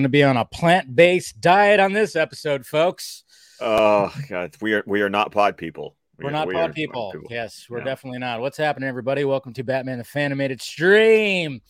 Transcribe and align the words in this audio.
going 0.00 0.04
to 0.04 0.08
be 0.08 0.24
on 0.24 0.38
a 0.38 0.46
plant-based 0.46 1.42
diet 1.42 1.78
on 1.78 1.92
this 1.92 2.16
episode, 2.16 2.64
folks. 2.64 3.22
Oh 3.60 4.10
God, 4.30 4.56
we 4.62 4.72
are 4.72 4.82
we 4.86 5.02
are 5.02 5.10
not 5.10 5.30
pod 5.30 5.58
people. 5.58 5.94
We 6.16 6.24
we're 6.24 6.30
not 6.30 6.48
we 6.48 6.54
pod 6.54 6.74
people. 6.74 7.12
people. 7.12 7.28
Yes, 7.30 7.66
we're 7.68 7.80
no. 7.80 7.84
definitely 7.84 8.18
not. 8.18 8.40
What's 8.40 8.56
happening, 8.56 8.88
everybody? 8.88 9.24
Welcome 9.24 9.52
to 9.52 9.62
Batman 9.62 9.98
the 9.98 10.04
Fanimated 10.04 10.62
Stream. 10.62 11.60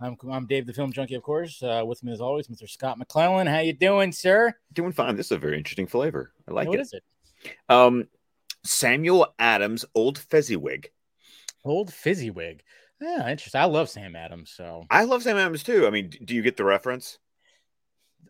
I'm, 0.00 0.16
I'm 0.28 0.46
Dave 0.46 0.66
the 0.66 0.72
Film 0.72 0.92
Junkie, 0.92 1.14
of 1.14 1.22
course. 1.22 1.62
Uh, 1.62 1.84
with 1.86 2.02
me 2.02 2.12
as 2.12 2.20
always, 2.20 2.48
Mr. 2.48 2.68
Scott 2.68 2.98
McClellan. 2.98 3.46
How 3.46 3.60
you 3.60 3.72
doing, 3.72 4.10
sir? 4.10 4.52
Doing 4.72 4.90
fine. 4.90 5.14
This 5.14 5.26
is 5.26 5.32
a 5.32 5.38
very 5.38 5.56
interesting 5.56 5.86
flavor. 5.86 6.32
I 6.48 6.54
like 6.54 6.66
what 6.66 6.74
it. 6.74 6.78
What 6.78 6.86
is 6.86 6.92
it? 6.92 7.54
Um, 7.68 8.08
Samuel 8.64 9.32
Adams 9.38 9.84
Old 9.94 10.18
Fezziwig. 10.18 10.90
Old 11.64 11.94
Fezziwig. 11.94 12.64
Yeah, 13.00 13.28
interesting. 13.28 13.60
I 13.60 13.66
love 13.66 13.88
Sam 13.88 14.16
Adams. 14.16 14.50
So 14.50 14.86
I 14.90 15.04
love 15.04 15.22
Sam 15.22 15.36
Adams 15.36 15.62
too. 15.62 15.86
I 15.86 15.90
mean, 15.90 16.10
do 16.24 16.34
you 16.34 16.42
get 16.42 16.56
the 16.56 16.64
reference? 16.64 17.20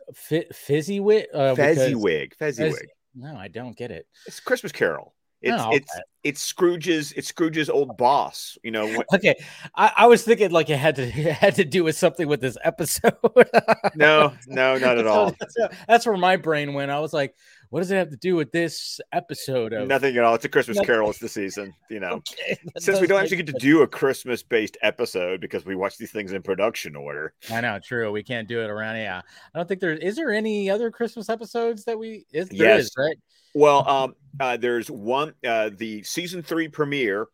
F- 0.09 0.55
Fezziwig. 0.55 1.27
Uh, 1.33 1.55
Fezziwig. 1.55 2.35
Fezziwig. 2.37 2.89
No, 3.15 3.35
I 3.37 3.49
don't 3.49 3.77
get 3.77 3.91
it. 3.91 4.07
It's 4.27 4.41
Christmas 4.41 4.73
Carol. 4.73 5.15
It's 5.43 5.63
oh, 5.63 5.71
it's 5.71 5.93
it's 6.25 6.43
Scrooge's 6.43 7.13
it's 7.13 7.29
Scrooge's 7.29 7.69
old 7.69 7.97
boss. 7.97 8.57
You 8.65 8.71
know. 8.71 9.05
okay, 9.15 9.37
I, 9.75 9.93
I, 9.99 10.07
was 10.07 10.25
thinking 10.25 10.51
like 10.51 10.71
it 10.71 10.79
had 10.79 10.97
to 10.97 11.03
it 11.07 11.35
had 11.35 11.55
to 11.57 11.65
do 11.65 11.85
with 11.85 11.97
something 11.97 12.27
with 12.27 12.41
this 12.41 12.57
episode. 12.65 13.15
no, 13.95 14.33
no, 14.47 14.79
not 14.79 14.99
at 14.99 15.07
all. 15.07 15.35
That's, 15.39 15.57
that's, 15.87 16.07
where 16.07 16.17
my 16.17 16.37
brain 16.37 16.73
went. 16.73 16.91
I 16.91 17.01
was 17.01 17.13
like, 17.13 17.35
what 17.71 17.81
does 17.81 17.91
it 17.91 17.97
have 17.97 18.11
to 18.11 18.17
do 18.17 18.37
with 18.37 18.53
this 18.53 19.01
episode? 19.13 19.73
Of... 19.73 19.89
Nothing 19.89 20.17
at 20.17 20.25
all. 20.25 20.35
It's 20.35 20.45
a 20.45 20.49
Christmas 20.49 20.77
Nothing. 20.77 20.87
Carol. 20.87 21.11
It's 21.11 21.19
the 21.19 21.29
season. 21.29 21.75
You 21.91 22.01
know, 22.01 22.09
okay, 22.15 22.59
since 22.79 23.01
we 23.01 23.07
don't 23.07 23.21
actually 23.21 23.39
get 23.39 23.47
to 23.47 23.53
do 23.55 23.83
a 23.83 23.87
Christmas 23.87 24.43
based 24.43 24.77
episode 24.83 25.41
because 25.41 25.65
we 25.65 25.75
watch 25.75 25.97
these 25.97 26.11
things 26.11 26.33
in 26.33 26.43
production 26.43 26.97
order. 26.97 27.35
I 27.51 27.61
know, 27.61 27.79
true. 27.83 28.11
We 28.13 28.23
can't 28.23 28.49
do 28.49 28.63
it 28.63 28.71
around. 28.71 28.97
Yeah, 28.97 29.23
I 29.55 29.59
don't 29.59 29.67
think 29.69 29.81
there 29.81 29.93
is 29.93 30.17
there 30.17 30.33
any 30.33 30.71
other 30.71 30.91
Christmas 30.91 31.29
episodes 31.29 31.85
that 31.85 31.99
we 31.99 32.25
is 32.33 32.49
there 32.49 32.77
yes. 32.77 32.85
Is, 32.85 32.95
right. 32.97 33.17
Well, 33.55 33.89
um, 33.89 34.15
uh, 34.39 34.57
there's 34.57 34.91
one. 34.91 35.35
Uh, 35.47 35.71
the 35.75 36.03
season 36.03 36.43
three 36.43 36.69
premiere 36.69 37.27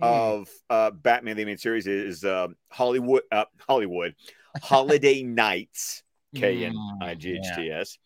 mm. 0.00 0.06
of 0.06 0.48
uh, 0.70 0.90
Batman 0.90 1.36
the 1.36 1.42
Animated 1.42 1.60
Series 1.60 1.86
is 1.86 2.24
uh, 2.24 2.48
Hollywood. 2.70 3.22
Uh, 3.30 3.44
Hollywood 3.68 4.14
Holiday 4.62 5.22
Nights. 5.22 6.02
K 6.34 6.64
N 6.64 6.76
I 7.00 7.14
G 7.14 7.36
H 7.36 7.56
T 7.56 7.70
S. 7.70 7.98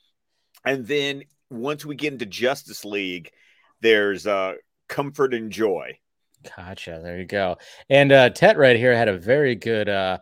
And 0.65 0.87
then 0.87 1.23
once 1.51 1.85
we 1.85 1.97
get 1.97 2.13
into 2.13 2.27
Justice 2.27 2.85
League, 2.85 3.31
there's 3.81 4.27
uh, 4.27 4.55
Comfort 4.89 5.35
and 5.35 5.51
Joy. 5.51 5.99
Gotcha. 6.57 7.01
There 7.03 7.19
you 7.19 7.27
go. 7.27 7.59
And 7.89 8.13
uh, 8.13 8.31
Ted 8.31 8.57
right 8.57 8.77
here 8.77 8.95
had 8.95 9.09
a 9.09 9.19
very 9.19 9.55
good 9.55 9.89
uh, 9.89 10.19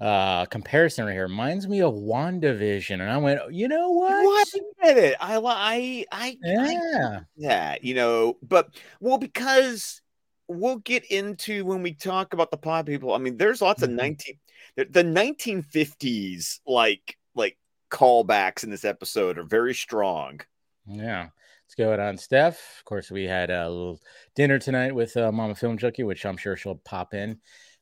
uh 0.00 0.46
comparison 0.46 1.04
right 1.04 1.12
here 1.12 1.28
reminds 1.28 1.68
me 1.68 1.80
of 1.82 1.94
WandaVision, 1.94 3.00
and 3.00 3.08
I 3.08 3.16
went, 3.18 3.52
you 3.52 3.68
know 3.68 3.90
what? 3.90 4.24
What? 4.24 4.48
I 4.54 4.86
get 4.86 4.98
it. 4.98 5.16
I 5.20 5.36
I 5.36 6.06
I 6.10 6.36
yeah 6.42 7.20
yeah. 7.36 7.76
You 7.80 7.94
know, 7.94 8.38
but 8.42 8.74
well 9.00 9.18
because 9.18 10.00
we'll 10.48 10.78
get 10.78 11.04
into 11.04 11.64
when 11.64 11.82
we 11.82 11.94
talk 11.94 12.34
about 12.34 12.50
the 12.50 12.56
pod 12.56 12.86
people. 12.86 13.14
I 13.14 13.18
mean, 13.18 13.36
there's 13.36 13.62
lots 13.62 13.82
mm-hmm. 13.82 13.92
of 13.92 13.96
nineteen 13.96 14.38
the, 14.76 14.84
the 14.86 15.02
1950s 15.02 16.60
like 16.66 17.16
like 17.34 17.58
callbacks 17.90 18.64
in 18.64 18.70
this 18.70 18.84
episode 18.84 19.38
are 19.38 19.44
very 19.44 19.74
strong. 19.74 20.40
Yeah. 20.86 21.28
Let's 21.72 21.74
go 21.74 22.06
on, 22.06 22.18
Steph. 22.18 22.58
Of 22.78 22.84
course, 22.84 23.10
we 23.10 23.24
had 23.24 23.50
a 23.50 23.68
little 23.68 24.00
dinner 24.34 24.58
tonight 24.58 24.94
with 24.94 25.16
uh, 25.16 25.32
Mama 25.32 25.54
Film 25.54 25.78
Junkie, 25.78 26.02
which 26.02 26.26
I'm 26.26 26.36
sure 26.36 26.56
she'll 26.56 26.80
pop 26.84 27.14
in. 27.14 27.38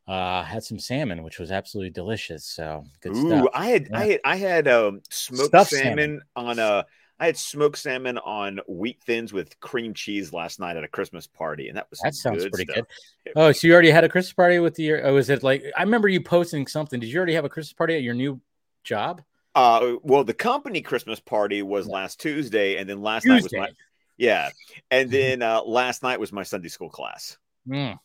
Uh, 0.06 0.42
had 0.42 0.62
some 0.62 0.78
salmon, 0.78 1.22
which 1.22 1.38
was 1.38 1.50
absolutely 1.50 1.90
delicious. 1.90 2.44
So 2.44 2.84
good 3.00 3.16
Ooh, 3.16 3.26
stuff. 3.26 3.46
I 3.52 3.66
had, 3.66 3.88
yeah. 3.90 3.98
I 3.98 4.04
had, 4.04 4.20
I 4.24 4.36
had 4.36 4.68
um, 4.68 5.02
smoked 5.10 5.48
Stuffed 5.48 5.70
salmon, 5.70 6.20
salmon 6.36 6.58
on 6.58 6.58
a. 6.58 6.86
I 7.18 7.26
had 7.26 7.36
smoked 7.36 7.78
salmon 7.78 8.16
on 8.18 8.60
wheat 8.66 9.02
thins 9.04 9.32
with 9.32 9.58
cream 9.60 9.92
cheese 9.92 10.32
last 10.32 10.58
night 10.58 10.76
at 10.76 10.84
a 10.84 10.88
Christmas 10.88 11.26
party, 11.26 11.68
and 11.68 11.76
that 11.76 11.86
was 11.90 12.00
that 12.00 12.14
sounds 12.14 12.44
good 12.44 12.52
pretty 12.52 12.72
stuff. 12.72 12.86
good. 13.24 13.32
Oh, 13.36 13.52
so 13.52 13.66
you 13.66 13.72
already 13.72 13.90
had 13.90 14.04
a 14.04 14.08
Christmas 14.08 14.32
party 14.32 14.58
with 14.58 14.78
your? 14.78 15.06
Oh, 15.06 15.14
was 15.14 15.28
it 15.28 15.42
like 15.42 15.64
I 15.76 15.82
remember 15.82 16.08
you 16.08 16.22
posting 16.22 16.66
something? 16.66 16.98
Did 16.98 17.10
you 17.10 17.18
already 17.18 17.34
have 17.34 17.44
a 17.44 17.50
Christmas 17.50 17.74
party 17.74 17.94
at 17.94 18.02
your 18.02 18.14
new 18.14 18.40
job? 18.84 19.22
Uh, 19.54 19.96
well, 20.02 20.24
the 20.24 20.34
company 20.34 20.80
Christmas 20.80 21.20
party 21.20 21.62
was 21.62 21.86
last 21.86 22.20
Tuesday, 22.20 22.76
and 22.76 22.88
then 22.88 23.02
last 23.02 23.22
Tuesday. 23.22 23.34
night 23.34 23.42
was 23.42 23.52
my 23.52 23.68
yeah, 24.16 24.50
and 24.90 25.08
mm-hmm. 25.08 25.12
then 25.12 25.42
uh, 25.42 25.62
last 25.62 26.02
night 26.02 26.20
was 26.20 26.32
my 26.32 26.42
Sunday 26.42 26.68
school 26.68 26.90
class. 26.90 27.38
Mm. 27.66 27.98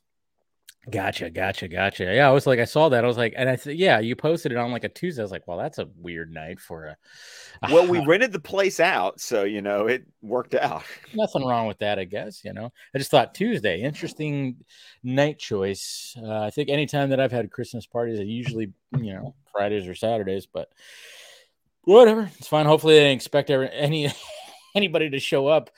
Gotcha, 0.89 1.31
gotcha, 1.31 1.67
gotcha. 1.67 2.05
Yeah, 2.05 2.29
I 2.29 2.31
was 2.31 2.45
like, 2.45 2.59
I 2.59 2.65
saw 2.65 2.89
that. 2.89 3.03
I 3.03 3.07
was 3.07 3.17
like, 3.17 3.33
and 3.35 3.49
I 3.49 3.55
said, 3.55 3.75
yeah, 3.75 3.99
you 3.99 4.15
posted 4.15 4.51
it 4.51 4.57
on 4.57 4.71
like 4.71 4.83
a 4.83 4.89
Tuesday. 4.89 5.21
I 5.21 5.25
was 5.25 5.31
like, 5.31 5.47
well, 5.47 5.57
that's 5.57 5.79
a 5.79 5.89
weird 5.97 6.31
night 6.31 6.59
for 6.59 6.85
a. 6.85 6.97
well, 7.71 7.87
we 7.87 8.05
rented 8.05 8.31
the 8.31 8.39
place 8.39 8.79
out, 8.79 9.19
so 9.19 9.43
you 9.43 9.61
know 9.61 9.87
it 9.87 10.05
worked 10.21 10.53
out. 10.53 10.83
Nothing 11.13 11.45
wrong 11.45 11.67
with 11.67 11.79
that, 11.79 11.97
I 11.97 12.03
guess. 12.05 12.45
You 12.45 12.53
know, 12.53 12.71
I 12.93 12.97
just 12.97 13.09
thought 13.09 13.33
Tuesday, 13.33 13.81
interesting 13.81 14.57
night 15.03 15.39
choice. 15.39 16.15
Uh, 16.21 16.41
I 16.41 16.51
think 16.51 16.69
anytime 16.69 17.09
that 17.09 17.19
I've 17.19 17.31
had 17.31 17.51
Christmas 17.51 17.87
parties, 17.87 18.19
I 18.19 18.23
usually, 18.23 18.71
you 18.97 19.13
know, 19.13 19.35
Fridays 19.51 19.87
or 19.87 19.95
Saturdays, 19.95 20.45
but 20.45 20.69
whatever, 21.85 22.29
it's 22.37 22.47
fine. 22.47 22.65
Hopefully, 22.65 22.95
they 22.95 23.01
didn't 23.01 23.15
expect 23.15 23.49
any 23.49 24.11
anybody 24.75 25.09
to 25.09 25.19
show 25.19 25.47
up 25.47 25.71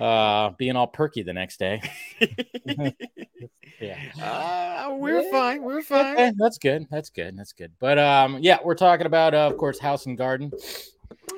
uh, 0.00 0.50
being 0.56 0.76
all 0.76 0.86
perky 0.86 1.22
the 1.22 1.32
next 1.32 1.58
day. 1.58 1.82
yeah, 3.80 3.98
uh, 4.22 4.94
we're 4.94 5.22
yeah. 5.22 5.30
fine. 5.30 5.62
We're 5.62 5.82
fine. 5.82 6.14
Okay, 6.14 6.32
that's 6.38 6.58
good. 6.58 6.86
That's 6.90 7.10
good. 7.10 7.36
That's 7.36 7.52
good. 7.52 7.72
But 7.80 7.98
um, 7.98 8.38
yeah, 8.40 8.58
we're 8.64 8.76
talking 8.76 9.06
about, 9.06 9.34
uh, 9.34 9.48
of 9.48 9.56
course, 9.58 9.78
House 9.78 10.06
and 10.06 10.16
Garden. 10.16 10.52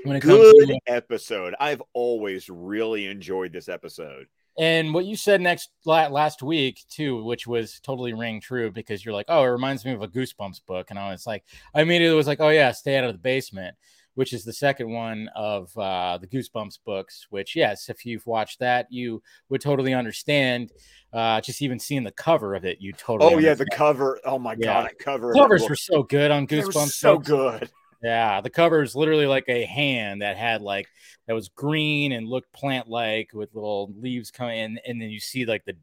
When 0.05 0.17
it 0.17 0.21
good 0.21 0.57
comes 0.57 0.69
to, 0.69 0.79
episode. 0.87 1.55
I've 1.59 1.83
always 1.93 2.49
really 2.49 3.07
enjoyed 3.07 3.53
this 3.53 3.69
episode. 3.69 4.27
And 4.59 4.95
what 4.95 5.05
you 5.05 5.17
said 5.17 5.43
next 5.43 5.71
last 5.85 6.43
week 6.43 6.83
too, 6.89 7.23
which 7.25 7.47
was 7.47 7.79
totally 7.81 8.15
ring 8.15 8.41
true 8.41 8.71
because 8.71 9.05
you're 9.05 9.13
like, 9.13 9.27
oh, 9.29 9.43
it 9.43 9.49
reminds 9.49 9.85
me 9.85 9.93
of 9.93 10.01
a 10.01 10.09
Goosebumps 10.09 10.65
book, 10.67 10.87
and 10.89 10.99
I 10.99 11.11
was 11.11 11.27
like, 11.27 11.45
I 11.75 11.83
immediately 11.83 12.17
was 12.17 12.27
like, 12.27 12.41
oh 12.41 12.49
yeah, 12.49 12.73
stay 12.73 12.97
out 12.97 13.05
of 13.05 13.13
the 13.13 13.19
basement 13.19 13.77
which 14.17 14.33
is 14.33 14.45
the 14.45 14.53
second 14.53 14.91
one 14.91 15.31
of 15.37 15.77
uh, 15.79 16.19
the 16.19 16.27
Goosebumps 16.27 16.81
books. 16.85 17.27
Which, 17.31 17.55
yes, 17.55 17.89
if 17.89 18.05
you've 18.05 18.27
watched 18.27 18.59
that, 18.59 18.89
you 18.91 19.23
would 19.49 19.61
totally 19.61 19.95
understand. 19.95 20.73
Uh, 21.13 21.41
just 21.41 21.63
even 21.63 21.79
seeing 21.79 22.03
the 22.03 22.11
cover 22.11 22.55
of 22.55 22.65
it, 22.65 22.79
you 22.81 22.93
totally. 22.93 23.35
Oh 23.35 23.39
yeah, 23.39 23.55
the 23.55 23.67
cover. 23.67 24.19
Oh 24.25 24.39
my 24.39 24.57
yeah. 24.59 24.83
god, 24.83 24.91
the 24.91 25.05
cover. 25.05 25.33
Covers 25.33 25.69
were 25.69 25.77
so 25.77 26.03
good 26.03 26.31
on 26.31 26.47
Goosebumps. 26.47 26.89
So 26.89 27.17
books. 27.17 27.29
good. 27.29 27.71
Yeah, 28.03 28.41
the 28.41 28.51
cover 28.51 28.83
is 28.83 28.95
literally 28.95 29.27
like 29.27 29.47
a 29.49 29.65
hand 29.65 30.23
that 30.23 30.37
had 30.37 30.61
like 30.61 30.87
that 31.27 31.33
was 31.35 31.49
green 31.49 32.13
and 32.13 32.29
looked 32.29 32.53
plant 32.53 32.89
like 32.89 33.31
with 33.33 33.55
little 33.55 33.93
leaves 33.99 34.31
coming 34.31 34.59
in, 34.59 34.81
and 34.87 35.01
then 35.01 35.11
you 35.11 35.21
see 35.21 35.45
like 35.45 35.65
the 35.65 35.77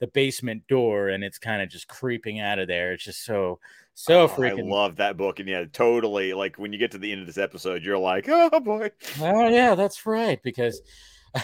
the 0.00 0.06
basement 0.06 0.66
door 0.68 1.08
and 1.08 1.22
it's 1.22 1.38
kind 1.38 1.60
of 1.60 1.68
just 1.68 1.88
creeping 1.88 2.40
out 2.40 2.58
of 2.58 2.68
there. 2.68 2.92
It's 2.92 3.04
just 3.04 3.24
so 3.24 3.60
so 4.00 4.22
oh, 4.22 4.28
freaking. 4.28 4.68
I 4.68 4.70
love 4.70 4.94
that 4.96 5.16
book, 5.16 5.40
and 5.40 5.48
yeah, 5.48 5.64
totally. 5.72 6.32
Like 6.32 6.56
when 6.56 6.72
you 6.72 6.78
get 6.78 6.92
to 6.92 6.98
the 6.98 7.10
end 7.10 7.20
of 7.20 7.26
this 7.26 7.36
episode, 7.36 7.82
you're 7.82 7.98
like, 7.98 8.26
oh 8.28 8.60
boy. 8.60 8.92
Oh 9.20 9.48
yeah, 9.48 9.74
that's 9.74 10.06
right. 10.06 10.40
Because 10.40 10.80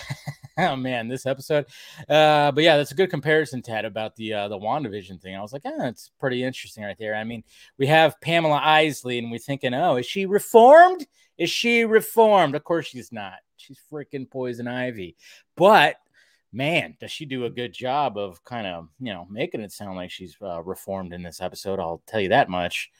oh 0.59 0.77
man, 0.77 1.09
this 1.09 1.27
episode. 1.27 1.67
Uh, 2.09 2.53
but 2.53 2.63
yeah, 2.63 2.77
that's 2.77 2.93
a 2.93 2.95
good 2.95 3.11
comparison, 3.11 3.61
Ted, 3.61 3.85
about 3.85 4.15
the 4.15 4.35
uh, 4.35 4.47
the 4.47 4.57
WandaVision 4.57 5.21
thing. 5.21 5.35
I 5.35 5.41
was 5.41 5.53
like, 5.53 5.63
oh, 5.65 5.85
it's 5.87 6.13
pretty 6.21 6.45
interesting 6.45 6.85
right 6.85 6.97
there. 6.97 7.17
I 7.17 7.25
mean, 7.25 7.43
we 7.77 7.89
have 7.89 8.21
Pamela 8.21 8.61
Isley, 8.63 9.19
and 9.19 9.33
we're 9.33 9.39
thinking, 9.39 9.75
oh, 9.75 9.97
is 9.97 10.07
she 10.07 10.25
reformed? 10.25 11.05
Is 11.37 11.51
she 11.51 11.85
reformed? 11.85 12.55
Of 12.55 12.63
course 12.63 12.87
she's 12.87 13.11
not. 13.11 13.39
She's 13.57 13.81
freaking 13.93 14.31
poison 14.31 14.69
ivy. 14.69 15.17
But 15.57 15.97
man, 16.55 16.97
does 17.01 17.11
she 17.11 17.25
do 17.25 17.45
a 17.45 17.51
good 17.51 17.73
job 17.73 18.17
of 18.17 18.43
kind 18.45 18.67
of, 18.67 18.89
you 19.01 19.13
know, 19.13 19.27
making 19.29 19.61
it 19.61 19.73
sound 19.73 19.97
like 19.97 20.11
she's 20.11 20.37
uh, 20.41 20.63
reformed 20.63 21.13
in 21.13 21.23
this 21.23 21.41
episode. 21.41 21.81
I'll 21.81 22.03
tell 22.07 22.21
you 22.21 22.29
that 22.29 22.49
much. 22.49 22.91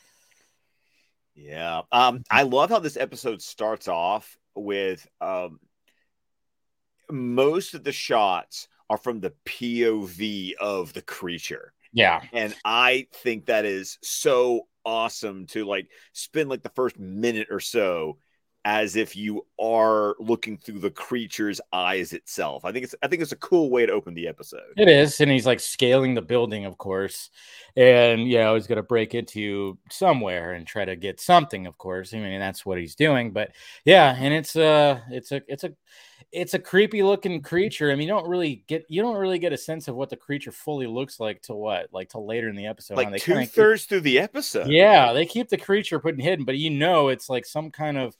Yeah. 1.35 1.83
Um, 1.93 2.23
I 2.31 2.43
love 2.43 2.71
how 2.71 2.81
this 2.81 2.97
episode 2.97 3.41
starts 3.41 3.89
off 3.89 4.37
with 4.55 5.07
um, 5.21 5.61
most 7.11 7.75
of 7.75 7.85
the 7.85 7.93
shots 7.93 8.69
are 8.91 8.99
from 8.99 9.21
the 9.21 9.33
POV 9.47 10.55
of 10.61 10.93
the 10.93 11.03
creature. 11.03 11.73
Yeah. 11.93 12.23
And 12.33 12.55
I 12.65 13.07
think 13.13 13.47
that 13.47 13.65
is 13.65 13.99
so 14.03 14.67
awesome 14.85 15.47
to 15.47 15.65
like 15.65 15.89
spend 16.13 16.51
like 16.51 16.63
the 16.63 16.69
first 16.71 16.99
minute 16.99 17.49
or 17.51 17.61
so 17.61 18.19
as 18.65 18.97
if 18.97 19.15
you 19.15 19.45
are 19.61 20.17
looking 20.19 20.57
through 20.57 20.79
the 20.79 20.91
creature's 20.91 21.61
eyes 21.73 22.13
itself. 22.13 22.65
I 22.65 22.73
think 22.73 22.85
it's 22.85 22.95
I 23.03 23.09
think 23.09 23.21
it's 23.21 23.33
a 23.33 23.37
cool 23.37 23.71
way 23.71 23.85
to 23.85 23.93
open 23.93 24.15
the 24.15 24.27
episode. 24.27 24.63
It 24.77 24.89
is, 24.89 25.21
and 25.21 25.31
he's 25.31 25.47
like 25.47 25.61
scaling 25.61 26.15
the 26.15 26.23
building, 26.23 26.65
of 26.65 26.79
course, 26.79 27.31
and 27.77 28.27
yeah, 28.27 28.53
he's 28.55 28.67
gonna 28.67 28.83
break 28.83 29.15
into 29.15 29.79
somewhere 29.91 30.53
and 30.53 30.67
try 30.67 30.85
to 30.85 30.97
get 30.97 31.21
something. 31.21 31.67
Of 31.67 31.77
course, 31.77 32.15
I 32.15 32.19
mean 32.19 32.41
that's 32.41 32.65
what 32.65 32.79
he's 32.79 32.95
doing. 32.95 33.33
But 33.33 33.53
yeah, 33.85 34.17
and 34.19 34.33
it's 34.33 34.57
a 34.57 35.03
it's 35.11 35.33
a 35.33 35.43
it's 35.47 35.65
a 35.65 35.73
it's 36.33 36.55
a 36.55 36.59
creepy 36.59 37.03
looking 37.03 37.43
creature. 37.43 37.93
I 37.93 37.95
mean, 37.95 38.09
you 38.09 38.15
don't 38.15 38.29
really 38.29 38.65
get 38.67 38.85
you 38.89 39.03
don't 39.03 39.17
really 39.17 39.39
get 39.39 39.53
a 39.53 39.59
sense 39.59 39.89
of 39.89 39.95
what 39.95 40.11
the 40.11 40.17
creature 40.17 40.53
fully 40.53 40.87
looks 40.87 41.21
like 41.21 41.43
to 41.43 41.55
what 41.55 41.89
like 41.93 42.09
till 42.09 42.27
later 42.27 42.49
in 42.49 42.57
the 42.57 42.67
episode. 42.67 42.97
Like 42.97 43.21
two 43.21 43.45
thirds 43.47 43.85
through 43.85 44.01
the 44.01 44.19
episode. 44.19 44.69
Yeah, 44.69 45.13
they 45.13 45.27
keep 45.27 45.49
the 45.49 45.59
creature 45.59 46.01
putting 46.01 46.25
hidden, 46.25 46.45
but 46.45 46.57
you 46.57 46.71
know 46.71 47.09
it's 47.09 47.29
like 47.29 47.45
some 47.45 47.71
kind 47.71 47.99
of 47.99 48.17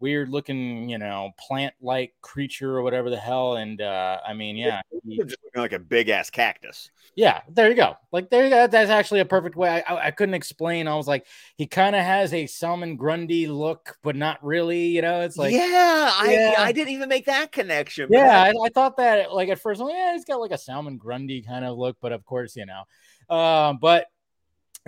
weird 0.00 0.28
looking, 0.28 0.88
you 0.88 0.98
know, 0.98 1.30
plant 1.38 1.74
like 1.80 2.14
creature 2.20 2.76
or 2.76 2.82
whatever 2.82 3.10
the 3.10 3.16
hell. 3.16 3.56
And 3.56 3.80
uh, 3.80 4.18
I 4.26 4.32
mean, 4.34 4.56
yeah, 4.56 4.80
he, 5.04 5.18
just 5.18 5.36
looking 5.44 5.60
like 5.60 5.72
a 5.72 5.78
big 5.78 6.08
ass 6.08 6.30
cactus. 6.30 6.90
Yeah, 7.14 7.40
there 7.48 7.68
you 7.68 7.74
go. 7.74 7.96
Like 8.12 8.30
there, 8.30 8.44
you 8.44 8.50
go. 8.50 8.66
that's 8.66 8.90
actually 8.90 9.20
a 9.20 9.24
perfect 9.24 9.56
way. 9.56 9.82
I, 9.86 9.94
I, 9.94 10.06
I 10.06 10.10
couldn't 10.10 10.34
explain. 10.34 10.86
I 10.86 10.94
was 10.94 11.08
like, 11.08 11.26
he 11.56 11.66
kind 11.66 11.96
of 11.96 12.02
has 12.02 12.32
a 12.32 12.46
Solomon 12.46 12.96
Grundy 12.96 13.46
look, 13.46 13.98
but 14.02 14.14
not 14.14 14.42
really. 14.44 14.86
You 14.86 15.02
know, 15.02 15.22
it's 15.22 15.36
like, 15.36 15.52
yeah, 15.52 16.10
I, 16.12 16.54
I 16.58 16.72
didn't 16.72 16.94
even 16.94 17.08
make 17.08 17.26
that 17.26 17.52
connection. 17.52 18.08
Yeah, 18.10 18.42
I, 18.42 18.50
I, 18.50 18.68
thought 18.68 18.96
that 18.98 19.32
like 19.32 19.48
at 19.48 19.58
first, 19.58 19.80
like, 19.80 19.94
yeah, 19.94 20.12
he's 20.12 20.24
got 20.24 20.40
like 20.40 20.52
a 20.52 20.58
Solomon 20.58 20.96
Grundy 20.96 21.42
kind 21.42 21.64
of 21.64 21.76
look, 21.76 21.96
but 22.00 22.12
of 22.12 22.24
course, 22.24 22.54
you 22.56 22.66
know, 22.66 23.34
um, 23.34 23.78
but 23.80 24.06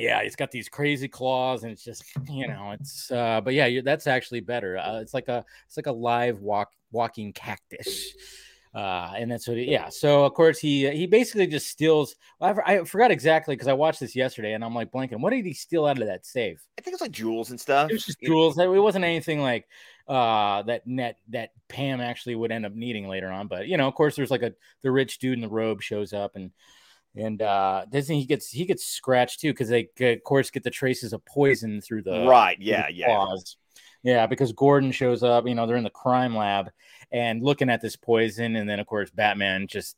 yeah, 0.01 0.21
it's 0.21 0.37
got 0.37 0.51
these 0.51 0.69
crazy 0.69 1.09
claws, 1.09 1.63
and 1.63 1.73
it's 1.73 1.85
just 1.85 2.05
you 2.29 2.49
know, 2.49 2.73
it's 2.73 3.11
uh, 3.11 3.41
but 3.41 3.55
yeah, 3.55 3.81
that's 3.83 4.07
actually 4.07 4.41
better. 4.41 4.79
Uh, 4.79 5.01
it's 5.01 5.15
like 5.15 5.29
a 5.29 5.45
it's 5.67 5.77
like 5.77 5.87
a 5.87 5.93
live 5.93 6.41
walk 6.41 6.71
walking 6.91 7.33
cactus. 7.33 8.15
Uh, 8.73 9.11
and 9.17 9.29
that's 9.29 9.49
what, 9.49 9.57
it, 9.57 9.69
yeah. 9.69 9.89
So 9.89 10.25
of 10.25 10.33
course 10.35 10.59
he 10.61 10.89
he 10.91 11.07
basically 11.07 11.49
just 11.49 11.67
steals. 11.67 12.15
I, 12.41 12.55
I 12.65 12.85
forgot 12.85 13.11
exactly 13.11 13.57
because 13.57 13.67
I 13.67 13.73
watched 13.73 13.99
this 13.99 14.15
yesterday, 14.15 14.53
and 14.53 14.65
I'm 14.65 14.75
like 14.75 14.93
blanking. 14.93 15.21
What 15.21 15.31
did 15.31 15.45
he 15.45 15.55
steal 15.55 15.87
out 15.87 16.01
of 16.01 16.07
that 16.07 16.25
safe? 16.25 16.65
I 16.79 16.83
think 16.83 16.95
it's 16.95 17.01
like 17.01 17.11
jewels 17.11 17.51
and 17.51 17.61
stuff. 17.61 17.91
It 17.91 17.95
was 17.95 18.07
just 18.07 18.21
jewels. 18.21 18.57
It 18.59 18.69
wasn't 18.69 19.05
anything 19.05 19.41
like 19.41 19.67
uh 20.07 20.63
that 20.63 20.87
net 20.87 21.19
that 21.31 21.51
Pam 21.69 22.01
actually 22.01 22.37
would 22.37 22.53
end 22.53 22.65
up 22.65 22.73
needing 22.73 23.09
later 23.09 23.29
on. 23.29 23.49
But 23.49 23.67
you 23.67 23.77
know, 23.77 23.89
of 23.89 23.95
course, 23.97 24.15
there's 24.15 24.31
like 24.31 24.43
a 24.43 24.53
the 24.83 24.93
rich 24.93 25.19
dude 25.19 25.35
in 25.35 25.41
the 25.41 25.49
robe 25.49 25.83
shows 25.83 26.13
up 26.13 26.37
and 26.37 26.53
and 27.17 27.43
uh 27.43 27.85
doesn't 27.91 28.17
he 28.17 28.25
gets 28.25 28.49
he 28.49 28.65
gets 28.65 28.87
scratched 28.87 29.41
too 29.41 29.53
because 29.53 29.69
they 29.69 29.89
of 30.01 30.23
course 30.25 30.51
get 30.51 30.63
the 30.63 30.71
traces 30.71 31.13
of 31.13 31.25
poison 31.25 31.81
through 31.81 32.03
the 32.03 32.25
right 32.27 32.59
yeah 32.61 32.87
the 32.87 32.95
yeah. 32.95 33.35
yeah 34.03 34.27
because 34.27 34.53
gordon 34.53 34.93
shows 34.93 35.23
up 35.23 35.47
you 35.47 35.55
know 35.55 35.67
they're 35.67 35.77
in 35.77 35.85
the 35.85 35.91
crime 35.91 36.37
lab 36.37 36.71
and 37.13 37.43
looking 37.43 37.69
at 37.69 37.81
this 37.81 37.97
poison 37.97 38.57
and 38.57 38.69
then 38.69 38.79
of 38.79 38.87
course 38.87 39.11
batman 39.11 39.67
just 39.67 39.97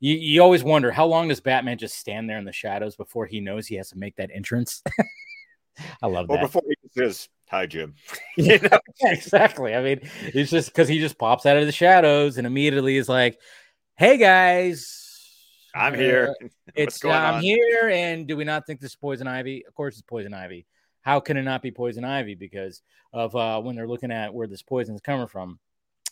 you, 0.00 0.14
you 0.14 0.42
always 0.42 0.62
wonder 0.62 0.90
how 0.90 1.06
long 1.06 1.28
does 1.28 1.40
batman 1.40 1.78
just 1.78 1.96
stand 1.96 2.28
there 2.28 2.38
in 2.38 2.44
the 2.44 2.52
shadows 2.52 2.96
before 2.96 3.26
he 3.26 3.40
knows 3.40 3.66
he 3.66 3.76
has 3.76 3.90
to 3.90 3.98
make 3.98 4.16
that 4.16 4.30
entrance? 4.32 4.82
I 6.02 6.08
love 6.08 6.28
that. 6.28 6.38
or 6.38 6.40
before 6.42 6.62
he 6.66 6.76
says 6.90 7.28
hi 7.48 7.64
jim. 7.66 7.94
You 8.36 8.58
know? 8.70 8.78
exactly. 9.00 9.74
I 9.74 9.82
mean 9.82 10.00
it's 10.22 10.50
just 10.50 10.68
because 10.68 10.88
he 10.88 10.98
just 10.98 11.18
pops 11.18 11.46
out 11.46 11.56
of 11.56 11.64
the 11.64 11.72
shadows 11.72 12.36
and 12.36 12.46
immediately 12.46 12.98
is 12.98 13.08
like 13.08 13.38
hey 13.96 14.18
guys 14.18 14.99
I'm 15.74 15.94
here. 15.94 16.34
Uh, 16.42 16.48
it's 16.74 17.04
I'm 17.04 17.36
on? 17.36 17.42
here, 17.42 17.90
and 17.92 18.26
do 18.26 18.36
we 18.36 18.44
not 18.44 18.66
think 18.66 18.80
this 18.80 18.92
is 18.92 18.96
poison 18.96 19.26
ivy? 19.26 19.64
Of 19.66 19.74
course, 19.74 19.94
it's 19.94 20.02
poison 20.02 20.34
ivy. 20.34 20.66
How 21.02 21.20
can 21.20 21.36
it 21.36 21.42
not 21.42 21.62
be 21.62 21.70
poison 21.70 22.04
ivy? 22.04 22.34
Because 22.34 22.82
of 23.12 23.34
uh, 23.34 23.60
when 23.60 23.76
they're 23.76 23.88
looking 23.88 24.12
at 24.12 24.32
where 24.34 24.46
this 24.46 24.62
poison 24.62 24.94
is 24.94 25.00
coming 25.00 25.26
from. 25.26 25.58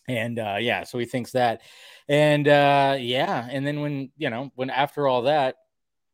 And 0.07 0.39
uh, 0.39 0.57
yeah, 0.59 0.85
so 0.85 0.99
he 0.99 1.05
thinks 1.05 1.33
that, 1.33 1.61
and 2.09 2.49
uh, 2.49 2.97
yeah, 2.99 3.47
and 3.51 3.67
then 3.67 3.83
when 3.83 4.11
you 4.17 4.31
know 4.31 4.51
when 4.55 4.71
after 4.71 5.07
all 5.07 5.23
that, 5.23 5.57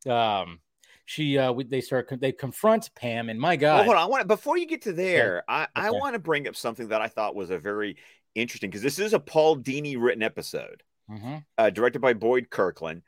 um, 0.05 0.59
she 1.05 1.37
uh, 1.37 1.53
they 1.67 1.79
start 1.79 2.09
they 2.19 2.33
confront 2.33 2.93
Pam, 2.95 3.29
and 3.29 3.39
my 3.39 3.55
God, 3.55 3.75
well, 3.75 3.83
hold 3.85 3.95
on, 3.95 4.03
I 4.03 4.05
want 4.07 4.27
before 4.27 4.57
you 4.57 4.65
get 4.65 4.81
to 4.81 4.91
there, 4.91 5.43
I 5.47 5.63
okay. 5.63 5.69
I 5.75 5.91
want 5.91 6.13
to 6.13 6.19
bring 6.19 6.45
up 6.47 6.57
something 6.57 6.89
that 6.89 7.01
I 7.01 7.07
thought 7.07 7.35
was 7.35 7.51
a 7.51 7.57
very 7.57 7.95
interesting 8.33 8.69
because 8.69 8.81
this 8.81 8.99
is 8.99 9.13
a 9.13 9.19
Paul 9.19 9.57
Dini 9.57 9.95
written 9.97 10.23
episode, 10.23 10.83
mm-hmm. 11.09 11.37
uh, 11.57 11.69
directed 11.69 11.99
by 11.99 12.13
Boyd 12.13 12.49
Kirkland. 12.49 13.03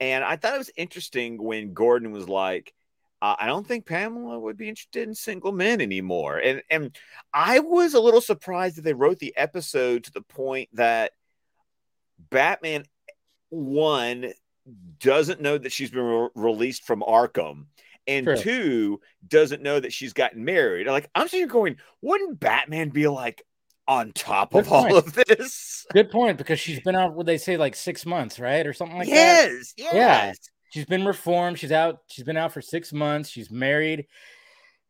And 0.00 0.24
I 0.24 0.36
thought 0.36 0.54
it 0.54 0.58
was 0.58 0.70
interesting 0.76 1.42
when 1.42 1.72
Gordon 1.72 2.12
was 2.12 2.28
like, 2.28 2.74
I 3.22 3.46
don't 3.46 3.66
think 3.66 3.86
Pamela 3.86 4.38
would 4.38 4.56
be 4.56 4.68
interested 4.68 5.08
in 5.08 5.14
single 5.14 5.52
men 5.52 5.80
anymore. 5.80 6.38
And 6.38 6.62
and 6.70 6.96
I 7.32 7.60
was 7.60 7.94
a 7.94 8.00
little 8.00 8.20
surprised 8.20 8.76
that 8.76 8.82
they 8.82 8.92
wrote 8.92 9.18
the 9.18 9.36
episode 9.36 10.04
to 10.04 10.12
the 10.12 10.20
point 10.20 10.68
that 10.74 11.12
Batman 12.30 12.84
one 13.48 14.32
doesn't 14.98 15.40
know 15.40 15.56
that 15.56 15.72
she's 15.72 15.90
been 15.90 16.02
re- 16.02 16.28
released 16.34 16.84
from 16.84 17.00
Arkham. 17.00 17.66
And 18.06 18.26
True. 18.26 18.36
two 18.36 19.00
doesn't 19.26 19.62
know 19.62 19.80
that 19.80 19.92
she's 19.92 20.12
gotten 20.12 20.44
married. 20.44 20.86
Like 20.86 21.10
I'm 21.14 21.26
sitting 21.26 21.40
here 21.40 21.48
going, 21.48 21.76
wouldn't 22.02 22.38
Batman 22.38 22.90
be 22.90 23.08
like, 23.08 23.42
on 23.88 24.12
top 24.12 24.52
Good 24.52 24.60
of 24.60 24.66
point. 24.66 24.92
all 24.92 24.98
of 24.98 25.14
this. 25.14 25.86
Good 25.92 26.10
point, 26.10 26.38
because 26.38 26.58
she's 26.58 26.80
been 26.80 26.96
out, 26.96 27.14
would 27.14 27.26
they 27.26 27.38
say 27.38 27.56
like 27.56 27.76
six 27.76 28.04
months, 28.04 28.38
right? 28.38 28.66
Or 28.66 28.72
something 28.72 28.98
like 28.98 29.08
yes, 29.08 29.74
that. 29.76 29.82
Yes. 29.82 29.94
Yeah. 29.94 30.32
She's 30.70 30.84
been 30.84 31.04
reformed. 31.06 31.58
She's 31.58 31.72
out, 31.72 32.00
she's 32.08 32.24
been 32.24 32.36
out 32.36 32.52
for 32.52 32.60
six 32.60 32.92
months. 32.92 33.28
She's 33.30 33.50
married. 33.50 34.06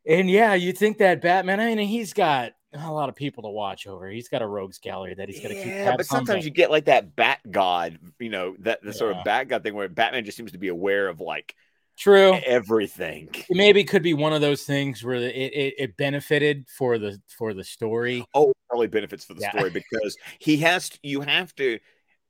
And 0.06 0.31
yeah, 0.31 0.54
you 0.54 0.72
think 0.72 0.98
that 0.98 1.20
Batman, 1.20 1.60
I 1.60 1.75
mean, 1.75 1.87
he's 1.88 2.12
got 2.12 2.52
a 2.72 2.93
lot 2.93 3.08
of 3.08 3.16
people 3.16 3.43
to 3.44 3.48
watch 3.48 3.87
over. 3.87 4.08
He's 4.08 4.28
got 4.28 4.43
a 4.43 4.46
rogues 4.46 4.78
gallery 4.78 5.14
that 5.14 5.28
he's 5.28 5.40
got 5.40 5.49
to 5.49 5.54
keep. 5.54 5.66
Yeah, 5.66 5.96
but 5.96 6.06
sometimes 6.06 6.44
you 6.44 6.50
get 6.50 6.70
like 6.70 6.87
that 6.87 7.16
Bat 7.16 7.40
God, 7.50 7.99
you 8.19 8.31
know, 8.31 8.54
that 8.60 8.82
the 8.82 8.88
yeah. 8.88 8.92
sort 8.92 9.16
of 9.16 9.25
Bat 9.25 9.49
God 9.49 9.62
thing 9.62 9.75
where 9.75 9.88
Batman 9.88 10.25
just 10.25 10.37
seems 10.37 10.52
to 10.52 10.58
be 10.58 10.69
aware 10.69 11.08
of 11.08 11.20
like 11.20 11.54
True. 11.96 12.34
Everything. 12.44 13.28
It 13.32 13.56
maybe 13.56 13.82
could 13.84 14.02
be 14.02 14.14
one 14.14 14.32
of 14.32 14.40
those 14.40 14.64
things 14.64 15.02
where 15.02 15.14
it, 15.14 15.34
it, 15.34 15.75
it 15.78 15.96
benefited 15.96 16.66
for 16.69 16.98
the 16.98 17.19
for 17.38 17.54
the 17.54 17.64
story. 17.64 18.25
Oh, 18.34 18.52
probably 18.69 18.88
benefits 18.88 19.25
for 19.25 19.34
the 19.34 19.40
yeah. 19.40 19.50
story 19.50 19.70
because 19.70 20.16
he 20.38 20.58
has 20.58 20.90
to, 20.90 20.98
you 21.02 21.22
have 21.22 21.54
to 21.56 21.78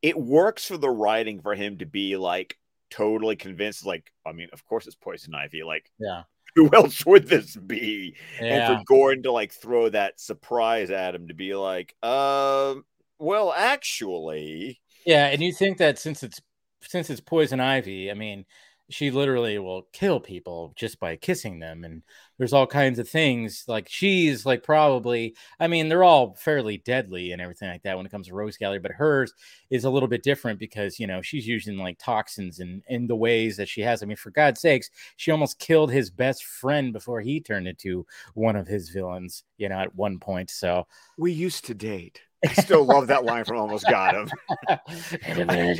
it 0.02 0.16
works 0.16 0.66
for 0.66 0.76
the 0.76 0.90
writing 0.90 1.40
for 1.40 1.54
him 1.54 1.78
to 1.78 1.86
be 1.86 2.16
like 2.16 2.56
totally 2.90 3.34
convinced 3.34 3.84
like 3.84 4.12
I 4.24 4.32
mean, 4.32 4.48
of 4.52 4.64
course 4.64 4.86
it's 4.86 4.96
poison 4.96 5.34
ivy 5.34 5.62
like 5.62 5.90
Yeah. 5.98 6.22
Who 6.54 6.70
else 6.72 7.04
would 7.04 7.28
this 7.28 7.54
be? 7.54 8.16
Yeah. 8.40 8.70
And 8.70 8.78
for 8.78 8.84
Gordon 8.86 9.24
to 9.24 9.32
like 9.32 9.52
throw 9.52 9.90
that 9.90 10.18
surprise 10.18 10.90
at 10.90 11.14
him 11.14 11.28
to 11.28 11.34
be 11.34 11.54
like, 11.54 11.94
um, 12.02 12.12
uh, 12.12 12.74
well, 13.18 13.52
actually, 13.54 14.80
yeah, 15.04 15.26
and 15.26 15.42
you 15.42 15.52
think 15.52 15.76
that 15.78 15.98
since 15.98 16.22
it's 16.22 16.40
since 16.80 17.10
it's 17.10 17.20
poison 17.20 17.60
ivy, 17.60 18.10
I 18.10 18.14
mean, 18.14 18.46
she 18.88 19.10
literally 19.10 19.58
will 19.58 19.86
kill 19.92 20.20
people 20.20 20.72
just 20.76 21.00
by 21.00 21.16
kissing 21.16 21.58
them 21.58 21.84
and 21.84 22.02
there's 22.38 22.52
all 22.52 22.66
kinds 22.66 22.98
of 22.98 23.08
things 23.08 23.64
like 23.66 23.88
she's 23.88 24.46
like 24.46 24.62
probably 24.62 25.34
i 25.58 25.66
mean 25.66 25.88
they're 25.88 26.04
all 26.04 26.34
fairly 26.36 26.78
deadly 26.78 27.32
and 27.32 27.42
everything 27.42 27.68
like 27.68 27.82
that 27.82 27.96
when 27.96 28.06
it 28.06 28.12
comes 28.12 28.28
to 28.28 28.34
rogues 28.34 28.56
gallery 28.56 28.78
but 28.78 28.92
hers 28.92 29.32
is 29.70 29.84
a 29.84 29.90
little 29.90 30.08
bit 30.08 30.22
different 30.22 30.58
because 30.58 31.00
you 31.00 31.06
know 31.06 31.20
she's 31.20 31.46
using 31.46 31.76
like 31.76 31.98
toxins 31.98 32.60
and 32.60 32.82
in 32.88 33.06
the 33.06 33.16
ways 33.16 33.56
that 33.56 33.68
she 33.68 33.80
has. 33.80 34.02
I 34.02 34.06
mean 34.06 34.16
for 34.16 34.30
god's 34.30 34.60
sakes 34.60 34.90
she 35.16 35.30
almost 35.30 35.58
killed 35.58 35.90
his 35.90 36.10
best 36.10 36.44
friend 36.44 36.92
before 36.92 37.20
he 37.20 37.40
turned 37.40 37.66
into 37.66 38.06
one 38.34 38.56
of 38.56 38.68
his 38.68 38.90
villains 38.90 39.42
you 39.58 39.68
know 39.68 39.78
at 39.78 39.94
one 39.94 40.18
point 40.18 40.50
so 40.50 40.86
we 41.18 41.32
used 41.32 41.64
to 41.66 41.74
date 41.74 42.20
I 42.44 42.52
still 42.52 42.84
love 42.84 43.06
that 43.08 43.24
line 43.24 43.44
from 43.44 43.56
Almost 43.56 43.88
Got 43.88 44.14
Him. 44.14 44.30
and 44.68 45.48
then 45.48 45.76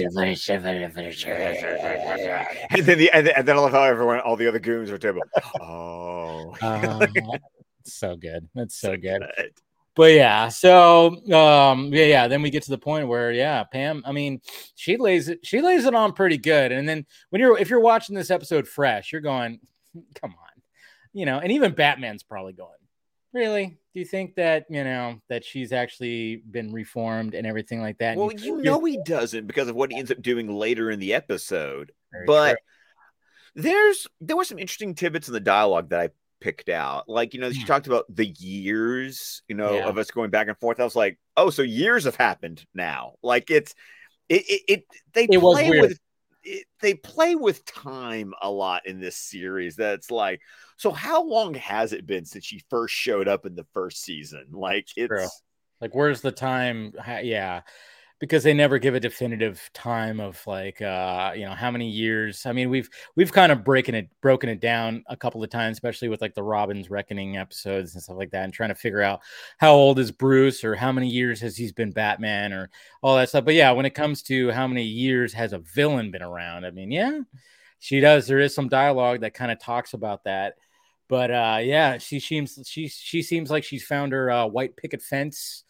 the 2.98 3.10
and, 3.12 3.28
and, 3.28 3.48
then 3.48 3.56
I 3.56 3.60
love 3.60 3.72
how 3.72 3.82
everyone, 3.82 4.20
all 4.20 4.36
the 4.36 4.48
other 4.48 4.58
goons 4.58 4.90
are 4.90 4.98
table. 4.98 5.20
Oh, 5.60 6.54
uh, 6.62 7.06
so 7.84 8.16
good. 8.16 8.48
That's 8.54 8.76
so, 8.76 8.88
so 8.88 8.96
good. 8.96 9.22
good. 9.36 9.52
But 9.94 10.12
yeah, 10.12 10.48
so 10.48 11.16
um, 11.32 11.92
yeah, 11.92 12.04
yeah. 12.04 12.28
Then 12.28 12.42
we 12.42 12.50
get 12.50 12.62
to 12.64 12.70
the 12.70 12.78
point 12.78 13.08
where 13.08 13.32
yeah, 13.32 13.64
Pam. 13.64 14.02
I 14.06 14.12
mean, 14.12 14.40
she 14.75 14.98
lays 14.98 15.28
it. 15.28 15.40
She 15.44 15.62
lays 15.62 15.86
it 15.86 15.94
on 15.94 16.12
pretty 16.12 16.36
good. 16.36 16.70
And 16.70 16.86
then 16.86 17.06
when 17.30 17.40
you're 17.40 17.58
if 17.58 17.70
you're 17.70 17.80
watching 17.80 18.14
this 18.14 18.30
episode 18.30 18.68
fresh, 18.68 19.10
you're 19.10 19.22
going, 19.22 19.60
come 20.14 20.32
on, 20.32 20.62
you 21.14 21.25
know. 21.25 21.38
And 21.38 21.52
even 21.52 21.72
Batman's 21.72 22.22
probably 22.22 22.52
going, 22.52 22.68
really 23.32 23.78
do 23.96 24.00
you 24.00 24.06
think 24.06 24.34
that 24.34 24.66
you 24.68 24.84
know 24.84 25.18
that 25.30 25.42
she's 25.42 25.72
actually 25.72 26.42
been 26.50 26.70
reformed 26.70 27.32
and 27.32 27.46
everything 27.46 27.80
like 27.80 27.96
that 27.96 28.18
well 28.18 28.30
you, 28.30 28.58
you 28.58 28.62
know 28.62 28.84
he 28.84 28.98
doesn't 29.06 29.46
because 29.46 29.68
of 29.68 29.74
what 29.74 29.90
he 29.90 29.96
ends 29.96 30.10
up 30.10 30.20
doing 30.20 30.52
later 30.52 30.90
in 30.90 31.00
the 31.00 31.14
episode 31.14 31.92
but 32.26 32.58
true. 33.54 33.62
there's 33.62 34.06
there 34.20 34.36
were 34.36 34.44
some 34.44 34.58
interesting 34.58 34.94
tidbits 34.94 35.28
in 35.28 35.32
the 35.32 35.40
dialogue 35.40 35.88
that 35.88 36.00
i 36.00 36.10
picked 36.42 36.68
out 36.68 37.08
like 37.08 37.32
you 37.32 37.40
know 37.40 37.50
she 37.50 37.60
hmm. 37.60 37.66
talked 37.66 37.86
about 37.86 38.04
the 38.14 38.26
years 38.26 39.40
you 39.48 39.54
know 39.54 39.76
yeah. 39.76 39.88
of 39.88 39.96
us 39.96 40.10
going 40.10 40.28
back 40.28 40.46
and 40.46 40.58
forth 40.58 40.78
i 40.78 40.84
was 40.84 40.94
like 40.94 41.18
oh 41.38 41.48
so 41.48 41.62
years 41.62 42.04
have 42.04 42.16
happened 42.16 42.66
now 42.74 43.14
like 43.22 43.50
it's 43.50 43.74
it 44.28 44.42
it, 44.46 44.62
it 44.68 44.84
they 45.14 45.24
it 45.24 45.40
play 45.40 45.70
with 45.70 45.98
it, 46.46 46.66
they 46.80 46.94
play 46.94 47.34
with 47.34 47.64
time 47.64 48.32
a 48.40 48.50
lot 48.50 48.86
in 48.86 49.00
this 49.00 49.16
series. 49.16 49.76
That's 49.76 50.10
like, 50.10 50.40
so 50.76 50.90
how 50.90 51.24
long 51.24 51.54
has 51.54 51.92
it 51.92 52.06
been 52.06 52.24
since 52.24 52.44
she 52.44 52.62
first 52.70 52.94
showed 52.94 53.28
up 53.28 53.44
in 53.44 53.54
the 53.54 53.66
first 53.74 54.02
season? 54.02 54.46
Like, 54.52 54.88
it's 54.96 55.08
True. 55.08 55.28
like, 55.80 55.94
where's 55.94 56.20
the 56.20 56.32
time? 56.32 56.94
Yeah, 57.22 57.62
because 58.18 58.42
they 58.42 58.54
never 58.54 58.78
give 58.78 58.94
a 58.94 59.00
definitive 59.00 59.68
time 59.75 60.20
of 60.20 60.40
like 60.46 60.80
uh 60.80 61.32
you 61.35 61.44
know 61.44 61.52
how 61.52 61.70
many 61.70 61.88
years. 61.88 62.46
I 62.46 62.52
mean 62.52 62.70
we've 62.70 62.88
we've 63.14 63.32
kind 63.32 63.52
of 63.52 63.64
breaking 63.64 63.94
it 63.94 64.08
broken 64.20 64.49
it 64.49 64.61
down 64.61 65.04
a 65.08 65.16
couple 65.16 65.42
of 65.42 65.50
times 65.50 65.76
especially 65.76 66.08
with 66.08 66.20
like 66.20 66.35
the 66.35 66.42
robin's 66.42 66.90
reckoning 66.90 67.37
episodes 67.37 67.94
and 67.94 68.02
stuff 68.02 68.16
like 68.16 68.30
that 68.30 68.44
and 68.44 68.52
trying 68.52 68.70
to 68.70 68.75
figure 68.75 69.02
out 69.02 69.20
how 69.58 69.73
old 69.73 69.99
is 69.99 70.11
bruce 70.11 70.64
or 70.64 70.75
how 70.75 70.92
many 70.92 71.08
years 71.08 71.40
has 71.40 71.56
he's 71.56 71.73
been 71.73 71.92
batman 71.92 72.52
or 72.52 72.70
all 73.02 73.16
that 73.16 73.28
stuff. 73.28 73.44
But 73.44 73.54
yeah 73.54 73.73
when 73.73 73.87
it 73.87 73.94
comes 73.94 74.23
to 74.25 74.50
how 74.50 74.66
many 74.66 74.85
years 74.85 75.32
has 75.35 75.52
a 75.52 75.58
villain 75.58 76.11
been 76.11 76.23
around 76.23 76.64
i 76.64 76.70
mean 76.70 76.90
yeah 76.90 77.20
she 77.78 78.00
does. 78.00 78.26
There 78.26 78.38
is 78.40 78.54
some 78.54 78.68
dialogue 78.68 79.20
that 79.20 79.35
kind 79.35 79.52
of 79.52 79.61
talks 79.61 79.92
about 79.94 80.25
that. 80.25 80.54
But 81.08 81.30
uh 81.30 81.58
yeah 81.62 81.99
she 81.99 82.18
seems 82.18 82.58
she 82.66 82.88
she 82.88 83.23
seems 83.23 83.49
like 83.49 83.62
she's 83.62 83.85
found 83.85 84.11
her 84.12 84.28
uh, 84.28 84.46
white 84.46 84.76
picket 84.76 85.00
fence 85.02 85.62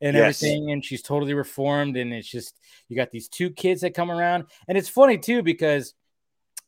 and 0.00 0.16
Yes. 0.16 0.42
everything, 0.42 0.70
and 0.70 0.84
she's 0.84 1.02
totally 1.02 1.34
reformed. 1.34 1.96
And 1.96 2.12
it's 2.12 2.28
just 2.28 2.58
you 2.88 2.96
got 2.96 3.10
these 3.10 3.28
two 3.28 3.50
kids 3.50 3.80
that 3.82 3.94
come 3.94 4.10
around, 4.10 4.44
and 4.68 4.76
it's 4.78 4.88
funny 4.88 5.18
too 5.18 5.42
because, 5.42 5.94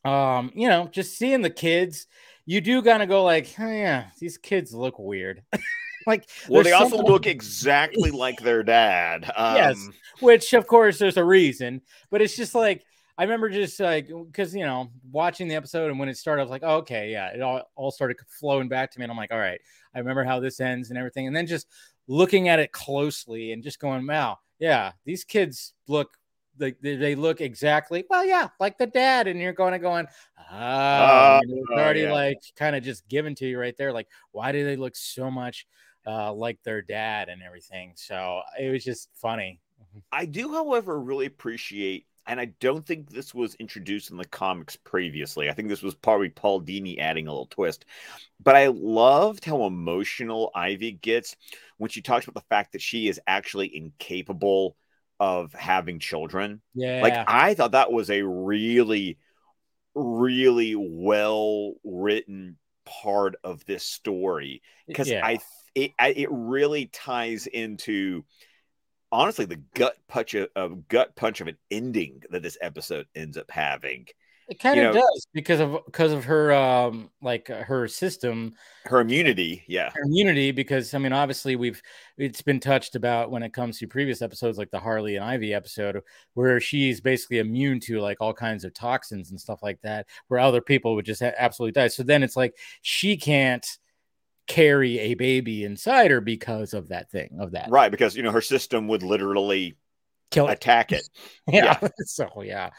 um, 0.05 0.51
you 0.55 0.69
know, 0.69 0.89
just 0.89 1.17
seeing 1.17 1.43
the 1.43 1.51
kids, 1.51 2.07
you 2.47 2.61
do 2.61 2.83
kind 2.83 3.03
of 3.03 3.09
go 3.09 3.25
like, 3.25 3.55
oh, 3.59 3.69
yeah, 3.71 4.07
these 4.19 4.39
kids 4.39 4.75
look 4.75 4.99
weird. 4.99 5.43
like, 6.07 6.29
Well, 6.49 6.63
they 6.63 6.73
also 6.73 6.99
look 6.99 7.27
exactly 7.27 8.11
like 8.11 8.41
their 8.41 8.63
dad. 8.63 9.31
Um, 9.37 9.57
Yes. 9.57 9.89
which 10.21 10.53
of 10.55 10.67
course 10.67 10.99
there's 10.99 11.17
a 11.17 11.25
reason, 11.25 11.83
but 12.11 12.21
it's 12.23 12.37
just 12.37 12.55
like 12.55 12.85
I 13.19 13.25
remember 13.25 13.51
just 13.51 13.79
like 13.79 14.09
because 14.27 14.55
you 14.55 14.65
know 14.65 14.91
watching 15.11 15.47
the 15.47 15.55
episode 15.55 15.91
and 15.91 15.99
when 15.99 16.09
it 16.09 16.17
started, 16.17 16.41
I 16.43 16.45
was 16.45 16.51
like, 16.51 16.63
oh, 16.65 16.77
okay, 16.79 17.11
yeah, 17.11 17.29
it 17.29 17.43
all, 17.43 17.63
all 17.77 17.91
started 17.91 18.17
flowing 18.29 18.69
back 18.69 18.91
to 18.91 18.99
me, 18.99 19.05
and 19.05 19.11
I'm 19.13 19.17
like, 19.17 19.33
all 19.33 19.39
right, 19.39 19.61
I 19.95 19.99
remember 19.99 20.25
how 20.25 20.41
this 20.41 20.61
ends 20.61 20.91
and 20.91 20.99
everything, 20.99 21.27
and 21.27 21.37
then 21.37 21.47
just 21.47 21.67
looking 22.09 22.49
at 22.49 22.59
it 22.59 22.73
closely 22.73 23.53
and 23.53 23.63
just 23.63 23.79
going, 23.79 24.07
wow, 24.07 24.39
yeah, 24.59 24.93
these 25.05 25.25
kids 25.25 25.75
look 25.89 26.17
like 26.59 26.77
they, 26.81 26.97
they 26.97 27.15
look 27.15 27.41
exactly 27.41 28.05
well, 28.11 28.25
yeah, 28.25 28.49
like 28.61 28.77
the 28.79 28.87
dad, 28.87 29.27
and 29.27 29.41
you're 29.41 29.53
going 29.53 29.73
to 29.73 29.79
going, 29.79 30.07
ah, 30.39 31.41
Oh, 31.41 31.47
it's 31.47 31.71
already 31.71 32.03
yeah. 32.03 32.13
like 32.13 32.39
kind 32.57 32.77
of 32.77 32.83
just 32.83 33.09
given 33.09 33.35
to 33.37 33.47
you 33.47 33.59
right 33.59 33.77
there, 33.77 33.93
like 33.93 34.09
why 34.33 34.53
do 34.53 34.65
they 34.65 34.77
look 34.77 34.95
so 34.97 35.31
much 35.31 35.67
uh, 36.07 36.33
like 36.33 36.63
their 36.63 36.83
dad 36.83 37.29
and 37.29 37.43
everything? 37.43 37.93
So 37.97 38.43
it 38.61 38.71
was 38.71 38.85
just 38.85 39.09
funny. 39.15 39.61
I 40.11 40.27
do, 40.27 40.53
however, 40.53 41.01
really 41.01 41.27
appreciate, 41.27 42.07
and 42.27 42.41
I 42.41 42.47
don't 42.61 42.87
think 42.87 43.11
this 43.11 43.35
was 43.35 43.55
introduced 43.57 44.11
in 44.11 44.17
the 44.17 44.25
comics 44.25 44.77
previously. 44.77 45.49
I 45.49 45.53
think 45.53 45.69
this 45.69 45.83
was 45.83 45.95
probably 45.95 46.29
Paul 46.29 46.63
Dini 46.63 46.99
adding 46.99 47.27
a 47.27 47.31
little 47.31 47.47
twist. 47.47 47.85
But 48.43 48.57
I 48.57 48.69
loved 48.69 49.45
how 49.45 49.65
emotional 49.65 50.51
Ivy 50.55 50.93
gets 50.93 51.37
when 51.79 51.91
she 51.91 52.03
talks 52.03 52.27
about 52.27 52.41
the 52.41 52.49
fact 52.49 52.73
that 52.73 52.83
she 52.83 53.09
is 53.09 53.21
actually 53.27 53.77
incapable 53.77 54.77
of 55.19 55.53
having 55.53 55.99
children. 55.99 56.61
Yeah. 56.75 57.03
Like 57.03 57.15
I 57.27 57.55
thought 57.55 57.73
that 57.73 57.93
was 57.93 58.11
a 58.11 58.23
really, 58.23 59.19
really 59.95 60.75
well 60.77 61.75
written 61.85 62.57
part 62.85 63.37
of 63.45 63.65
this 63.65 63.85
story 63.85 64.63
because 64.87 65.09
yeah. 65.09 65.25
I 65.25 65.39
it 65.75 65.93
I, 65.99 66.09
it 66.09 66.29
really 66.31 66.87
ties 66.87 67.47
into 67.47 68.25
honestly 69.13 69.45
the 69.45 69.61
gut 69.75 69.97
punch 70.09 70.35
of, 70.35 70.49
of 70.57 70.89
gut 70.89 71.15
punch 71.15 71.41
of 71.41 71.47
an 71.49 71.57
ending 71.71 72.23
that 72.31 72.43
this 72.43 72.59
episode 72.61 73.07
ends 73.15 73.37
up 73.37 73.51
having. 73.51 74.07
it 74.49 74.59
kind 74.59 74.77
you 74.77 74.89
of 74.89 74.95
know- 74.95 75.01
does 75.01 75.27
because 75.33 75.61
of 75.61 75.79
because 75.87 76.13
of 76.13 76.25
her 76.25 76.53
um 76.53 77.11
like 77.23 77.49
uh, 77.51 77.63
her 77.63 77.87
system 77.87 78.55
Her 78.85 79.01
immunity, 79.01 79.63
yeah, 79.69 79.91
her 79.95 80.03
immunity 80.05 80.51
because 80.51 80.93
I 80.95 80.99
mean 80.99 81.13
obviously 81.13 81.55
we've 81.57 81.81
it's 82.19 82.43
been 82.43 82.59
touched 82.59 82.97
about 82.97 83.31
when 83.31 83.43
it 83.45 83.53
comes 83.53 83.79
to 83.79 83.87
previous 83.87 84.21
episodes 84.23 84.59
like 84.59 84.71
the 84.71 84.81
Harley 84.81 85.17
and 85.17 85.25
Ivy 85.25 85.55
episode 85.55 86.01
where 86.35 86.59
she's 86.59 87.01
basically 87.01 87.39
immune 87.39 87.79
to 87.81 88.01
like 88.01 88.17
all 88.21 88.35
kinds 88.35 88.65
of 88.65 88.75
toxins 88.75 89.31
and 89.31 89.41
stuff 89.41 89.63
like 89.63 89.81
that 89.83 90.07
where 90.29 90.41
other 90.41 90.61
people 90.61 90.95
would 90.97 91.05
just 91.07 91.23
ha- 91.23 91.33
absolutely 91.39 91.73
die 91.73 91.89
so 91.89 92.03
then 92.03 92.23
it's 92.23 92.37
like 92.37 92.57
she 92.83 93.17
can't 93.17 93.79
carry 94.49 94.99
a 94.99 95.15
baby 95.15 95.65
inside 95.65 96.11
her 96.11 96.21
because 96.21 96.75
of 96.75 96.89
that 96.89 97.11
thing 97.11 97.37
of 97.41 97.53
that 97.53 97.71
right. 97.71 97.91
Because 97.91 98.17
you 98.17 98.23
know 98.23 98.33
her 98.33 98.41
system 98.41 98.89
would 98.89 99.03
literally 99.03 99.77
kill 100.31 100.49
it 100.49 100.55
attack 100.55 100.93
it. 100.93 101.03
yeah. 101.47 101.79
so 102.07 102.29
yeah, 102.43 102.71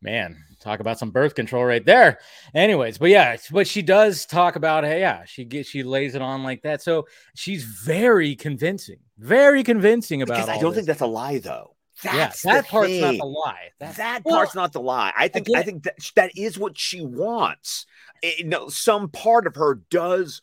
man, 0.00 0.36
talk 0.60 0.80
about 0.80 0.98
some 0.98 1.10
birth 1.10 1.34
control 1.34 1.64
right 1.64 1.84
there. 1.84 2.18
Anyways, 2.54 2.98
but 2.98 3.10
yeah, 3.10 3.36
but 3.50 3.66
she 3.66 3.82
does 3.82 4.26
talk 4.26 4.56
about 4.56 4.84
hey, 4.84 5.00
yeah, 5.00 5.24
she 5.24 5.44
gets 5.44 5.68
she 5.68 5.82
lays 5.82 6.14
it 6.14 6.22
on 6.22 6.42
like 6.42 6.62
that. 6.62 6.82
So 6.82 7.06
she's 7.34 7.64
very 7.64 8.36
convincing, 8.36 8.98
very 9.18 9.64
convincing 9.64 10.22
about. 10.22 10.34
Because 10.34 10.48
I 10.48 10.58
don't 10.58 10.70
this. 10.70 10.76
think 10.76 10.86
that's 10.86 11.00
a 11.00 11.06
lie, 11.06 11.38
though. 11.38 11.74
yeah, 12.04 12.32
that 12.44 12.66
part's 12.66 12.98
not 13.00 13.10
thing. 13.10 13.18
the 13.18 13.24
lie. 13.26 13.70
That, 13.80 13.96
that 13.96 14.22
well, 14.24 14.36
part's 14.36 14.54
not 14.54 14.72
the 14.72 14.80
lie. 14.80 15.12
I 15.16 15.28
think 15.28 15.48
I 15.50 15.58
get- 15.58 15.64
think 15.64 15.82
that 15.84 15.94
that 16.16 16.32
is 16.36 16.58
what 16.58 16.78
she 16.78 17.00
wants. 17.00 17.86
Eh, 18.22 18.32
it- 18.38 18.46
know 18.46 18.68
some 18.68 19.08
part 19.08 19.46
of 19.46 19.56
her 19.56 19.80
does 19.90 20.42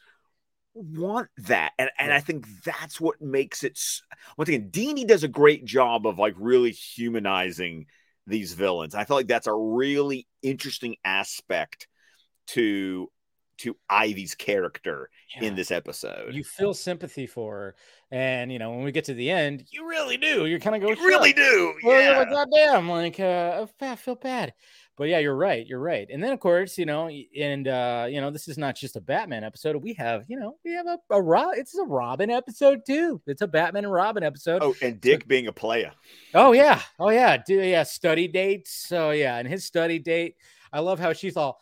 want 0.74 1.30
that, 1.38 1.74
and 1.78 1.90
and 1.98 2.14
I 2.14 2.20
think 2.20 2.46
that's 2.64 3.00
what 3.00 3.22
makes 3.22 3.64
it. 3.64 3.80
Once 4.38 4.50
again, 4.50 4.70
Dini 4.72 5.08
does 5.08 5.24
a 5.24 5.28
great 5.28 5.66
job 5.66 6.08
of 6.08 6.20
like 6.20 6.36
really 6.38 6.72
humanizing 6.72 7.88
these 8.28 8.54
villains. 8.54 8.96
I 8.96 9.06
feel 9.06 9.18
like 9.18 9.28
that's 9.28 9.48
a 9.48 9.54
really 9.54 10.28
interesting 10.42 10.96
aspect 11.04 11.88
to 12.48 13.10
to 13.62 13.78
Ivy's 13.90 14.34
character 14.34 15.10
yeah. 15.36 15.48
in 15.48 15.56
this 15.56 15.70
episode. 15.70 16.34
You 16.34 16.44
feel 16.44 16.74
sympathy 16.74 17.28
for 17.28 17.56
her, 17.56 17.76
and 18.10 18.52
you 18.52 18.58
know 18.58 18.72
when 18.72 18.84
we 18.84 18.92
get 18.92 19.06
to 19.06 19.14
the 19.14 19.30
end, 19.30 19.66
you 19.72 19.88
really 19.88 20.18
do. 20.18 20.48
You're 20.48 20.60
kind 20.60 20.76
of 20.76 20.82
going, 20.82 20.98
You 20.98 21.08
really 21.08 21.34
do, 21.34 21.74
Well, 21.84 22.02
you're 22.02 22.12
yeah. 22.12 22.20
like, 22.20 22.30
goddamn, 22.30 22.90
like, 22.90 23.20
uh, 23.20 23.68
I 23.82 23.96
feel 23.96 24.16
bad. 24.16 24.54
But 25.02 25.10
yeah, 25.10 25.18
you're 25.18 25.36
right. 25.36 25.66
You're 25.66 25.80
right. 25.80 26.08
And 26.12 26.24
then, 26.24 26.32
of 26.32 26.40
course, 26.40 26.78
you 26.78 26.86
know, 26.86 27.10
and, 27.36 27.68
uh, 27.68 28.06
you 28.08 28.22
know, 28.22 28.30
this 28.30 28.48
is 28.48 28.56
not 28.56 28.76
just 28.76 28.96
a 28.96 29.02
Batman 29.02 29.44
episode. 29.44 29.76
We 29.78 29.96
have, 29.96 30.26
you 30.28 30.40
know, 30.40 30.58
we 30.64 30.74
have 30.74 30.86
a, 30.86 31.00
a 31.10 31.20
Rob, 31.20 31.54
it's 31.56 31.76
a 31.76 31.84
Robin 31.86 32.30
episode 32.30 32.82
too. 32.86 33.20
It's 33.26 33.42
a 33.42 33.48
Batman 33.48 33.86
and 33.86 33.92
Robin 33.92 34.22
episode. 34.22 34.62
Oh, 34.62 34.76
and 34.80 35.02
Dick 35.02 35.28
being 35.28 35.48
a 35.48 35.52
player. 35.52 35.92
Oh 36.36 36.52
yeah, 36.52 36.80
oh 37.00 37.10
yeah, 37.10 37.38
do 37.38 37.56
yeah, 37.56 37.82
study 37.82 38.28
dates. 38.28 38.76
So 38.76 39.10
yeah, 39.10 39.38
and 39.38 39.48
his 39.48 39.66
study 39.66 39.98
date. 39.98 40.36
I 40.72 40.82
love 40.82 41.00
how 41.00 41.14
she's 41.14 41.36
all. 41.36 41.60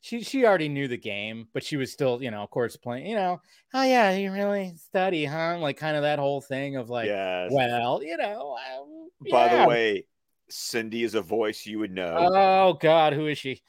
She 0.00 0.22
she 0.22 0.46
already 0.46 0.70
knew 0.70 0.88
the 0.88 0.96
game, 0.96 1.48
but 1.52 1.62
she 1.62 1.76
was 1.76 1.92
still, 1.92 2.22
you 2.22 2.30
know, 2.30 2.42
of 2.42 2.48
course, 2.48 2.74
playing. 2.78 3.04
You 3.04 3.16
know, 3.16 3.42
oh 3.74 3.82
yeah, 3.82 4.12
you 4.12 4.32
really 4.32 4.72
study, 4.78 5.26
huh? 5.26 5.58
Like 5.60 5.76
kind 5.76 5.94
of 5.94 6.04
that 6.04 6.18
whole 6.18 6.40
thing 6.40 6.76
of 6.76 6.88
like, 6.88 7.08
yes. 7.08 7.50
well, 7.52 8.02
you 8.02 8.16
know. 8.16 8.56
um, 8.56 9.08
By 9.30 9.44
yeah. 9.44 9.62
the 9.62 9.68
way, 9.68 10.04
Cindy 10.52 11.02
is 11.04 11.14
a 11.14 11.22
voice 11.22 11.66
you 11.66 11.78
would 11.80 11.92
know. 11.92 12.16
Oh 12.18 12.72
God, 12.74 13.12
who 13.12 13.26
is 13.26 13.38
she? 13.38 13.62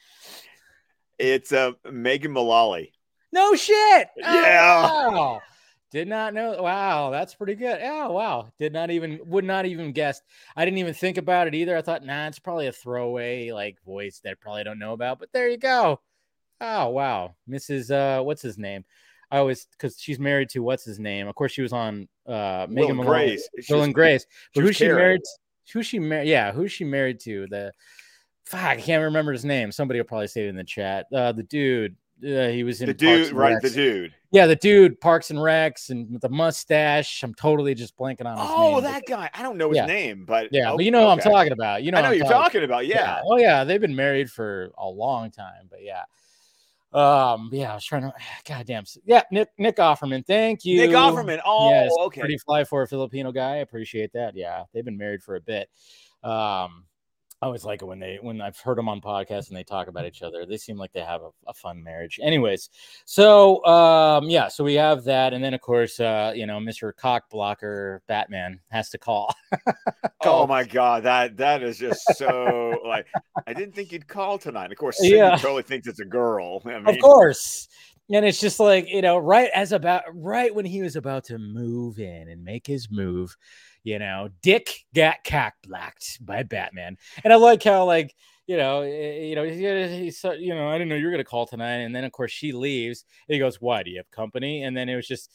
it's 1.18 1.52
uh, 1.52 1.72
Megan 1.90 2.32
Mullally. 2.32 2.92
No 3.32 3.54
shit. 3.54 4.08
Oh, 4.22 4.40
Yeah. 4.42 4.82
wow. 4.88 5.42
Did 5.90 6.08
not 6.08 6.34
know. 6.34 6.60
Wow, 6.60 7.10
that's 7.10 7.36
pretty 7.36 7.54
good. 7.54 7.78
Oh 7.80 8.10
wow. 8.12 8.48
Did 8.58 8.72
not 8.72 8.90
even 8.90 9.20
would 9.26 9.44
not 9.44 9.64
even 9.64 9.92
guess. 9.92 10.20
I 10.56 10.64
didn't 10.64 10.78
even 10.78 10.92
think 10.94 11.18
about 11.18 11.46
it 11.46 11.54
either. 11.54 11.76
I 11.76 11.82
thought, 11.82 12.04
nah, 12.04 12.26
it's 12.26 12.40
probably 12.40 12.66
a 12.66 12.72
throwaway 12.72 13.52
like 13.52 13.80
voice 13.84 14.20
that 14.24 14.30
I 14.30 14.34
probably 14.34 14.64
don't 14.64 14.80
know 14.80 14.92
about. 14.92 15.20
But 15.20 15.28
there 15.32 15.48
you 15.48 15.56
go. 15.56 16.00
Oh 16.60 16.88
wow, 16.88 17.36
Mrs. 17.48 17.92
Uh, 17.92 18.22
what's 18.24 18.42
his 18.42 18.58
name? 18.58 18.84
I 19.30 19.38
always 19.38 19.66
because 19.70 19.96
she's 20.00 20.18
married 20.18 20.48
to 20.50 20.60
what's 20.64 20.84
his 20.84 20.98
name. 20.98 21.28
Of 21.28 21.36
course, 21.36 21.52
she 21.52 21.62
was 21.62 21.72
on 21.72 22.08
uh 22.26 22.66
Will 22.68 22.74
Megan 22.74 22.96
Mullally- 22.96 23.26
Grace. 23.26 23.48
Will 23.70 23.82
and 23.84 23.94
Grace. 23.94 24.22
she 24.52 24.60
But 24.60 24.64
who's 24.64 24.76
she 24.76 24.88
married? 24.88 25.20
Who's 25.72 25.86
she 25.86 25.98
married? 25.98 26.28
Yeah, 26.28 26.52
who's 26.52 26.72
she 26.72 26.84
married 26.84 27.20
to? 27.20 27.46
The 27.48 27.72
fuck, 28.44 28.62
I 28.62 28.76
can't 28.76 29.02
remember 29.04 29.32
his 29.32 29.44
name. 29.44 29.72
Somebody 29.72 30.00
will 30.00 30.04
probably 30.06 30.26
say 30.28 30.44
it 30.46 30.48
in 30.48 30.56
the 30.56 30.64
chat. 30.64 31.06
Uh, 31.12 31.32
the 31.32 31.42
dude. 31.44 31.96
Uh, 32.24 32.48
he 32.48 32.62
was 32.62 32.80
in 32.80 32.86
The 32.86 32.94
dude, 32.94 33.32
right? 33.32 33.60
The 33.60 33.68
dude. 33.70 34.14
Yeah, 34.30 34.46
the 34.46 34.54
dude, 34.56 35.00
Parks 35.00 35.30
and 35.30 35.38
Recs, 35.38 35.90
and 35.90 36.20
the 36.20 36.28
mustache. 36.28 37.22
I'm 37.22 37.34
totally 37.34 37.74
just 37.74 37.96
blanking 37.98 38.24
on 38.26 38.38
his 38.38 38.46
Oh, 38.48 38.62
name. 38.62 38.74
but- 38.74 38.80
that 38.82 39.02
guy. 39.06 39.30
I 39.34 39.42
don't 39.42 39.58
know 39.58 39.68
his 39.70 39.76
Yeah. 39.78 39.86
name, 39.86 40.24
but 40.24 40.48
Yeah, 40.52 40.70
oh, 40.72 40.76
but 40.76 40.84
you 40.84 40.90
know 40.92 41.02
who 41.02 41.08
I'm 41.08 41.18
talking 41.18 41.52
about. 41.52 41.82
You 41.82 41.90
know, 41.90 41.98
I 41.98 42.02
know 42.02 42.08
who 42.10 42.14
you're 42.16 42.26
talking 42.26 42.62
about. 42.62 42.86
Yeah. 42.86 43.20
Oh 43.24 43.36
yeah, 43.36 43.64
they've 43.64 43.80
been 43.80 43.96
married 43.96 44.30
for 44.30 44.70
a 44.78 44.88
long 44.88 45.30
time. 45.32 45.66
But 45.68 45.82
yeah. 45.82 46.04
Um. 46.94 47.50
Yeah, 47.52 47.72
I 47.72 47.74
was 47.74 47.84
trying 47.84 48.02
to. 48.02 48.12
God 48.48 48.66
damn. 48.66 48.84
Yeah, 49.04 49.22
Nick 49.30 49.48
Nick 49.58 49.76
Offerman. 49.76 50.24
Thank 50.24 50.64
you. 50.64 50.78
Nick 50.78 50.90
Offerman. 50.90 51.40
Oh, 51.44 51.70
yes, 51.70 51.90
okay. 52.00 52.20
Pretty 52.20 52.38
fly 52.38 52.64
for 52.64 52.82
a 52.82 52.88
Filipino 52.88 53.32
guy. 53.32 53.54
I 53.54 53.56
appreciate 53.56 54.12
that. 54.12 54.36
Yeah, 54.36 54.64
they've 54.72 54.84
been 54.84 54.98
married 54.98 55.22
for 55.22 55.36
a 55.36 55.40
bit. 55.40 55.68
Um, 56.22 56.84
I 57.44 57.46
always 57.46 57.66
like 57.66 57.82
it 57.82 57.84
when 57.84 57.98
they 57.98 58.18
when 58.22 58.40
I've 58.40 58.58
heard 58.58 58.78
them 58.78 58.88
on 58.88 59.02
podcasts 59.02 59.48
and 59.48 59.56
they 59.56 59.64
talk 59.64 59.88
about 59.88 60.06
each 60.06 60.22
other. 60.22 60.46
They 60.46 60.56
seem 60.56 60.78
like 60.78 60.94
they 60.94 61.02
have 61.02 61.20
a, 61.20 61.28
a 61.46 61.52
fun 61.52 61.84
marriage. 61.84 62.18
Anyways, 62.22 62.70
so 63.04 63.62
um, 63.66 64.30
yeah, 64.30 64.48
so 64.48 64.64
we 64.64 64.72
have 64.76 65.04
that, 65.04 65.34
and 65.34 65.44
then 65.44 65.52
of 65.52 65.60
course, 65.60 66.00
uh, 66.00 66.32
you 66.34 66.46
know, 66.46 66.58
Mister 66.58 66.90
Cock 66.92 67.28
Blocker 67.28 68.00
Batman 68.08 68.60
has 68.70 68.88
to 68.90 68.98
call. 68.98 69.34
Oh 70.26 70.46
my 70.46 70.64
god, 70.64 71.02
that 71.02 71.36
that 71.36 71.62
is 71.62 71.76
just 71.76 72.00
so 72.16 72.80
like 72.86 73.06
I 73.46 73.52
didn't 73.52 73.74
think 73.74 73.92
you'd 73.92 74.08
call 74.08 74.38
tonight. 74.38 74.72
Of 74.72 74.78
course, 74.78 74.96
Cindy 74.96 75.16
Yeah. 75.16 75.36
totally 75.36 75.62
thinks 75.62 75.86
it's 75.86 76.00
a 76.00 76.04
girl. 76.06 76.62
I 76.64 76.78
mean, 76.78 76.88
of 76.88 76.98
course. 77.02 77.68
And 78.10 78.24
it's 78.24 78.40
just 78.40 78.58
like, 78.58 78.88
you 78.88 79.02
know, 79.02 79.18
right 79.18 79.50
as 79.54 79.72
about 79.72 80.04
right 80.14 80.54
when 80.54 80.64
he 80.64 80.80
was 80.80 80.96
about 80.96 81.24
to 81.24 81.36
move 81.38 81.98
in 81.98 82.28
and 82.30 82.42
make 82.42 82.66
his 82.66 82.90
move, 82.90 83.36
you 83.84 83.98
know, 83.98 84.30
Dick 84.42 84.84
got 84.94 85.22
cock 85.24 85.54
blocked 85.62 86.24
by 86.24 86.42
Batman. 86.42 86.96
And 87.22 87.32
I 87.32 87.36
like 87.36 87.62
how, 87.62 87.84
like, 87.84 88.14
you 88.46 88.56
know, 88.56 88.80
eh, 88.80 89.24
you 89.26 89.34
know, 89.36 89.44
he, 89.44 90.04
he 90.04 90.10
said, 90.10 90.40
you 90.40 90.54
know, 90.54 90.68
I 90.68 90.72
didn't 90.72 90.88
know 90.88 90.96
you 90.96 91.04
were 91.04 91.10
gonna 91.12 91.22
call 91.22 91.46
tonight. 91.46 91.76
And 91.76 91.94
then 91.94 92.04
of 92.04 92.12
course 92.12 92.32
she 92.32 92.52
leaves. 92.52 93.04
And 93.28 93.34
he 93.34 93.38
goes, 93.38 93.60
Why 93.60 93.82
do 93.82 93.90
you 93.90 93.98
have 93.98 94.10
company? 94.10 94.64
And 94.64 94.76
then 94.76 94.88
it 94.88 94.96
was 94.96 95.06
just 95.06 95.30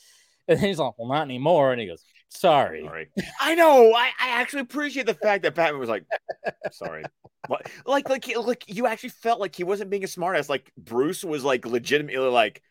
and 0.47 0.59
then 0.59 0.67
he's 0.67 0.79
like, 0.79 0.93
Well, 0.97 1.07
not 1.07 1.23
anymore. 1.23 1.71
And 1.71 1.79
he 1.79 1.87
goes, 1.87 2.03
Sorry. 2.29 2.83
Sorry. 2.83 3.07
I 3.39 3.55
know. 3.55 3.93
I, 3.93 4.09
I 4.19 4.29
actually 4.41 4.61
appreciate 4.63 5.05
the 5.05 5.13
fact 5.13 5.43
that 5.43 5.55
Batman 5.55 5.79
was 5.79 5.89
like, 5.89 6.05
sorry. 6.71 7.03
What? 7.47 7.67
Like, 7.85 8.09
like, 8.09 8.27
like 8.35 8.65
you 8.67 8.87
actually 8.87 9.09
felt 9.09 9.39
like 9.39 9.55
he 9.55 9.63
wasn't 9.63 9.89
being 9.89 10.03
a 10.03 10.07
smartass. 10.07 10.49
Like 10.49 10.71
Bruce 10.77 11.23
was 11.23 11.43
like 11.43 11.65
legitimately 11.65 12.29
like, 12.29 12.61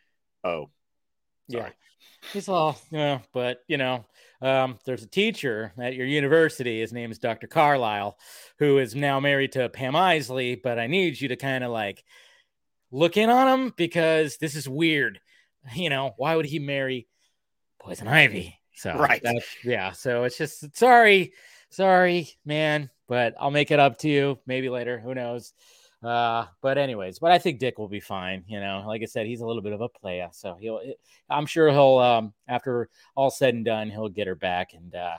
oh, 0.44 0.70
Sorry. 1.50 1.64
Yeah. 1.64 1.70
He's 2.32 2.48
all, 2.48 2.78
know, 2.90 3.20
but 3.32 3.60
you 3.68 3.76
know, 3.76 4.04
um, 4.42 4.78
there's 4.84 5.02
a 5.02 5.08
teacher 5.08 5.72
at 5.78 5.94
your 5.94 6.06
university. 6.06 6.80
His 6.80 6.92
name 6.92 7.10
is 7.10 7.18
Dr. 7.18 7.46
Carlisle, 7.46 8.18
who 8.58 8.78
is 8.78 8.94
now 8.94 9.20
married 9.20 9.52
to 9.52 9.68
Pam 9.68 9.94
Isley. 9.96 10.54
But 10.56 10.78
I 10.78 10.86
need 10.88 11.20
you 11.20 11.28
to 11.28 11.36
kind 11.36 11.62
of 11.64 11.70
like 11.70 12.04
look 12.90 13.16
in 13.16 13.30
on 13.30 13.48
him 13.48 13.74
because 13.76 14.36
this 14.38 14.54
is 14.54 14.68
weird. 14.68 15.20
You 15.74 15.90
know, 15.90 16.14
why 16.16 16.34
would 16.36 16.46
he 16.46 16.58
marry 16.60 17.08
Poison 17.80 18.08
Ivy? 18.08 18.58
So 18.74 18.96
Right. 18.96 19.20
that's- 19.22 19.56
yeah. 19.64 19.92
So 19.92 20.24
it's 20.24 20.38
just 20.38 20.76
sorry, 20.76 21.32
sorry, 21.70 22.30
man. 22.44 22.90
But 23.08 23.34
I'll 23.40 23.50
make 23.50 23.70
it 23.70 23.80
up 23.80 23.98
to 23.98 24.08
you 24.08 24.38
maybe 24.46 24.68
later. 24.70 24.98
Who 24.98 25.14
knows? 25.14 25.52
Uh, 26.02 26.46
but 26.62 26.78
anyways, 26.78 27.18
but 27.18 27.32
I 27.32 27.38
think 27.38 27.58
Dick 27.58 27.78
will 27.78 27.88
be 27.88 28.00
fine. 28.00 28.44
You 28.46 28.60
know, 28.60 28.84
like 28.86 29.02
I 29.02 29.06
said, 29.06 29.26
he's 29.26 29.40
a 29.40 29.46
little 29.46 29.62
bit 29.62 29.72
of 29.72 29.80
a 29.80 29.88
player, 29.88 30.28
so 30.32 30.56
he'll. 30.60 30.80
I'm 31.28 31.46
sure 31.46 31.70
he'll. 31.70 31.98
Um, 31.98 32.32
after 32.46 32.88
all 33.16 33.30
said 33.30 33.54
and 33.54 33.64
done, 33.64 33.90
he'll 33.90 34.08
get 34.08 34.28
her 34.28 34.36
back, 34.36 34.74
and 34.74 34.94
uh, 34.94 35.16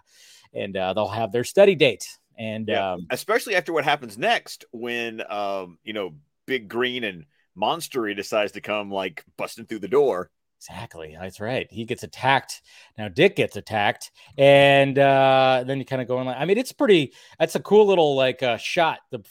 and 0.53 0.75
uh, 0.77 0.93
they'll 0.93 1.07
have 1.07 1.31
their 1.31 1.43
study 1.43 1.75
date. 1.75 2.07
And 2.37 2.69
Yeah. 2.69 2.93
um, 2.93 3.07
Especially 3.09 3.55
after 3.55 3.73
what 3.73 3.83
happens 3.83 4.17
next 4.17 4.63
when 4.71 5.21
um, 5.29 5.77
you 5.83 5.91
know, 5.91 6.15
Big 6.45 6.69
Green 6.69 7.03
and 7.03 7.25
Monstery 7.57 8.15
decides 8.15 8.53
to 8.53 8.61
come 8.61 8.89
like 8.89 9.25
busting 9.35 9.65
through 9.65 9.79
the 9.79 9.89
door. 9.89 10.31
Exactly. 10.59 11.15
That's 11.19 11.39
right. 11.39 11.67
He 11.71 11.85
gets 11.85 12.03
attacked. 12.03 12.61
Now 12.97 13.07
Dick 13.07 13.35
gets 13.37 13.55
attacked, 13.55 14.11
and 14.37 14.99
uh, 14.99 15.63
then 15.65 15.79
you 15.79 15.85
kind 15.85 16.01
of 16.01 16.07
go 16.07 16.19
in 16.19 16.27
like, 16.27 16.37
I 16.37 16.45
mean, 16.45 16.57
it's 16.57 16.73
pretty. 16.73 17.13
That's 17.39 17.55
a 17.55 17.61
cool 17.61 17.85
little 17.87 18.15
like 18.15 18.43
uh, 18.43 18.57
shot. 18.57 18.99
The 19.11 19.21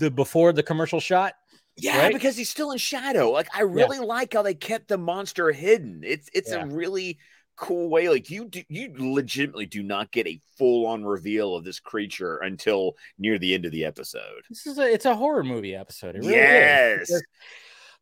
the 0.00 0.10
before 0.10 0.52
the 0.52 0.62
commercial 0.64 0.98
shot. 1.00 1.34
Yeah, 1.76 1.98
Right? 1.98 2.12
because 2.12 2.36
he's 2.36 2.50
still 2.50 2.70
in 2.72 2.78
shadow. 2.78 3.30
Like 3.30 3.48
I 3.54 3.62
really 3.62 3.98
like 3.98 4.34
how 4.34 4.42
they 4.42 4.54
kept 4.54 4.88
the 4.88 4.98
monster 4.98 5.50
hidden. 5.52 6.02
It's 6.04 6.28
it's 6.32 6.50
Yeah. 6.50 6.64
a 6.64 6.66
really 6.66 7.18
cool 7.56 7.88
way. 7.88 8.08
Like 8.08 8.30
you 8.30 8.44
do, 8.46 8.62
you 8.68 8.92
legitimately 8.96 9.66
do 9.66 9.82
not 9.82 10.10
get 10.12 10.26
a 10.26 10.40
full 10.58 10.86
on 10.86 11.04
reveal 11.04 11.54
of 11.56 11.64
this 11.64 11.78
creature 11.80 12.38
until 12.38 12.96
near 13.18 13.38
the 13.38 13.54
end 13.54 13.64
of 13.64 13.70
the 13.72 13.84
episode. 13.84 14.42
This 14.48 14.66
is 14.66 14.78
a 14.78 14.92
it's 14.92 15.04
a 15.04 15.14
horror 15.16 15.42
movie 15.44 15.74
episode. 15.74 16.14
It 16.16 16.20
really 16.20 16.32
yes. 16.34 17.06
Because 17.08 17.22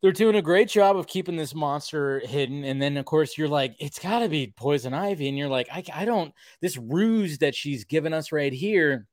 They're 0.02 0.10
doing 0.12 0.34
a 0.34 0.42
great 0.42 0.68
job 0.68 0.96
of 0.96 1.06
keeping 1.06 1.36
this 1.36 1.54
monster 1.54 2.20
hidden, 2.26 2.64
and 2.64 2.82
then 2.82 2.96
of 2.96 3.04
course 3.04 3.38
you're 3.38 3.48
like, 3.48 3.76
it's 3.78 4.00
got 4.00 4.18
to 4.20 4.28
be 4.28 4.52
poison 4.56 4.92
ivy, 4.94 5.28
and 5.28 5.38
you're 5.38 5.48
like, 5.48 5.68
I, 5.72 5.84
I 5.94 6.04
don't. 6.04 6.34
This 6.60 6.76
ruse 6.76 7.38
that 7.38 7.54
she's 7.54 7.84
given 7.84 8.12
us 8.12 8.32
right 8.32 8.52
here, 8.52 9.06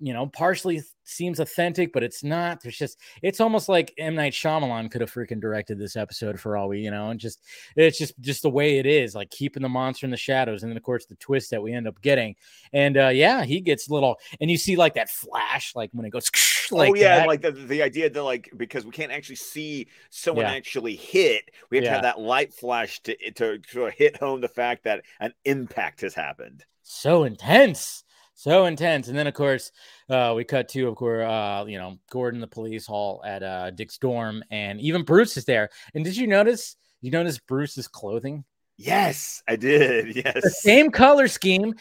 you 0.00 0.12
know, 0.12 0.26
partially 0.26 0.82
seems 1.04 1.38
authentic, 1.40 1.92
but 1.92 2.02
it's 2.02 2.24
not. 2.24 2.60
There's 2.62 2.76
just, 2.76 2.98
it's 3.22 3.40
almost 3.40 3.68
like 3.68 3.92
M 3.98 4.14
Night 4.14 4.32
Shyamalan 4.32 4.90
could 4.90 5.00
have 5.00 5.12
freaking 5.12 5.40
directed 5.40 5.78
this 5.78 5.96
episode 5.96 6.40
for 6.40 6.56
all 6.56 6.68
we, 6.68 6.80
you 6.80 6.90
know, 6.90 7.10
and 7.10 7.20
just, 7.20 7.40
it's 7.76 7.98
just, 7.98 8.18
just 8.20 8.42
the 8.42 8.50
way 8.50 8.78
it 8.78 8.86
is, 8.86 9.14
like 9.14 9.30
keeping 9.30 9.62
the 9.62 9.68
monster 9.68 10.06
in 10.06 10.10
the 10.10 10.16
shadows, 10.16 10.62
and 10.62 10.70
then 10.72 10.76
of 10.76 10.82
course 10.82 11.06
the 11.06 11.14
twist 11.16 11.50
that 11.50 11.62
we 11.62 11.72
end 11.72 11.86
up 11.88 12.00
getting, 12.02 12.34
and 12.72 12.96
uh 12.96 13.08
yeah, 13.08 13.44
he 13.44 13.60
gets 13.60 13.88
little, 13.88 14.16
and 14.40 14.50
you 14.50 14.56
see 14.56 14.76
like 14.76 14.94
that 14.94 15.10
flash, 15.10 15.74
like 15.76 15.90
when 15.92 16.04
it 16.06 16.10
goes, 16.10 16.30
like 16.70 16.90
oh 16.90 16.94
yeah, 16.94 17.18
that. 17.18 17.26
like 17.28 17.40
the 17.42 17.52
the 17.52 17.82
idea 17.82 18.08
that 18.10 18.22
like 18.22 18.50
because 18.56 18.84
we 18.84 18.90
can't 18.92 19.12
actually 19.12 19.36
see 19.36 19.86
someone 20.10 20.46
Yeah. 20.46 20.52
actually 20.54 20.96
hit, 20.96 21.50
we 21.70 21.76
have 21.78 21.84
to 21.84 21.90
have 21.90 22.02
that 22.02 22.18
light 22.20 22.52
flash 22.52 23.00
to 23.02 23.16
to 23.32 23.58
to 23.58 23.90
hit 23.90 24.16
home 24.16 24.40
the 24.40 24.48
fact 24.48 24.84
that 24.84 25.02
an 25.20 25.32
impact 25.44 26.00
has 26.02 26.14
happened. 26.14 26.64
so 26.82 27.24
intense 27.24 28.03
so 28.44 28.66
intense 28.66 29.08
and 29.08 29.16
then 29.16 29.26
of 29.26 29.32
course 29.32 29.72
uh 30.10 30.34
we 30.36 30.44
cut 30.44 30.68
to 30.68 30.86
of 30.86 30.96
course 30.96 31.24
uh 31.24 31.64
you 31.66 31.78
know 31.78 31.96
gordon 32.10 32.42
the 32.42 32.46
police 32.46 32.86
hall 32.86 33.22
at 33.24 33.42
uh 33.42 33.70
dick's 33.70 33.96
dorm 33.96 34.44
and 34.50 34.78
even 34.82 35.02
bruce 35.02 35.38
is 35.38 35.46
there 35.46 35.70
and 35.94 36.04
did 36.04 36.14
you 36.14 36.26
notice 36.26 36.76
you 37.00 37.10
notice 37.10 37.38
bruce's 37.38 37.88
clothing 37.88 38.44
Yes, 38.76 39.40
I 39.46 39.54
did. 39.54 40.16
Yes, 40.16 40.34
the 40.34 40.40
Yes. 40.42 40.60
same 40.62 40.90
color 40.90 41.28
scheme 41.28 41.74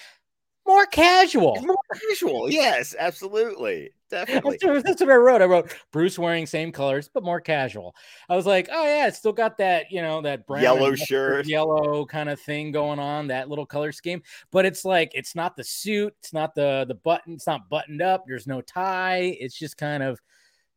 more 0.65 0.85
casual 0.85 1.57
More 1.61 1.77
casual. 2.09 2.49
Yes, 2.49 2.95
absolutely. 2.97 3.91
Definitely. 4.09 4.57
that's 4.61 4.65
what, 4.65 4.85
that's 4.85 5.01
what 5.01 5.09
I 5.09 5.15
wrote. 5.15 5.41
I 5.41 5.45
wrote 5.45 5.75
Bruce 5.91 6.19
wearing 6.19 6.45
same 6.45 6.71
colors, 6.71 7.09
but 7.11 7.23
more 7.23 7.41
casual. 7.41 7.95
I 8.29 8.35
was 8.35 8.45
like, 8.45 8.69
oh 8.71 8.83
yeah, 8.83 9.07
it's 9.07 9.17
still 9.17 9.33
got 9.33 9.57
that, 9.57 9.91
you 9.91 10.01
know, 10.01 10.21
that 10.21 10.45
brown 10.45 10.61
Yellow 10.61 10.93
shirt. 10.95 11.47
yellow 11.47 12.05
kind 12.05 12.29
of 12.29 12.39
thing 12.39 12.71
going 12.71 12.99
on, 12.99 13.27
that 13.27 13.49
little 13.49 13.65
color 13.65 13.91
scheme. 13.91 14.21
But 14.51 14.65
it's 14.65 14.85
like 14.85 15.11
it's 15.15 15.35
not 15.35 15.55
the 15.57 15.63
suit, 15.63 16.13
it's 16.19 16.31
not 16.31 16.53
the 16.53 16.85
the 16.87 16.95
button, 16.95 17.33
it's 17.33 17.47
not 17.47 17.69
buttoned 17.69 18.03
up. 18.03 18.25
There's 18.27 18.45
no 18.45 18.61
tie. 18.61 19.35
It's 19.39 19.57
just 19.57 19.77
kind 19.77 20.03
of 20.03 20.21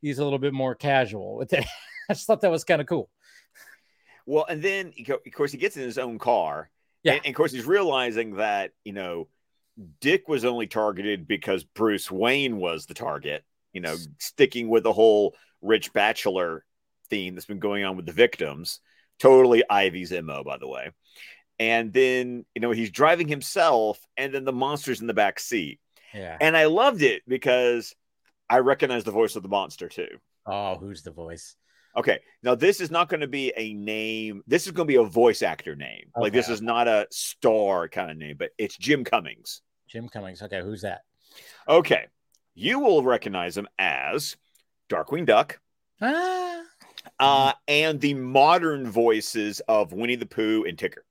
he's 0.01 0.19
a 0.19 0.25
little 0.25 0.39
bit 0.39 0.55
more 0.55 0.75
casual 0.75 1.37
with 1.37 1.53
it. 1.53 1.65
I 2.09 2.15
just 2.15 2.27
thought 2.27 2.41
that 2.41 2.51
was 2.51 2.65
kind 2.65 2.81
of 2.81 2.87
cool. 2.87 3.11
Well, 4.25 4.47
and 4.49 4.63
then 4.63 4.93
of 5.09 5.33
course 5.33 5.53
he 5.53 5.59
gets 5.59 5.77
in 5.77 5.83
his 5.83 5.99
own 5.99 6.19
car. 6.19 6.71
Yeah. 7.03 7.13
And, 7.13 7.27
and 7.27 7.33
of 7.33 7.37
course 7.37 7.53
he's 7.53 7.67
realizing 7.67 8.37
that, 8.37 8.73
you 8.83 8.93
know, 8.93 9.29
Dick 10.01 10.29
was 10.29 10.45
only 10.45 10.67
targeted 10.67 11.29
because 11.29 11.65
Bruce 11.65 12.11
Wayne 12.11 12.57
was 12.57 12.87
the 12.87 12.95
target, 12.95 13.45
you 13.73 13.81
know, 13.81 13.97
sticking 14.19 14.69
with 14.69 14.83
the 14.83 14.93
whole 14.93 15.35
rich 15.61 15.93
bachelor 15.93 16.65
theme 17.11 17.35
that's 17.35 17.47
been 17.47 17.59
going 17.59 17.85
on 17.85 17.97
with 17.97 18.07
the 18.07 18.13
victims. 18.13 18.81
Totally 19.19 19.63
Ivy's 19.69 20.13
MO, 20.13 20.45
by 20.45 20.59
the 20.59 20.69
way. 20.69 20.91
And 21.59 21.93
then, 21.93 22.45
you 22.55 22.61
know, 22.61 22.71
he's 22.71 22.91
driving 22.91 23.29
himself, 23.29 23.99
and 24.17 24.35
then 24.35 24.45
the 24.45 24.53
monster's 24.53 25.01
in 25.01 25.07
the 25.07 25.15
back 25.15 25.41
seat. 25.41 25.81
Yeah. 26.13 26.37
And 26.41 26.57
I 26.57 26.67
loved 26.67 27.03
it 27.03 27.23
because 27.27 27.95
I 28.49 28.59
recognize 28.59 29.05
the 29.05 29.11
voice 29.11 29.37
of 29.37 29.43
the 29.43 29.49
monster 29.49 29.89
too. 29.89 30.19
Oh, 30.47 30.77
who's 30.77 31.03
the 31.03 31.11
voice? 31.11 31.57
Okay, 31.97 32.21
now 32.43 32.55
this 32.55 32.81
is 32.81 32.91
not 32.91 33.09
going 33.09 33.23
to 33.23 33.27
be 33.27 33.53
a 33.57 33.73
name. 33.73 34.43
This 34.47 34.67
is 34.67 34.73
going 34.73 34.87
to 34.87 34.93
be 34.93 34.97
a 34.97 35.03
voice 35.03 35.43
actor 35.43 35.75
name. 35.75 36.11
Like 36.15 36.35
this 36.35 36.51
is 36.51 36.61
not 36.61 36.89
a 36.89 37.07
star 37.11 37.89
kind 37.89 38.11
of 38.11 38.19
name, 38.19 38.37
but 38.39 38.51
it's 38.59 38.77
Jim 38.77 39.03
Cummings. 39.03 39.63
Jim 39.87 40.09
Cummings. 40.09 40.43
Okay, 40.43 40.61
who's 40.63 40.83
that? 40.83 41.03
Okay, 41.69 42.07
you 42.55 42.79
will 42.81 43.03
recognize 43.03 43.57
him 43.57 43.69
as 43.79 44.37
Darkwing 44.89 45.27
Duck 45.27 45.61
Ah. 46.01 46.63
uh, 47.19 47.53
and 47.69 48.01
the 48.01 48.15
modern 48.15 48.91
voices 48.91 49.61
of 49.69 49.93
Winnie 49.93 50.17
the 50.17 50.27
Pooh 50.27 50.65
and 50.65 50.77
Tigger. 50.77 51.03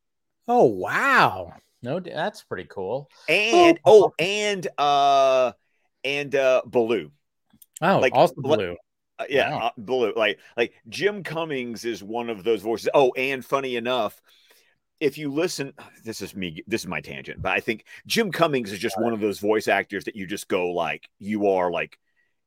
Oh 0.48 0.66
wow. 0.66 1.54
No, 1.82 2.00
that's 2.00 2.44
pretty 2.44 2.66
cool. 2.70 3.10
And 3.30 3.80
oh, 3.86 4.12
and 4.20 4.68
uh, 4.78 5.52
and 6.04 6.34
uh, 6.36 6.62
Baloo. 6.66 7.12
Oh, 7.82 8.00
Like, 8.00 8.14
also 8.14 8.34
like- 8.38 8.58
blue. 8.60 8.78
Uh, 9.18 9.26
yeah, 9.30 9.52
Wow. 9.52 9.68
uh, 9.68 9.72
Baloo. 9.78 10.14
Like 10.16 10.40
like 10.58 10.74
Jim 10.90 11.24
Cummings 11.24 11.86
is 11.86 12.04
one 12.04 12.30
of 12.30 12.44
those 12.44 12.62
voices. 12.62 12.90
Oh, 12.94 13.12
and 13.16 13.46
funny 13.46 13.76
enough, 13.78 14.22
if 15.00 15.18
you 15.18 15.32
listen, 15.32 15.74
this 16.04 16.22
is 16.22 16.36
me. 16.36 16.64
This 16.68 16.82
is 16.82 16.88
my 16.88 17.02
tangent, 17.02 17.42
but 17.42 17.52
I 17.52 17.60
think 17.60 17.86
Jim 18.08 18.32
Cummings 18.32 18.72
is 18.72 18.80
just 18.80 19.00
one 19.00 19.14
of 19.14 19.20
those 19.20 19.40
voice 19.40 19.68
actors 19.68 20.06
that 20.06 20.16
you 20.16 20.26
just 20.28 20.48
go 20.48 20.72
like, 20.72 21.10
you 21.20 21.48
are 21.50 21.72
like 21.72 21.98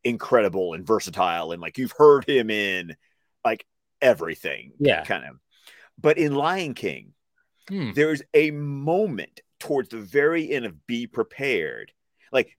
incredible 0.05 0.75
and 0.75 0.87
versatile, 0.87 1.53
and 1.53 1.61
like 1.61 1.79
you've 1.79 1.95
heard 1.97 2.29
him 2.29 2.51
in 2.51 2.97
like 3.45 3.67
everything. 4.01 4.73
Yeah. 4.79 5.05
kind 5.05 5.25
of. 5.25 5.37
But 6.01 6.19
in 6.19 6.35
Lion 6.35 6.75
King, 6.75 7.13
Hmm. 7.69 7.91
there's 7.95 8.23
a 8.33 8.51
moment 8.51 9.43
towards 9.61 9.91
the 9.91 9.99
very 10.01 10.51
end 10.51 10.65
of 10.65 10.87
Be 10.87 11.07
Prepared, 11.07 11.93
like. 12.33 12.57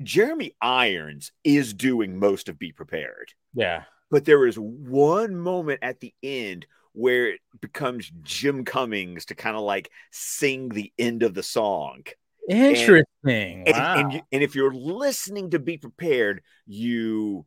Jeremy 0.00 0.54
Irons 0.60 1.32
is 1.42 1.74
doing 1.74 2.20
most 2.20 2.48
of 2.48 2.56
Be 2.56 2.70
Prepared 2.70 3.32
Yeah. 3.52 3.82
but 4.12 4.24
there 4.24 4.46
is 4.46 4.56
one 4.56 5.34
moment 5.34 5.80
at 5.82 5.98
the 5.98 6.14
end 6.22 6.66
where 6.98 7.28
it 7.28 7.40
becomes 7.60 8.10
Jim 8.22 8.64
Cummings 8.64 9.26
to 9.26 9.36
kind 9.36 9.56
of 9.56 9.62
like 9.62 9.88
sing 10.10 10.68
the 10.68 10.92
end 10.98 11.22
of 11.22 11.32
the 11.32 11.44
song. 11.44 12.02
Interesting. 12.48 13.04
And, 13.24 13.68
wow. 13.68 13.94
and, 13.96 14.12
you- 14.14 14.22
and 14.32 14.42
if 14.42 14.56
you're 14.56 14.74
listening 14.74 15.50
to 15.50 15.60
Be 15.60 15.78
Prepared, 15.78 16.42
you 16.66 17.46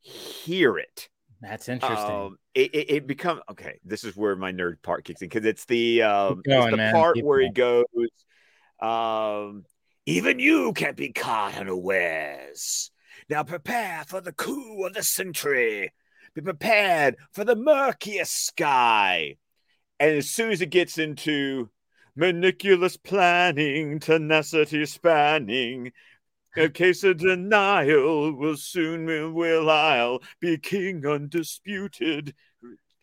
hear 0.00 0.78
it. 0.78 1.10
That's 1.42 1.68
interesting. 1.68 2.10
Um, 2.10 2.38
it, 2.54 2.74
it, 2.74 2.90
it 2.90 3.06
become 3.06 3.42
okay. 3.50 3.78
This 3.84 4.04
is 4.04 4.16
where 4.16 4.34
my 4.36 4.52
nerd 4.52 4.82
part 4.82 5.04
kicks 5.04 5.22
in 5.22 5.28
because 5.28 5.44
it's 5.44 5.66
the 5.66 6.02
um, 6.02 6.42
going, 6.46 6.62
it's 6.62 6.70
the 6.70 6.76
man. 6.78 6.94
part 6.94 7.14
Keep 7.16 7.24
where 7.24 7.40
he 7.40 7.50
goes, 7.50 7.84
um, 8.80 9.64
even 10.06 10.38
you 10.38 10.72
can't 10.72 10.96
be 10.96 11.12
caught 11.12 11.56
unawares. 11.56 12.90
Now 13.28 13.42
prepare 13.42 14.04
for 14.06 14.20
the 14.20 14.32
coup 14.32 14.84
of 14.84 14.94
the 14.94 15.02
century. 15.02 15.92
Be 16.38 16.42
prepared 16.44 17.16
for 17.32 17.42
the 17.42 17.56
murkiest 17.56 18.46
sky. 18.46 19.38
And 19.98 20.12
as 20.12 20.30
soon 20.30 20.52
as 20.52 20.60
it 20.60 20.70
gets 20.70 20.96
into 20.96 21.68
maniculous 22.14 22.96
planning, 22.96 23.98
tenacity 23.98 24.86
spanning, 24.86 25.90
a 26.56 26.68
case 26.68 27.02
of 27.02 27.16
denial 27.16 28.32
will 28.36 28.56
soon 28.56 29.34
will 29.34 29.68
I'll 29.68 30.20
be 30.38 30.58
king 30.58 31.04
undisputed. 31.04 32.36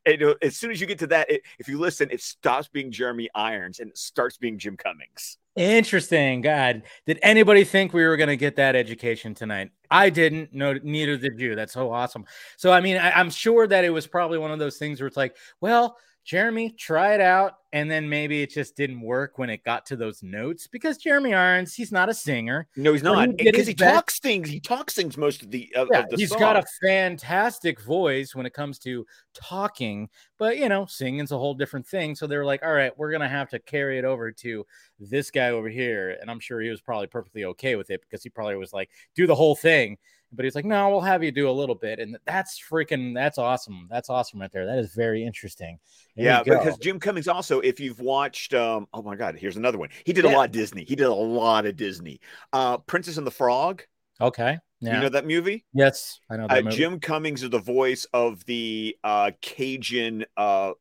And, 0.05 0.23
uh, 0.23 0.35
as 0.41 0.55
soon 0.55 0.71
as 0.71 0.79
you 0.79 0.87
get 0.87 0.99
to 0.99 1.07
that, 1.07 1.29
it, 1.29 1.41
if 1.59 1.67
you 1.67 1.77
listen, 1.77 2.07
it 2.11 2.21
stops 2.21 2.69
being 2.69 2.89
Jeremy 2.89 3.29
Irons 3.35 3.81
and 3.81 3.89
it 3.89 3.97
starts 3.97 4.37
being 4.37 4.59
Jim 4.59 4.77
Cummings. 4.77 5.37
Interesting. 5.55 6.41
God, 6.41 6.83
did 7.05 7.17
anybody 7.23 7.63
think 7.63 7.93
we 7.93 8.03
were 8.03 8.17
going 8.17 8.27
to 8.27 8.35
get 8.35 8.57
that 8.57 8.75
education 8.75 9.33
tonight? 9.33 9.71
I 9.89 10.09
didn't. 10.09 10.53
No, 10.53 10.73
neither 10.83 11.15
did 11.17 11.39
you. 11.39 11.55
That's 11.55 11.71
so 11.71 11.93
awesome. 11.93 12.25
So, 12.57 12.73
I 12.73 12.81
mean, 12.81 12.97
I, 12.97 13.11
I'm 13.11 13.29
sure 13.29 13.65
that 13.65 13.85
it 13.85 13.89
was 13.89 14.05
probably 14.05 14.37
one 14.37 14.51
of 14.51 14.59
those 14.59 14.77
things 14.77 14.99
where 14.99 15.07
it's 15.07 15.15
like, 15.15 15.37
well, 15.61 15.97
Jeremy, 16.25 16.71
try 16.71 17.13
it 17.13 17.21
out. 17.21 17.53
And 17.71 17.91
then 17.91 18.07
maybe 18.07 18.41
it 18.41 18.51
just 18.51 18.75
didn't 18.75 19.01
work 19.01 19.37
when 19.37 19.49
it 19.49 19.63
got 19.63 19.85
to 19.87 19.95
those 19.97 20.23
notes 20.23 20.65
because 20.65 20.97
Jeremy 20.97 21.33
Irons, 21.33 21.73
he's 21.75 21.91
not 21.91 22.07
a 22.09 22.13
singer. 22.13 22.67
No, 22.77 22.93
he's 22.93 23.03
not. 23.03 23.27
he 23.27 23.33
Because 23.33 23.59
his 23.59 23.67
he 23.67 23.73
talks 23.73 24.19
things. 24.19 24.49
He 24.49 24.61
talks 24.61 24.93
things 24.93 25.17
most 25.17 25.43
of 25.43 25.51
the 25.51 25.71
of, 25.75 25.89
Yeah, 25.91 25.99
of 25.99 26.09
the 26.09 26.15
he's 26.15 26.29
song. 26.29 26.39
got 26.39 26.55
a 26.55 26.63
fantastic 26.81 27.81
voice 27.81 28.33
when 28.33 28.45
it 28.45 28.53
comes 28.53 28.79
to 28.79 29.05
talking, 29.33 30.09
but 30.39 30.57
you 30.57 30.69
know, 30.69 30.85
singing's 30.85 31.33
a 31.33 31.37
whole 31.37 31.53
different 31.53 31.85
thing. 31.85 32.15
So 32.15 32.27
they 32.27 32.37
were 32.37 32.45
like, 32.45 32.63
all 32.63 32.73
right, 32.73 32.97
we're 32.97 33.11
gonna 33.11 33.27
have 33.27 33.49
to 33.49 33.59
carry 33.59 33.99
it 33.99 34.05
over 34.05 34.31
to 34.31 34.65
this 34.99 35.29
guy 35.29 35.49
over 35.49 35.67
here. 35.67 36.17
And 36.21 36.31
I'm 36.31 36.39
sure 36.39 36.61
he 36.61 36.69
was 36.69 36.81
probably 36.81 37.07
perfectly 37.07 37.43
okay 37.43 37.75
with 37.75 37.89
it 37.91 38.01
because 38.01 38.23
he 38.23 38.29
probably 38.29 38.55
was 38.55 38.71
like, 38.73 38.89
do 39.15 39.27
the 39.27 39.35
whole 39.35 39.55
thing. 39.55 39.97
But 40.31 40.43
he's 40.45 40.55
like, 40.55 40.65
no, 40.65 40.89
we'll 40.89 41.01
have 41.01 41.23
you 41.23 41.31
do 41.31 41.49
a 41.49 41.51
little 41.51 41.75
bit. 41.75 41.99
And 41.99 42.17
that's 42.25 42.59
freaking 42.69 43.13
that's 43.13 43.37
awesome. 43.37 43.87
That's 43.89 44.09
awesome 44.09 44.41
right 44.41 44.51
there. 44.51 44.65
That 44.65 44.79
is 44.79 44.93
very 44.93 45.25
interesting. 45.25 45.79
There 46.15 46.25
yeah, 46.25 46.43
because 46.43 46.77
Jim 46.77 46.99
Cummings 46.99 47.27
also, 47.27 47.59
if 47.61 47.79
you've 47.79 47.99
watched, 47.99 48.53
um, 48.53 48.87
oh 48.93 49.01
my 49.01 49.15
God, 49.15 49.35
here's 49.37 49.55
another 49.57 49.77
one. 49.77 49.89
He 50.05 50.13
did 50.13 50.25
a 50.25 50.29
lot 50.29 50.45
of 50.47 50.51
Disney. 50.51 50.83
He 50.85 50.95
did 50.95 51.05
a 51.07 51.13
lot 51.13 51.65
of 51.65 51.75
Disney. 51.77 52.19
Uh, 52.51 52.77
Princess 52.79 53.17
and 53.17 53.25
the 53.27 53.31
Frog. 53.31 53.83
okay. 54.19 54.57
Yeah. 54.81 54.95
You 54.95 55.01
know 55.03 55.09
that 55.09 55.25
movie? 55.25 55.65
yes, 55.73 56.19
I 56.29 56.35
know 56.37 56.47
that 56.47 56.57
Uh, 56.57 56.61
movie. 56.63 56.75
Jim 56.75 56.99
Cummings 56.99 57.41
is 57.43 57.49
the 57.49 57.59
voice 57.59 58.05
of 58.13 58.43
the 58.45 58.95
uh, 59.03 59.31
Cajun 59.41 60.25
uh, 60.37 60.73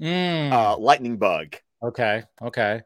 Mm, 0.00 0.52
uh, 0.52 0.78
lightning 0.78 1.16
bug. 1.18 1.56
okay, 1.82 2.22
okay. 2.40 2.80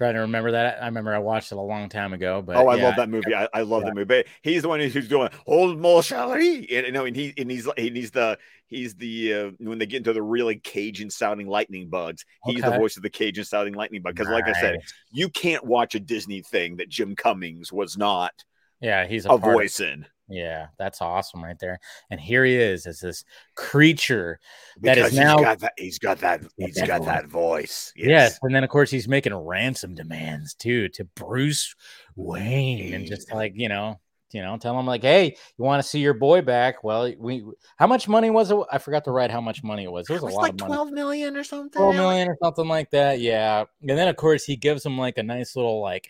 Trying 0.00 0.14
to 0.14 0.20
remember 0.20 0.52
that. 0.52 0.82
I 0.82 0.86
remember 0.86 1.14
I 1.14 1.18
watched 1.18 1.52
it 1.52 1.58
a 1.58 1.60
long 1.60 1.90
time 1.90 2.14
ago, 2.14 2.40
but 2.40 2.56
oh, 2.56 2.68
I 2.68 2.76
yeah, 2.76 2.84
love 2.84 2.96
that 2.96 3.10
movie. 3.10 3.34
I, 3.34 3.46
I 3.52 3.60
love 3.60 3.82
Yeah. 3.82 3.90
the 3.90 3.94
movie. 3.96 4.04
But 4.06 4.26
he's 4.40 4.62
the 4.62 4.68
one 4.70 4.80
who's 4.80 5.08
doing 5.08 5.28
"Old 5.46 5.78
Mo 5.78 6.00
Chalet," 6.00 6.66
and 6.72 6.86
you 6.86 6.92
know, 6.92 7.04
and 7.04 7.14
he 7.14 7.34
and 7.36 7.50
he's 7.50 7.66
and 7.66 7.94
he's 7.94 8.10
the 8.10 8.38
he's 8.66 8.94
the 8.94 9.34
uh, 9.34 9.50
when 9.58 9.78
they 9.78 9.84
get 9.84 9.98
into 9.98 10.14
the 10.14 10.22
really 10.22 10.56
Cajun 10.56 11.10
sounding 11.10 11.48
lightning 11.48 11.90
bugs. 11.90 12.24
He's 12.46 12.62
the 12.62 12.70
voice 12.70 12.96
of 12.96 13.02
the 13.02 13.10
Cajun 13.10 13.44
sounding 13.44 13.74
lightning 13.74 14.00
bug. 14.00 14.14
Because, 14.14 14.32
like 14.32 14.48
I 14.48 14.58
said, 14.58 14.78
you 15.12 15.28
can't 15.28 15.66
watch 15.66 15.94
a 15.94 16.00
Disney 16.00 16.40
thing 16.40 16.76
that 16.76 16.88
Jim 16.88 17.14
Cummings 17.14 17.70
was 17.70 17.98
not 17.98 18.32
yeah, 18.80 19.06
he's 19.06 19.26
a, 19.26 19.28
a, 19.28 19.38
part 19.38 19.52
of- 19.52 19.60
voice 19.60 19.80
in. 19.80 20.06
Yeah, 20.30 20.68
that's 20.78 21.02
awesome 21.02 21.42
right 21.42 21.58
there. 21.58 21.80
And 22.10 22.20
here 22.20 22.44
he 22.44 22.54
is 22.56 22.86
as 22.86 23.00
this 23.00 23.24
creature. 23.56 24.38
That 24.82 24.96
is 24.96 25.04
Because 25.10 25.18
now- 25.18 25.36
he's 25.36 25.44
got 25.44 25.58
that 25.60 25.72
he's 25.76 25.98
got 25.98 26.18
that 26.20 26.40
he's 26.56 26.74
that 26.76 26.86
got 26.86 26.98
voice. 27.00 27.06
that 27.06 27.26
voice. 27.26 27.92
Yes. 27.96 28.38
And 28.42 28.54
then 28.54 28.62
of 28.64 28.70
course 28.70 28.90
he's 28.90 29.08
making 29.08 29.34
ransom 29.34 29.94
demands 29.94 30.54
too 30.54 30.88
to 30.90 31.04
Bruce 31.04 31.74
Wayne 32.16 32.94
and 32.94 33.06
just 33.06 33.32
like, 33.32 33.52
you 33.56 33.68
know, 33.68 33.98
you 34.32 34.42
know, 34.42 34.56
tell 34.58 34.78
him 34.78 34.86
like, 34.86 35.02
hey, 35.02 35.34
you 35.58 35.64
want 35.64 35.82
to 35.82 35.88
see 35.88 35.98
your 35.98 36.14
boy 36.14 36.40
back? 36.42 36.84
Well, 36.84 37.12
we 37.18 37.44
how 37.76 37.88
much 37.88 38.06
money 38.06 38.30
was 38.30 38.50
it? 38.52 38.58
I 38.70 38.78
forgot 38.78 39.04
to 39.04 39.10
write 39.10 39.32
how 39.32 39.40
much 39.40 39.64
money 39.64 39.82
it 39.84 39.90
was. 39.90 40.08
It 40.08 40.12
was 40.12 40.22
It 40.22 40.26
a 40.30 40.34
lot 40.34 40.42
like 40.42 40.52
of 40.52 40.60
money. 40.60 40.74
12 40.74 40.90
million 40.92 41.36
or 41.36 41.42
something. 41.42 41.80
12 41.80 41.94
million 41.96 42.28
or 42.28 42.36
something 42.42 42.68
like 42.68 42.90
that. 42.92 43.18
Yeah. 43.20 43.64
And 43.82 43.98
then 43.98 44.06
of 44.06 44.14
course 44.16 44.44
he 44.44 44.54
gives 44.56 44.86
him 44.86 44.96
like 44.96 45.18
a 45.18 45.22
nice 45.24 45.56
little 45.56 45.80
like 45.80 46.08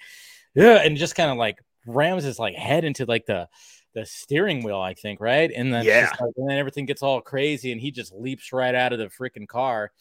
yeah, 0.54 0.83
and 0.83 0.96
just 0.96 1.14
kind 1.14 1.30
of 1.30 1.38
like 1.38 1.59
rams 1.87 2.24
his 2.24 2.38
like 2.38 2.56
head 2.56 2.85
into 2.85 3.06
like 3.06 3.24
the 3.24 3.48
the 3.94 4.07
steering 4.07 4.62
wheel, 4.62 4.81
I 4.81 4.94
think, 4.94 5.20
right? 5.20 5.50
And 5.55 5.72
then 5.72 5.85
Yeah. 5.85 6.11
like, 6.20 6.33
and 6.37 6.48
then 6.48 6.59
everything 6.59 6.87
gets 6.87 7.03
all 7.03 7.20
crazy 7.20 7.72
and 7.72 7.81
he 7.81 7.90
just 7.90 8.12
leaps 8.12 8.53
right 8.53 8.74
out 8.74 8.92
of 8.92 8.98
the 8.98 9.07
freaking 9.07 9.48
car. 9.48 9.92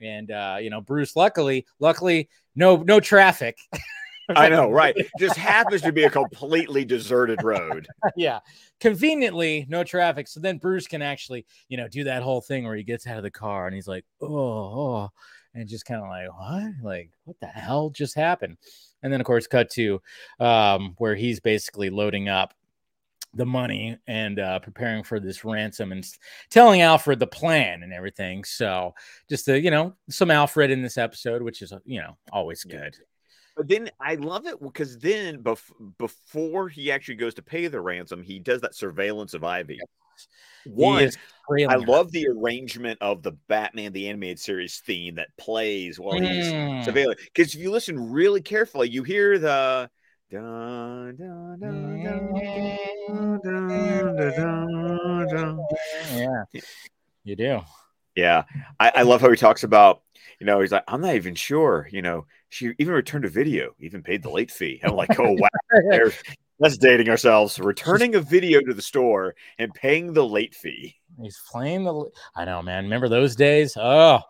And 0.00 0.30
uh, 0.30 0.58
you 0.60 0.70
know, 0.70 0.80
Bruce, 0.80 1.16
luckily, 1.16 1.66
luckily, 1.78 2.28
no 2.54 2.76
no 2.76 3.00
traffic. 3.00 3.58
I 4.36 4.48
know, 4.48 4.70
right? 4.70 4.94
Just 5.18 5.36
happens 5.36 5.82
to 5.82 5.92
be 5.92 6.04
a 6.04 6.10
completely 6.10 6.84
deserted 6.84 7.42
road. 7.42 7.88
yeah. 8.16 8.40
Conveniently, 8.78 9.66
no 9.68 9.82
traffic. 9.82 10.28
So 10.28 10.38
then 10.38 10.58
Bruce 10.58 10.86
can 10.86 11.02
actually, 11.02 11.46
you 11.68 11.76
know, 11.76 11.88
do 11.88 12.04
that 12.04 12.22
whole 12.22 12.40
thing 12.40 12.64
where 12.64 12.76
he 12.76 12.84
gets 12.84 13.08
out 13.08 13.16
of 13.16 13.24
the 13.24 13.30
car 13.30 13.66
and 13.66 13.74
he's 13.74 13.88
like, 13.88 14.04
oh, 14.22 14.28
oh 14.28 15.10
and 15.54 15.68
just 15.68 15.84
kind 15.84 16.02
of 16.02 16.08
like, 16.08 16.28
what? 16.38 16.72
Like, 16.82 17.10
what 17.24 17.40
the 17.40 17.46
hell 17.46 17.90
just 17.90 18.14
happened? 18.14 18.56
And 19.02 19.12
then, 19.12 19.20
of 19.20 19.26
course, 19.26 19.46
cut 19.46 19.70
to 19.70 20.00
um, 20.38 20.94
where 20.98 21.14
he's 21.14 21.40
basically 21.40 21.90
loading 21.90 22.28
up 22.28 22.54
the 23.34 23.46
money 23.46 23.96
and 24.06 24.38
uh, 24.38 24.58
preparing 24.58 25.04
for 25.04 25.20
this 25.20 25.44
ransom 25.44 25.92
and 25.92 26.04
telling 26.50 26.82
Alfred 26.82 27.18
the 27.18 27.26
plan 27.26 27.82
and 27.82 27.92
everything. 27.92 28.44
So, 28.44 28.94
just 29.28 29.44
to, 29.44 29.60
you 29.60 29.70
know, 29.70 29.94
some 30.08 30.30
Alfred 30.30 30.70
in 30.70 30.82
this 30.82 30.98
episode, 30.98 31.42
which 31.42 31.62
is, 31.62 31.72
uh, 31.72 31.78
you 31.84 32.00
know, 32.00 32.16
always 32.32 32.64
Yeah. 32.64 32.78
good. 32.78 32.96
But 33.56 33.68
then 33.68 33.90
I 34.00 34.14
love 34.14 34.46
it 34.46 34.60
because 34.60 34.98
then 34.98 35.42
bef- 35.42 35.70
before 35.98 36.68
he 36.68 36.90
actually 36.90 37.16
goes 37.16 37.34
to 37.34 37.42
pay 37.42 37.66
the 37.66 37.80
ransom, 37.80 38.22
he 38.22 38.38
does 38.38 38.60
that 38.62 38.74
surveillance 38.74 39.34
of 39.34 39.44
Ivy. 39.44 39.80
He 40.64 40.70
One, 40.70 41.10
I 41.68 41.74
her. 41.74 41.78
love 41.78 42.10
the 42.12 42.28
arrangement 42.28 42.98
of 43.00 43.22
the 43.22 43.32
Batman 43.48 43.92
the 43.92 44.08
animated 44.08 44.38
series 44.38 44.78
theme 44.78 45.16
that 45.16 45.28
plays 45.36 45.98
while 45.98 46.18
he's 46.18 46.52
Mm. 46.52 46.86
surveilling. 46.86 47.18
Because 47.34 47.54
if 47.54 47.60
you 47.60 47.70
listen 47.70 48.10
really 48.10 48.40
carefully, 48.40 48.88
you 48.88 49.02
hear 49.02 49.38
the 49.38 49.90
yeah, 56.14 56.44
you 57.24 57.34
do. 57.36 57.60
Yeah, 58.14 58.44
I, 58.78 58.92
I 58.96 59.02
love 59.02 59.20
how 59.20 59.30
he 59.30 59.36
talks 59.36 59.64
about. 59.64 60.02
You 60.38 60.46
know, 60.46 60.60
he's 60.60 60.70
like, 60.70 60.84
I'm 60.86 61.00
not 61.00 61.16
even 61.16 61.34
sure. 61.34 61.88
You 61.90 62.02
know, 62.02 62.26
she 62.48 62.72
even 62.78 62.94
returned 62.94 63.24
a 63.24 63.28
video, 63.28 63.74
even 63.80 64.04
paid 64.04 64.22
the 64.22 64.30
late 64.30 64.52
fee. 64.52 64.80
I'm 64.84 64.94
like, 64.94 65.18
oh 65.18 65.32
wow, 65.32 65.48
that's 66.60 66.78
dating 66.78 67.08
ourselves. 67.08 67.58
Returning 67.58 68.14
a 68.14 68.20
video 68.20 68.60
to 68.60 68.72
the 68.72 68.82
store 68.82 69.34
and 69.58 69.74
paying 69.74 70.12
the 70.12 70.24
late 70.24 70.54
fee. 70.54 70.94
He's 71.20 71.42
playing 71.50 71.82
the. 71.82 72.08
I 72.36 72.44
know, 72.44 72.62
man. 72.62 72.84
Remember 72.84 73.08
those 73.08 73.34
days? 73.34 73.76
Oh, 73.76 74.20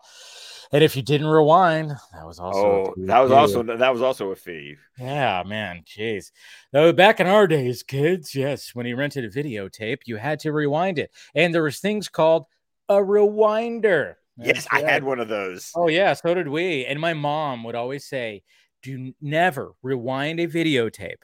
and 0.73 0.83
if 0.83 0.95
you 0.95 1.01
didn't 1.01 1.27
rewind, 1.27 1.91
that 2.13 2.25
was 2.25 2.39
also. 2.39 2.59
Oh, 2.59 2.93
that 2.97 3.19
was 3.19 3.31
also 3.31 3.63
that 3.63 3.91
was 3.91 4.01
also 4.01 4.31
a 4.31 4.35
fee. 4.35 4.77
Yeah, 4.97 5.43
man. 5.45 5.83
Jeez. 5.85 6.31
Though 6.71 6.93
back 6.93 7.19
in 7.19 7.27
our 7.27 7.45
days, 7.47 7.83
kids, 7.83 8.33
yes, 8.33 8.73
when 8.73 8.85
you 8.85 8.95
rented 8.95 9.25
a 9.25 9.29
videotape, 9.29 9.99
you 10.05 10.15
had 10.17 10.39
to 10.41 10.51
rewind 10.51 10.97
it, 10.97 11.11
and 11.35 11.53
there 11.53 11.63
was 11.63 11.79
things 11.79 12.07
called 12.07 12.45
a 12.87 12.95
rewinder. 12.95 14.15
Yes, 14.37 14.67
That's 14.71 14.83
I 14.85 14.89
had 14.89 15.03
one 15.03 15.19
of 15.19 15.27
those. 15.27 15.71
Oh 15.75 15.89
yeah, 15.89 16.13
so 16.13 16.33
did 16.33 16.47
we. 16.47 16.85
And 16.85 16.99
my 16.99 17.13
mom 17.13 17.63
would 17.65 17.75
always 17.75 18.07
say, 18.07 18.43
"Do 18.81 19.13
never 19.21 19.73
rewind 19.83 20.39
a 20.39 20.47
videotape." 20.47 21.21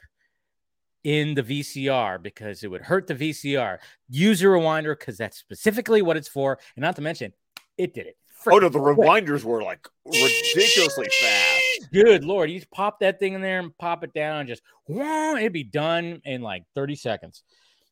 In 1.04 1.34
the 1.34 1.44
VCR 1.44 2.20
because 2.20 2.64
it 2.64 2.70
would 2.70 2.82
hurt 2.82 3.06
the 3.06 3.14
VCR. 3.14 3.78
Use 4.10 4.42
a 4.42 4.46
rewinder 4.46 4.98
because 4.98 5.16
that's 5.16 5.38
specifically 5.38 6.02
what 6.02 6.18
it's 6.18 6.28
for. 6.28 6.58
And 6.76 6.82
not 6.82 6.96
to 6.96 7.02
mention, 7.02 7.32
it 7.78 7.94
did 7.94 8.08
it. 8.08 8.16
Oh 8.46 8.58
no, 8.58 8.68
the 8.68 8.80
quick. 8.80 8.96
rewinders 8.96 9.44
were 9.44 9.62
like 9.62 9.86
ridiculously 10.04 11.08
fast. 11.20 11.90
Good 11.92 12.24
lord, 12.24 12.50
you 12.50 12.58
just 12.58 12.70
pop 12.70 13.00
that 13.00 13.18
thing 13.18 13.34
in 13.34 13.40
there 13.40 13.58
and 13.58 13.76
pop 13.78 14.04
it 14.04 14.12
down, 14.12 14.40
and 14.40 14.48
just 14.48 14.62
it'd 14.88 15.52
be 15.52 15.64
done 15.64 16.20
in 16.24 16.42
like 16.42 16.64
30 16.74 16.96
seconds. 16.96 17.42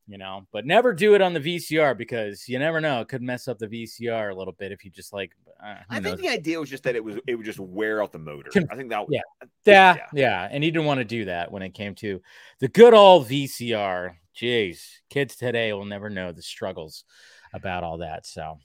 You 0.08 0.18
know, 0.18 0.46
but 0.52 0.64
never 0.64 0.92
do 0.92 1.16
it 1.16 1.20
on 1.20 1.34
the 1.34 1.40
VCR 1.40 1.98
because 1.98 2.48
you 2.48 2.60
never 2.60 2.80
know. 2.80 3.00
It 3.00 3.08
could 3.08 3.22
mess 3.22 3.48
up 3.48 3.58
the 3.58 3.66
VCR 3.66 4.30
a 4.30 4.34
little 4.36 4.52
bit 4.52 4.70
if 4.70 4.84
you 4.84 4.90
just 4.90 5.12
like. 5.12 5.32
Uh, 5.60 5.78
I 5.90 5.98
think 5.98 6.20
the 6.20 6.28
idea 6.28 6.60
was 6.60 6.70
just 6.70 6.84
that 6.84 6.94
it 6.94 7.02
was 7.02 7.16
it 7.26 7.34
would 7.34 7.44
just 7.44 7.58
wear 7.58 8.00
out 8.00 8.12
the 8.12 8.20
motor. 8.20 8.50
I 8.70 8.76
think 8.76 8.90
that 8.90 9.06
yeah. 9.08 9.22
was 9.40 9.50
Yeah, 9.64 9.96
yeah, 10.12 10.48
and 10.48 10.62
he 10.62 10.70
didn't 10.70 10.86
want 10.86 10.98
to 10.98 11.04
do 11.04 11.24
that 11.24 11.50
when 11.50 11.62
it 11.62 11.74
came 11.74 11.96
to 11.96 12.20
the 12.60 12.68
good 12.68 12.94
old 12.94 13.28
VCR. 13.28 14.14
Jeez, 14.40 14.80
kids 15.10 15.34
today 15.34 15.72
will 15.72 15.86
never 15.86 16.08
know 16.08 16.30
the 16.30 16.42
struggles 16.42 17.02
about 17.52 17.82
all 17.82 17.98
that. 17.98 18.26
So, 18.26 18.58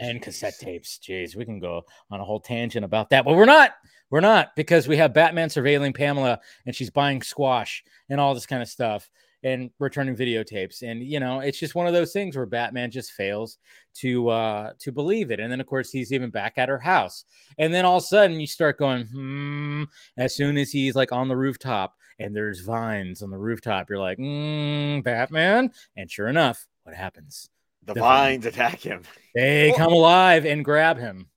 and 0.00 0.20
cassette 0.20 0.58
tapes. 0.58 0.98
Jeez, 1.02 1.36
we 1.36 1.44
can 1.44 1.60
go 1.60 1.84
on 2.10 2.20
a 2.20 2.24
whole 2.24 2.40
tangent 2.40 2.84
about 2.84 3.10
that, 3.10 3.24
but 3.24 3.36
we're 3.36 3.44
not. 3.44 3.72
We're 4.10 4.20
not 4.20 4.54
because 4.56 4.88
we 4.88 4.98
have 4.98 5.14
Batman 5.14 5.48
surveilling 5.48 5.96
Pamela 5.96 6.38
and 6.66 6.76
she's 6.76 6.90
buying 6.90 7.22
squash 7.22 7.82
and 8.10 8.20
all 8.20 8.34
this 8.34 8.44
kind 8.44 8.60
of 8.60 8.68
stuff 8.68 9.10
and 9.42 9.70
returning 9.78 10.14
videotapes. 10.14 10.82
And 10.82 11.02
you 11.02 11.18
know, 11.18 11.40
it's 11.40 11.58
just 11.58 11.74
one 11.74 11.86
of 11.86 11.94
those 11.94 12.12
things 12.12 12.36
where 12.36 12.44
Batman 12.44 12.90
just 12.90 13.12
fails 13.12 13.56
to 13.94 14.28
uh 14.28 14.72
to 14.80 14.92
believe 14.92 15.30
it. 15.30 15.40
And 15.40 15.50
then 15.50 15.62
of 15.62 15.66
course 15.66 15.90
he's 15.90 16.12
even 16.12 16.28
back 16.28 16.58
at 16.58 16.68
her 16.68 16.78
house. 16.78 17.24
And 17.56 17.72
then 17.72 17.86
all 17.86 17.96
of 17.96 18.02
a 18.02 18.06
sudden 18.06 18.38
you 18.38 18.46
start 18.46 18.78
going, 18.78 19.06
hmm, 19.06 19.84
as 20.18 20.34
soon 20.34 20.58
as 20.58 20.70
he's 20.70 20.94
like 20.94 21.12
on 21.12 21.28
the 21.28 21.36
rooftop 21.36 21.96
and 22.18 22.36
there's 22.36 22.60
vines 22.60 23.22
on 23.22 23.30
the 23.30 23.38
rooftop, 23.38 23.88
you're 23.88 23.98
like, 23.98 24.18
mm, 24.18 25.02
Batman. 25.02 25.72
And 25.96 26.10
sure 26.10 26.28
enough, 26.28 26.66
what 26.82 26.94
happens? 26.94 27.48
The 27.84 27.94
vines 27.94 28.46
attack 28.46 28.80
him. 28.80 29.02
They 29.34 29.68
Well- 29.70 29.78
come 29.78 29.92
alive 29.92 30.44
and 30.46 30.64
grab 30.64 30.98
him 30.98 31.28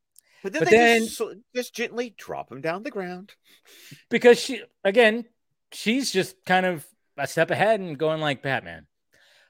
But 0.43 0.53
then 0.53 0.61
But 0.61 0.69
they 0.69 0.77
then- 0.77 1.01
just, 1.07 1.21
just 1.55 1.73
gently 1.75 2.13
drop 2.17 2.51
him 2.51 2.61
down 2.61 2.83
the 2.83 2.91
ground. 2.91 3.33
because 4.09 4.39
she, 4.39 4.61
again, 4.83 5.25
she's 5.71 6.11
just 6.11 6.35
kind 6.45 6.65
of 6.67 6.85
a 7.17 7.25
step 7.27 7.49
ahead 7.49 7.79
and 7.79 7.97
going 7.97 8.21
like, 8.21 8.43
Batman, 8.43 8.85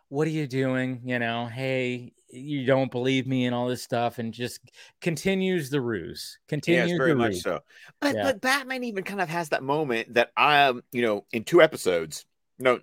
what 0.08 0.26
are 0.28 0.32
you 0.32 0.48
doing? 0.48 1.02
You 1.04 1.20
know, 1.20 1.48
hey, 1.48 2.14
you 2.30 2.66
don't 2.66 2.92
believe 2.92 3.28
me 3.28 3.46
and 3.46 3.54
all 3.54 3.68
this 3.68 3.82
stuff, 3.84 4.20
and 4.20 4.34
just 4.34 4.60
continues 5.02 5.70
the 5.70 5.82
ruse. 5.82 6.38
Continues 6.48 6.90
yes, 6.92 6.98
very 6.98 7.12
the 7.12 7.16
much 7.18 7.32
ruse. 7.34 7.44
so. 7.44 7.60
But 8.00 8.16
Yeah. 8.16 8.24
but 8.24 8.40
Batman 8.42 8.84
even 8.86 9.04
kind 9.04 9.20
of 9.22 9.28
has 9.30 9.50
that 9.50 9.64
moment 9.64 10.14
that 10.14 10.32
I 10.38 10.66
um 10.68 10.84
you 10.92 11.02
know 11.02 11.26
in 11.32 11.44
two 11.44 11.62
episodes. 11.62 12.26
No, 12.60 12.80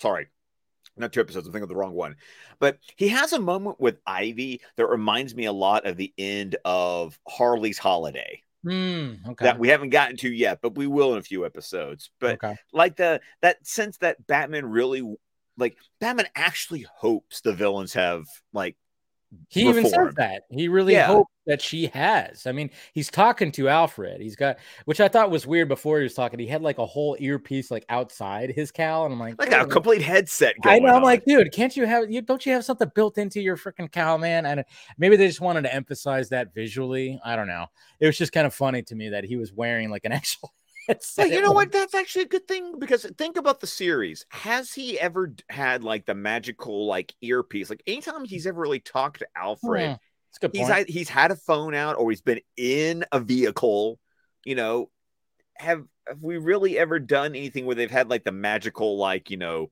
sorry, 0.00 0.28
not 0.98 1.12
two 1.12 1.20
episodes. 1.20 1.46
I'm 1.46 1.52
thinking 1.52 1.64
of 1.64 1.68
the 1.68 1.76
wrong 1.76 1.94
one, 1.94 2.16
but 2.58 2.78
he 2.96 3.08
has 3.08 3.32
a 3.32 3.40
moment 3.40 3.80
with 3.80 3.98
Ivy 4.06 4.60
that 4.76 4.86
reminds 4.86 5.34
me 5.34 5.46
a 5.46 5.52
lot 5.52 5.86
of 5.86 5.96
the 5.96 6.12
end 6.18 6.56
of 6.64 7.18
Harley's 7.28 7.78
Holiday. 7.78 8.42
Mm, 8.64 9.26
okay. 9.28 9.44
That 9.44 9.58
we 9.58 9.68
haven't 9.68 9.90
gotten 9.90 10.16
to 10.18 10.28
yet, 10.28 10.58
but 10.60 10.76
we 10.76 10.86
will 10.86 11.12
in 11.12 11.18
a 11.18 11.22
few 11.22 11.46
episodes. 11.46 12.10
But 12.18 12.42
okay. 12.42 12.56
like 12.72 12.96
the 12.96 13.20
that 13.40 13.64
sense 13.66 13.98
that 13.98 14.26
Batman 14.26 14.66
really 14.66 15.02
like 15.56 15.76
Batman 16.00 16.26
actually 16.34 16.86
hopes 16.96 17.40
the 17.40 17.52
villains 17.52 17.92
have 17.94 18.24
like 18.52 18.76
he 19.48 19.68
even 19.68 19.84
says 19.86 20.14
that 20.16 20.44
he 20.50 20.68
really 20.68 20.94
Yeah. 20.94 21.06
hoped 21.06 21.30
that 21.46 21.60
she 21.62 21.86
has. 21.88 22.46
I 22.46 22.52
mean, 22.52 22.70
he's 22.92 23.10
talking 23.10 23.50
to 23.52 23.68
Alfred. 23.68 24.20
He's 24.20 24.36
got, 24.36 24.58
which 24.84 25.00
I 25.00 25.08
thought 25.08 25.30
was 25.30 25.46
weird 25.46 25.68
before 25.68 25.96
he 25.98 26.02
was 26.02 26.12
talking. 26.14 26.38
He 26.38 26.46
had 26.46 26.60
like 26.62 26.78
a 26.78 26.84
whole 26.86 27.16
earpiece 27.18 27.70
like 27.70 27.84
outside 27.88 28.50
his 28.50 28.70
cowl, 28.70 29.04
and 29.04 29.14
I'm 29.14 29.20
like, 29.20 29.38
like 29.38 29.52
a 29.52 29.66
complete 29.66 30.02
headset 30.02 30.54
I 30.64 30.78
know. 30.78 30.88
I'm 30.88 30.94
on. 30.96 31.02
like, 31.02 31.24
dude, 31.24 31.52
can't 31.52 31.74
you 31.76 31.86
have 31.86 32.10
you? 32.10 32.20
Don't 32.22 32.44
you 32.44 32.52
have 32.52 32.64
something 32.64 32.90
built 32.94 33.16
into 33.18 33.40
your 33.40 33.56
freaking 33.56 33.90
cowl, 33.90 34.18
man? 34.18 34.44
And 34.46 34.64
maybe 34.98 35.16
they 35.16 35.26
just 35.26 35.40
wanted 35.40 35.62
to 35.62 35.74
emphasize 35.74 36.28
that 36.30 36.52
visually. 36.54 37.18
I 37.24 37.34
don't 37.36 37.48
know. 37.48 37.66
It 38.00 38.06
was 38.06 38.18
just 38.18 38.32
kind 38.32 38.46
of 38.46 38.54
funny 38.54 38.82
to 38.82 38.94
me 38.94 39.08
that 39.10 39.24
he 39.24 39.36
was 39.36 39.52
wearing 39.52 39.90
like 39.90 40.04
an 40.04 40.12
actual. 40.18 40.52
Well, 41.16 41.26
you 41.26 41.42
know 41.42 41.52
what? 41.52 41.72
That's 41.72 41.94
actually 41.94 42.22
a 42.24 42.28
good 42.28 42.46
thing 42.48 42.78
because 42.78 43.04
think 43.16 43.36
about 43.36 43.60
the 43.60 43.66
series. 43.66 44.24
Has 44.30 44.72
he 44.72 44.98
ever 44.98 45.34
had 45.48 45.84
like 45.84 46.06
the 46.06 46.14
magical 46.14 46.86
like 46.86 47.14
earpiece? 47.20 47.70
Like 47.70 47.82
anytime 47.86 48.24
he's 48.24 48.46
ever 48.46 48.60
really 48.60 48.80
talked 48.80 49.18
to 49.20 49.28
Alfred, 49.36 49.92
Hmm, 49.92 49.96
a 50.36 50.40
good 50.40 50.54
he's 50.54 50.68
point. 50.68 50.78
had, 50.78 50.88
he's 50.88 51.08
had 51.08 51.30
a 51.30 51.36
phone 51.36 51.74
out 51.74 51.96
or 51.98 52.10
he's 52.10 52.22
been 52.22 52.40
in 52.56 53.04
a 53.12 53.20
vehicle. 53.20 53.98
You 54.44 54.54
know, 54.54 54.90
have 55.56 55.84
have 56.08 56.22
we 56.22 56.38
really 56.38 56.78
ever 56.78 56.98
done 56.98 57.34
anything 57.36 57.66
where 57.66 57.76
they've 57.76 57.90
had 57.90 58.10
like 58.10 58.24
the 58.24 58.32
magical 58.32 58.98
like 58.98 59.30
you 59.30 59.38
know 59.38 59.70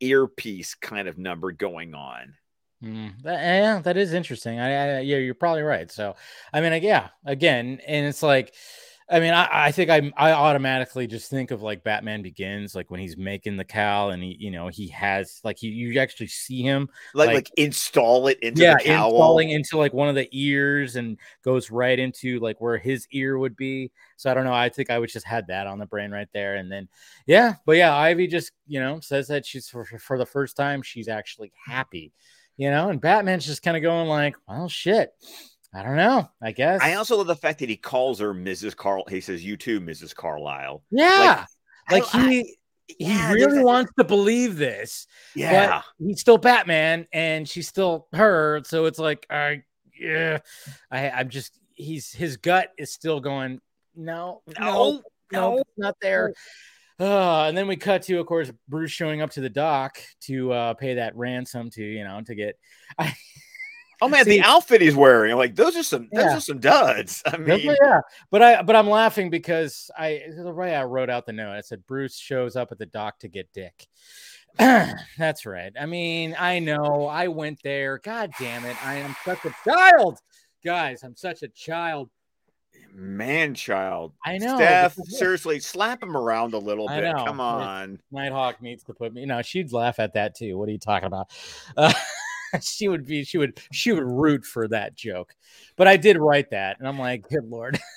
earpiece 0.00 0.74
kind 0.76 1.08
of 1.08 1.18
number 1.18 1.52
going 1.52 1.94
on? 1.94 2.34
Mm, 2.82 3.22
that, 3.22 3.40
yeah, 3.42 3.78
that 3.80 3.96
is 3.96 4.14
interesting. 4.14 4.58
I, 4.58 4.98
I, 4.98 5.00
yeah, 5.00 5.18
you're 5.18 5.34
probably 5.34 5.62
right. 5.62 5.90
So, 5.90 6.16
I 6.52 6.60
mean, 6.60 6.70
like, 6.70 6.82
yeah, 6.82 7.08
again, 7.24 7.80
and 7.86 8.06
it's 8.06 8.22
like, 8.22 8.54
I 9.12 9.18
mean, 9.18 9.34
I, 9.34 9.48
I 9.66 9.72
think 9.72 9.90
I, 9.90 10.12
I 10.16 10.32
automatically 10.32 11.06
just 11.08 11.28
think 11.28 11.50
of 11.50 11.62
like 11.62 11.82
Batman 11.82 12.22
Begins, 12.22 12.74
like 12.76 12.90
when 12.92 13.00
he's 13.00 13.16
making 13.16 13.56
the 13.56 13.64
cowl, 13.64 14.10
and 14.10 14.22
he, 14.22 14.36
you 14.38 14.50
know, 14.52 14.68
he 14.68 14.86
has 14.88 15.40
like 15.42 15.62
you, 15.62 15.70
you 15.72 15.98
actually 15.98 16.28
see 16.28 16.62
him, 16.62 16.88
Like 17.12 17.26
Like- 17.26 17.34
like, 17.34 17.50
install 17.56 18.28
it 18.28 18.38
into 18.40 18.62
yeah, 18.62 18.74
the 18.78 18.84
cowl. 18.84 19.10
installing 19.10 19.50
into 19.50 19.76
like 19.78 19.92
one 19.92 20.08
of 20.08 20.14
the 20.14 20.28
ears 20.32 20.94
and 20.96 21.18
goes 21.44 21.70
right 21.70 21.98
into 21.98 22.38
like 22.38 22.60
where 22.60 22.78
his 22.78 23.08
ear 23.10 23.36
would 23.36 23.56
be. 23.56 23.90
So 24.16 24.30
I 24.30 24.34
don't 24.34 24.44
know. 24.44 24.52
I 24.52 24.68
think 24.68 24.90
I 24.90 24.98
would 24.98 25.10
just 25.10 25.26
had 25.26 25.48
that 25.48 25.66
on 25.66 25.78
the 25.80 25.86
brain 25.86 26.10
right 26.12 26.28
there, 26.32 26.54
and 26.56 26.70
then 26.70 26.88
yeah, 27.26 27.54
but 27.66 27.72
yeah, 27.76 27.94
Ivy 27.96 28.28
just 28.28 28.52
you 28.68 28.78
know 28.78 29.00
says 29.00 29.26
that 29.28 29.44
she's 29.44 29.68
for, 29.68 29.84
for 29.84 30.18
the 30.18 30.26
first 30.26 30.56
time 30.56 30.82
she's 30.82 31.08
actually 31.08 31.52
happy, 31.66 32.12
you 32.56 32.70
know, 32.70 32.90
and 32.90 33.00
Batman's 33.00 33.46
just 33.46 33.62
kind 33.62 33.76
of 33.76 33.82
going 33.82 34.08
like, 34.08 34.36
well, 34.46 34.68
shit, 34.68 35.12
I 35.72 35.82
don't 35.82 35.96
know, 35.96 36.28
I 36.42 36.52
guess. 36.52 36.80
I 36.82 36.94
also 36.94 37.16
love 37.16 37.28
the 37.28 37.36
fact 37.36 37.60
that 37.60 37.68
he 37.68 37.76
calls 37.76 38.18
her 38.18 38.34
Mrs. 38.34 38.74
Carl. 38.74 39.04
He 39.08 39.20
says, 39.20 39.44
"You 39.44 39.56
too, 39.56 39.80
Mrs. 39.80 40.14
Carlisle." 40.14 40.82
yeah, 40.90 41.46
like, 41.90 42.04
I- 42.14 42.28
he. 42.28 42.56
He 42.98 43.04
yeah, 43.04 43.32
really 43.32 43.62
wants 43.62 43.92
to 43.98 44.04
believe 44.04 44.56
this, 44.56 45.06
Yeah, 45.36 45.82
he's 46.00 46.20
still 46.20 46.38
Batman 46.38 47.06
and 47.12 47.48
she's 47.48 47.68
still 47.68 48.08
her. 48.12 48.62
So 48.64 48.86
it's 48.86 48.98
like, 48.98 49.24
I, 49.30 49.62
yeah, 49.96 50.38
I, 50.90 51.08
I'm 51.10 51.28
just, 51.28 51.56
he's, 51.74 52.10
his 52.10 52.36
gut 52.36 52.70
is 52.76 52.92
still 52.92 53.20
going, 53.20 53.60
no, 53.94 54.42
no, 54.58 54.64
no, 54.64 55.02
no, 55.30 55.54
no. 55.56 55.62
not 55.76 55.94
there. 56.02 56.34
Uh, 56.98 57.44
and 57.44 57.56
then 57.56 57.68
we 57.68 57.76
cut 57.76 58.02
to, 58.02 58.18
of 58.18 58.26
course, 58.26 58.50
Bruce 58.68 58.90
showing 58.90 59.22
up 59.22 59.30
to 59.30 59.40
the 59.40 59.48
dock 59.48 59.98
to 60.22 60.52
uh, 60.52 60.74
pay 60.74 60.94
that 60.94 61.16
ransom 61.16 61.70
to, 61.70 61.84
you 61.84 62.02
know, 62.02 62.20
to 62.22 62.34
get. 62.34 62.58
I, 62.98 63.14
Oh 64.02 64.08
man, 64.08 64.24
See- 64.24 64.38
the 64.38 64.42
outfit 64.42 64.80
he's 64.80 64.94
wearing. 64.96 65.32
I'm 65.32 65.38
like, 65.38 65.54
those 65.54 65.76
are 65.76 65.82
some 65.82 66.08
those 66.12 66.24
Yeah. 66.24 66.36
are 66.36 66.40
some 66.40 66.58
duds. 66.58 67.22
I 67.26 67.36
mean, 67.36 67.74
yeah, 67.82 68.00
but 68.30 68.42
I, 68.42 68.62
but 68.62 68.74
I'm 68.76 68.88
laughing 68.88 69.30
because 69.30 69.90
I, 69.96 70.22
the 70.36 70.50
way 70.52 70.74
I 70.74 70.84
wrote 70.84 71.10
out 71.10 71.26
the 71.26 71.32
note, 71.32 71.52
I 71.52 71.60
said 71.60 71.86
Bruce 71.86 72.16
shows 72.16 72.56
up 72.56 72.72
at 72.72 72.78
the 72.78 72.86
dock 72.86 73.18
to 73.20 73.28
get 73.28 73.52
Dick. 73.52 73.86
That's 74.58 75.46
right. 75.46 75.72
I 75.78 75.86
mean, 75.86 76.34
I 76.38 76.58
know 76.58 77.06
I 77.06 77.28
went 77.28 77.60
there. 77.62 77.98
God 77.98 78.32
damn 78.38 78.64
it. 78.64 78.76
I 78.84 78.96
am 78.96 79.14
such 79.24 79.44
a 79.44 79.54
child. 79.68 80.18
Guys, 80.64 81.02
I'm 81.04 81.14
such 81.16 81.42
a 81.42 81.48
child. 81.48 82.10
man 82.92 83.54
child. 83.54 84.12
I 84.24 84.38
know. 84.38 84.56
Steph, 84.56 84.96
this 84.96 85.06
is 85.08 85.14
it. 85.14 85.18
seriously, 85.18 85.60
slap 85.60 86.02
him 86.02 86.16
around 86.16 86.54
a 86.54 86.58
little 86.58 86.88
I 86.88 87.00
bit. 87.00 87.12
know. 87.16 87.24
Come 87.24 87.40
on. 87.40 88.00
Nighthawk 88.10 88.60
needs 88.60 88.82
to 88.84 88.94
put 88.94 89.14
me. 89.14 89.24
No, 89.24 89.40
she'd 89.42 89.72
laugh 89.72 89.98
at 90.00 90.14
that 90.14 90.34
too. 90.34 90.58
What 90.58 90.68
are 90.68 90.72
you 90.72 90.78
talking 90.78 91.06
about? 91.06 91.30
Uh, 91.76 91.92
she 92.62 92.88
would 92.88 93.06
be. 93.06 93.24
She 93.24 93.38
would. 93.38 93.60
She 93.72 93.92
would 93.92 94.04
root 94.04 94.44
for 94.44 94.68
that 94.68 94.94
joke. 94.94 95.34
But 95.76 95.88
I 95.88 95.96
did 95.96 96.18
write 96.18 96.50
that, 96.50 96.78
and 96.78 96.88
I'm 96.88 96.98
like, 96.98 97.28
good 97.28 97.44
lord. 97.48 97.78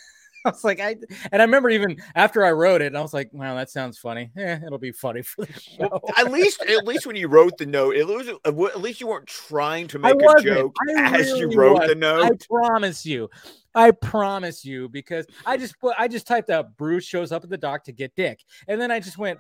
I 0.45 0.49
was 0.49 0.63
like, 0.63 0.81
I 0.81 0.97
and 1.31 1.41
I 1.41 1.45
remember 1.45 1.69
even 1.69 1.97
after 2.15 2.43
I 2.43 2.51
wrote 2.51 2.81
it, 2.81 2.95
I 2.95 3.01
was 3.01 3.13
like, 3.13 3.29
wow, 3.31 3.55
that 3.55 3.69
sounds 3.69 3.97
funny. 3.97 4.29
Eh, 4.37 4.59
it'll 4.65 4.77
be 4.77 4.91
funny 4.91 5.21
for 5.21 5.45
the 5.45 5.53
show. 5.53 5.87
Well, 5.89 6.01
at 6.17 6.31
least, 6.31 6.61
at 6.63 6.85
least 6.85 7.05
when 7.05 7.15
you 7.15 7.29
wrote 7.29 7.57
the 7.57 7.65
note, 7.65 7.95
it 7.95 8.05
was 8.05 8.27
at 8.45 8.81
least 8.81 8.99
you 8.99 9.07
weren't 9.07 9.27
trying 9.27 9.87
to 9.87 9.99
make 9.99 10.15
a 10.15 10.41
joke 10.41 10.75
I 10.97 11.19
as 11.19 11.29
you 11.29 11.49
wrote 11.51 11.79
was. 11.79 11.89
the 11.89 11.95
note. 11.95 12.23
I 12.23 12.31
promise 12.49 13.05
you. 13.05 13.29
I 13.73 13.91
promise 13.91 14.65
you 14.65 14.89
because 14.89 15.25
I 15.45 15.55
just 15.55 15.79
put 15.79 15.95
I 15.97 16.07
just 16.07 16.27
typed 16.27 16.49
out 16.49 16.75
Bruce 16.77 17.05
shows 17.05 17.31
up 17.31 17.43
at 17.43 17.49
the 17.49 17.57
dock 17.57 17.85
to 17.85 17.93
get 17.93 18.13
Dick, 18.15 18.41
and 18.67 18.81
then 18.81 18.91
I 18.91 18.99
just 18.99 19.17
went, 19.17 19.39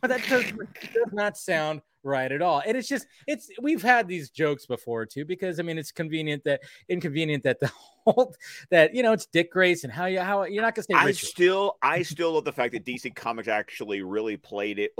but 0.00 0.08
that 0.08 0.26
does, 0.28 0.44
does 0.44 1.12
not 1.12 1.38
sound 1.38 1.80
right 2.06 2.30
at 2.32 2.40
all. 2.40 2.62
And 2.66 2.76
it's 2.76 2.88
just 2.88 3.06
it's 3.26 3.50
we've 3.60 3.82
had 3.82 4.08
these 4.08 4.30
jokes 4.30 4.64
before 4.64 5.04
too 5.04 5.24
because 5.24 5.60
I 5.60 5.62
mean 5.62 5.76
it's 5.76 5.92
convenient 5.92 6.44
that 6.44 6.62
inconvenient 6.88 7.42
that 7.42 7.60
the 7.60 7.70
whole 8.06 8.34
that 8.70 8.94
you 8.94 9.02
know 9.02 9.12
it's 9.12 9.26
Dick 9.26 9.50
Grayson 9.52 9.90
how 9.90 10.06
you 10.06 10.20
how 10.20 10.44
you're 10.44 10.62
not 10.62 10.74
gonna 10.74 10.84
say 10.84 10.94
I 10.94 11.06
Richard. 11.06 11.26
still, 11.26 11.76
I 11.82 12.02
still 12.02 12.32
love 12.32 12.44
the 12.44 12.52
fact 12.52 12.72
that 12.72 12.84
DC 12.84 13.14
Comics 13.14 13.48
actually 13.48 14.02
really 14.02 14.36
played 14.36 14.78
it. 14.78 14.92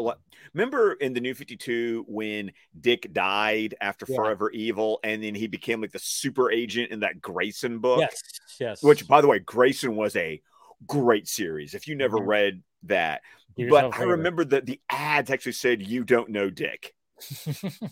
Remember 0.52 0.94
in 0.94 1.12
the 1.14 1.20
New 1.20 1.32
Fifty 1.34 1.56
Two 1.56 2.04
when 2.08 2.50
Dick 2.80 3.12
died 3.12 3.74
after 3.80 4.04
Yeah. 4.08 4.16
Forever 4.16 4.50
Evil, 4.50 4.98
and 5.04 5.22
then 5.22 5.34
he 5.34 5.46
became 5.46 5.80
like 5.80 5.92
the 5.92 5.98
super 6.00 6.50
agent 6.50 6.90
in 6.90 7.00
that 7.00 7.20
Grayson 7.22 7.78
book. 7.78 8.00
yes 8.00 8.22
yes 8.58 8.82
Which, 8.82 9.06
by 9.06 9.20
the 9.20 9.28
way, 9.28 9.38
Grayson 9.38 9.94
was 9.96 10.16
a 10.16 10.42
great 10.86 11.28
series. 11.28 11.74
If 11.74 11.86
you 11.86 11.94
never 11.94 12.18
Mhm. 12.18 12.26
read 12.26 12.62
that, 12.82 13.22
yourself 13.56 13.92
but 13.94 14.00
a 14.00 14.02
I 14.02 14.04
remember 14.10 14.44
that 14.46 14.66
the 14.66 14.80
ads 14.90 15.30
actually 15.30 15.52
said 15.52 15.80
"You 15.86 16.02
don't 16.04 16.30
know 16.30 16.50
Dick," 16.50 16.94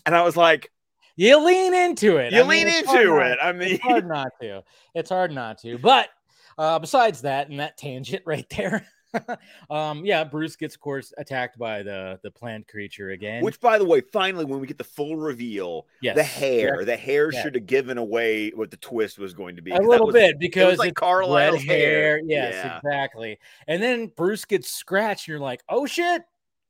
and 0.05 0.15
I 0.15 0.21
was 0.23 0.35
like, 0.37 0.71
you 1.15 1.43
lean 1.45 1.73
into 1.73 2.17
it 2.17 2.33
"You 2.33 2.39
I 2.41 2.43
lean 2.43 2.67
into 2.67 2.85
not- 3.05 3.27
it." 3.31 3.37
I 3.41 3.51
mean, 3.53 3.69
it's 3.73 3.83
hard 3.83 4.07
not 4.07 4.27
to. 4.41 4.63
It's 4.93 5.09
hard 5.09 5.31
not 5.31 5.57
to. 5.59 5.77
But 5.77 6.09
uh, 6.57 6.79
besides 6.79 7.21
that, 7.21 7.49
and 7.49 7.59
that 7.59 7.77
tangent 7.77 8.23
right 8.25 8.45
there, 8.49 8.85
um, 9.69 10.05
yeah, 10.05 10.25
Bruce 10.25 10.57
gets, 10.57 10.75
of 10.75 10.81
course, 10.81 11.13
attacked 11.17 11.57
by 11.57 11.81
the 11.83 12.19
the 12.21 12.29
plant 12.31 12.67
creature 12.67 13.11
again. 13.11 13.43
which, 13.45 13.61
by 13.61 13.77
the 13.77 13.85
way, 13.85 14.01
finally, 14.01 14.43
when 14.43 14.59
we 14.59 14.67
get 14.67 14.77
the 14.77 14.83
full 14.83 15.15
reveal, 15.15 15.87
yes, 16.01 16.17
the 16.17 16.23
hair, 16.23 16.83
the 16.83 16.97
hair 16.97 17.31
Yeah. 17.31 17.41
should 17.41 17.55
have 17.55 17.65
given 17.65 17.97
away 17.97 18.49
what 18.49 18.71
the 18.71 18.77
twist 18.77 19.17
was 19.17 19.33
going 19.33 19.55
to 19.55 19.61
be. 19.61 19.71
A 19.71 19.79
little 19.79 20.07
was- 20.07 20.13
bit 20.15 20.37
because 20.37 20.77
like 20.79 20.95
Carlisle's 20.95 21.63
hair. 21.63 22.17
hair. 22.17 22.21
Yes, 22.25 22.53
Yeah. 22.55 22.77
exactly. 22.77 23.39
And 23.69 23.81
then 23.81 24.07
Bruce 24.07 24.43
gets 24.43 24.69
scratched, 24.69 25.29
and 25.29 25.33
you're 25.33 25.39
like, 25.39 25.63
oh 25.69 25.85
shit, 25.85 26.23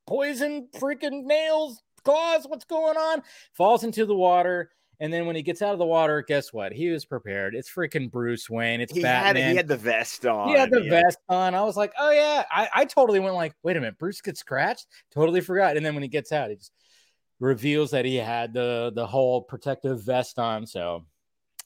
poison, 0.06 0.68
freaking 0.76 1.24
nails, 1.24 1.82
claws, 2.06 2.46
what's 2.46 2.64
going 2.64 2.96
on? 2.96 3.22
Falls 3.52 3.84
into 3.84 4.06
the 4.06 4.14
water. 4.14 4.70
And 4.98 5.12
then 5.12 5.26
when 5.26 5.36
he 5.36 5.42
gets 5.42 5.60
out 5.60 5.74
of 5.74 5.78
the 5.78 5.84
water, 5.84 6.24
guess 6.26 6.54
what? 6.54 6.72
He 6.72 6.88
was 6.88 7.04
prepared. 7.04 7.54
It's 7.54 7.70
freaking 7.70 8.10
Bruce 8.10 8.48
Wayne. 8.48 8.80
It's 8.80 8.94
He 8.94 9.02
Batman. 9.02 9.36
had 9.42 9.50
he 9.50 9.56
had 9.56 9.68
the 9.68 9.76
vest 9.76 10.24
on. 10.24 10.48
He 10.48 10.54
had 10.54 10.70
the 10.70 10.82
yeah. 10.82 11.02
vest 11.02 11.18
on. 11.28 11.54
I 11.54 11.62
was 11.62 11.76
like, 11.76 11.92
oh 11.98 12.10
yeah. 12.10 12.44
I, 12.50 12.68
I 12.74 12.84
totally 12.86 13.20
went 13.20 13.34
like, 13.34 13.54
wait 13.62 13.76
a 13.76 13.80
minute, 13.80 13.98
Bruce 13.98 14.22
gets 14.22 14.40
scratched. 14.40 14.86
Totally 15.12 15.42
forgot. 15.42 15.76
And 15.76 15.84
then 15.84 15.92
when 15.92 16.02
he 16.02 16.08
gets 16.08 16.32
out, 16.32 16.48
he 16.48 16.56
just 16.56 16.72
reveals 17.40 17.90
that 17.90 18.06
he 18.06 18.16
had 18.16 18.54
the 18.54 18.90
the 18.94 19.06
whole 19.06 19.42
protective 19.42 20.02
vest 20.02 20.38
on. 20.38 20.64
So 20.66 21.04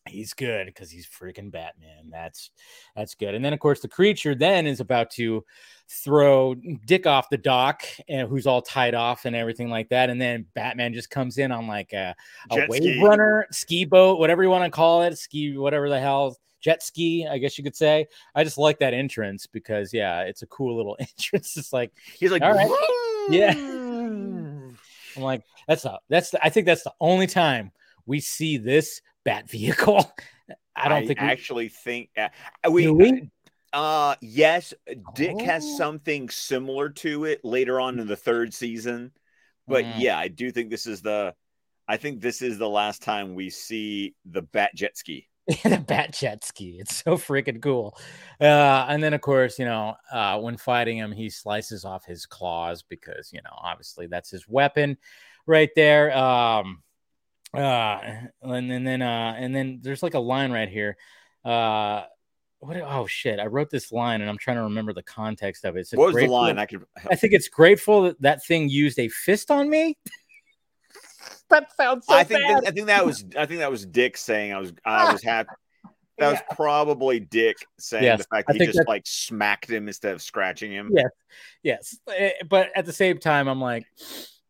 he's 0.09 0.33
good 0.33 0.67
because 0.67 0.91
he's 0.91 1.07
freaking 1.07 1.51
Batman. 1.51 2.11
That's 2.11 2.51
that's 2.97 3.15
good. 3.15 3.35
And 3.35 3.45
then 3.45 3.53
of 3.53 3.61
course 3.61 3.81
the 3.81 3.89
creature 3.89 4.35
then 4.35 4.67
is 4.67 4.81
about 4.81 5.11
to 5.13 5.45
throw 5.89 6.55
Dick 6.87 7.07
off 7.07 7.29
the 7.31 7.37
dock 7.39 7.83
and 8.09 8.29
who's 8.29 8.47
all 8.47 8.63
tied 8.63 8.95
off 8.95 9.25
and 9.25 9.37
everything 9.37 9.69
like 9.69 9.89
that. 9.91 10.11
And 10.11 10.21
then 10.21 10.47
Batman 10.55 10.95
just 10.95 11.11
comes 11.11 11.39
in 11.39 11.53
on 11.53 11.67
like 11.67 11.93
a, 11.93 12.15
a 12.51 12.67
wave 12.69 12.83
ski. 12.83 13.03
runner, 13.03 13.47
ski 13.51 13.85
boat, 13.85 14.19
whatever 14.19 14.43
you 14.43 14.51
want 14.51 14.65
to 14.65 14.71
call 14.71 15.03
it, 15.03 15.19
ski, 15.19 15.57
whatever 15.57 15.89
the 15.89 16.01
hell, 16.01 16.37
jet 16.61 16.83
ski, 16.83 17.27
I 17.27 17.39
guess 17.39 17.59
you 17.59 17.65
could 17.65 17.77
say. 17.77 18.07
I 18.35 18.45
just 18.45 18.59
like 18.59 18.79
that 18.79 18.95
entrance 18.95 19.47
because 19.47 19.93
yeah, 19.93 20.23
it's 20.23 20.43
a 20.43 20.47
cool 20.47 20.77
little 20.77 20.97
entrance. 21.01 21.57
It's 21.57 21.73
like 21.73 21.93
He's 22.19 22.31
like, 22.31 22.43
All 22.43 22.55
right. 22.55 22.71
Yeah. 23.31 23.53
I'm 25.17 25.23
like, 25.23 25.43
that's 25.67 25.85
a 25.85 25.99
that's 26.09 26.31
the, 26.31 26.45
I 26.45 26.51
think 26.51 26.67
that's 26.67 26.85
the 26.85 26.93
only 27.01 27.27
time 27.27 27.73
we 28.07 28.21
see 28.21 28.57
this 28.57 29.01
bat 29.31 29.49
vehicle. 29.51 30.13
I 30.77 30.89
don't 30.89 31.07
think 31.07 31.21
we, 31.21 31.27
actually 31.27 31.69
think 31.69 32.11
uh, 32.17 32.29
we, 32.71 32.85
Do 32.85 32.95
we? 32.95 33.31
Uh, 33.73 34.17
yes, 34.21 34.75
Dick 35.15 35.41
has 35.43 35.63
Oh. 35.65 35.77
something 35.79 36.29
similar 36.29 36.89
to 36.89 37.25
it 37.25 37.45
later 37.45 37.81
on 37.81 37.99
in 38.01 38.07
the 38.07 38.17
third 38.17 38.53
season 38.53 39.13
But 39.69 39.85
Mm. 39.85 40.01
yeah, 40.01 40.19
I 40.19 40.29
do 40.29 40.51
think 40.51 40.71
this 40.71 40.87
is 40.87 41.03
the. 41.03 41.35
I 41.87 41.97
think 41.97 42.21
this 42.21 42.41
is 42.43 42.59
the 42.59 42.69
last 42.69 43.03
time 43.03 43.35
we 43.35 43.51
see 43.51 44.15
the 44.25 44.43
bat 44.43 44.71
jet 44.75 44.97
ski. 44.97 45.29
the 45.65 45.79
bat 45.87 46.13
jet 46.13 46.45
ski. 46.45 46.79
It's 46.81 47.03
so 47.05 47.17
freaking 47.17 47.61
cool. 47.63 47.97
Uh, 48.41 48.87
and 48.89 49.03
then 49.03 49.13
of 49.15 49.21
course, 49.21 49.59
you 49.59 49.65
know, 49.65 49.95
uh, 50.13 50.39
when 50.39 50.57
fighting 50.57 50.97
him, 50.99 51.13
he 51.13 51.31
slices 51.31 51.85
off 51.85 52.05
his 52.05 52.27
claws 52.27 52.83
because 52.83 53.31
you 53.33 53.41
know, 53.43 53.55
obviously 53.57 54.07
that's 54.07 54.31
his 54.31 54.49
weapon 54.49 54.97
right 55.47 55.71
there. 55.77 56.17
Um, 56.17 56.83
uh, 57.55 58.01
and, 58.43 58.73
and 58.73 58.87
then 58.87 59.03
uh, 59.03 59.35
and 59.37 59.55
then 59.55 59.81
there's 59.83 60.03
like 60.03 60.15
a 60.15 60.21
line 60.21 60.53
right 60.53 60.69
here. 60.69 60.97
Uh, 61.45 62.05
what? 62.59 62.77
Oh 62.77 63.07
shit! 63.07 63.41
I 63.41 63.47
wrote 63.47 63.71
this 63.71 63.91
line 63.91 64.21
and 64.21 64.29
I'm 64.31 64.39
trying 64.39 64.57
to 64.59 64.65
remember 64.65 64.93
the 64.93 65.03
context 65.03 65.65
of 65.65 65.77
it. 65.77 65.81
It's 65.81 65.93
What 65.93 66.13
was 66.13 66.23
the 66.23 66.27
line? 66.27 66.59
I 66.59 66.67
could. 66.67 66.85
I 67.11 67.17
think 67.17 67.33
it's 67.33 67.49
grateful 67.49 68.03
that 68.03 68.21
that 68.23 68.45
thing 68.45 68.69
used 68.69 68.99
a 68.99 69.09
fist 69.09 69.51
on 69.51 69.69
me. 69.71 69.97
that 71.51 71.75
sounds 71.77 72.07
so 72.07 72.15
I 72.15 72.25
think. 72.25 72.41
bad. 72.41 72.63
That, 72.63 72.69
I 72.69 72.71
think 72.73 72.87
that 72.87 73.07
was. 73.07 73.25
I 73.37 73.47
think 73.47 73.61
that 73.61 73.71
was 73.71 73.87
Dick 73.87 74.17
saying 74.17 74.53
I 74.53 74.59
was. 74.59 74.73
I 74.85 75.13
was 75.13 75.23
happy. 75.23 75.51
That 76.19 76.33
was 76.33 76.41
probably 76.55 77.19
Dick 77.19 77.57
saying 77.79 78.05
Yes, 78.05 78.19
the 78.19 78.25
fact 78.37 78.49
that 78.49 78.57
he 78.57 78.67
just 78.67 78.77
that's- 78.77 78.89
like 78.89 79.07
smacked 79.07 79.71
him 79.71 79.89
instead 79.89 80.13
of 80.13 80.21
scratching 80.21 80.71
him. 80.71 80.91
Yeah. 80.93 81.05
yes 81.63 81.99
Eh, 82.15 82.33
but 82.49 82.69
at 82.77 82.85
the 82.85 82.93
same 82.93 83.17
time 83.17 83.49
i'm 83.49 83.61
like 83.61 83.87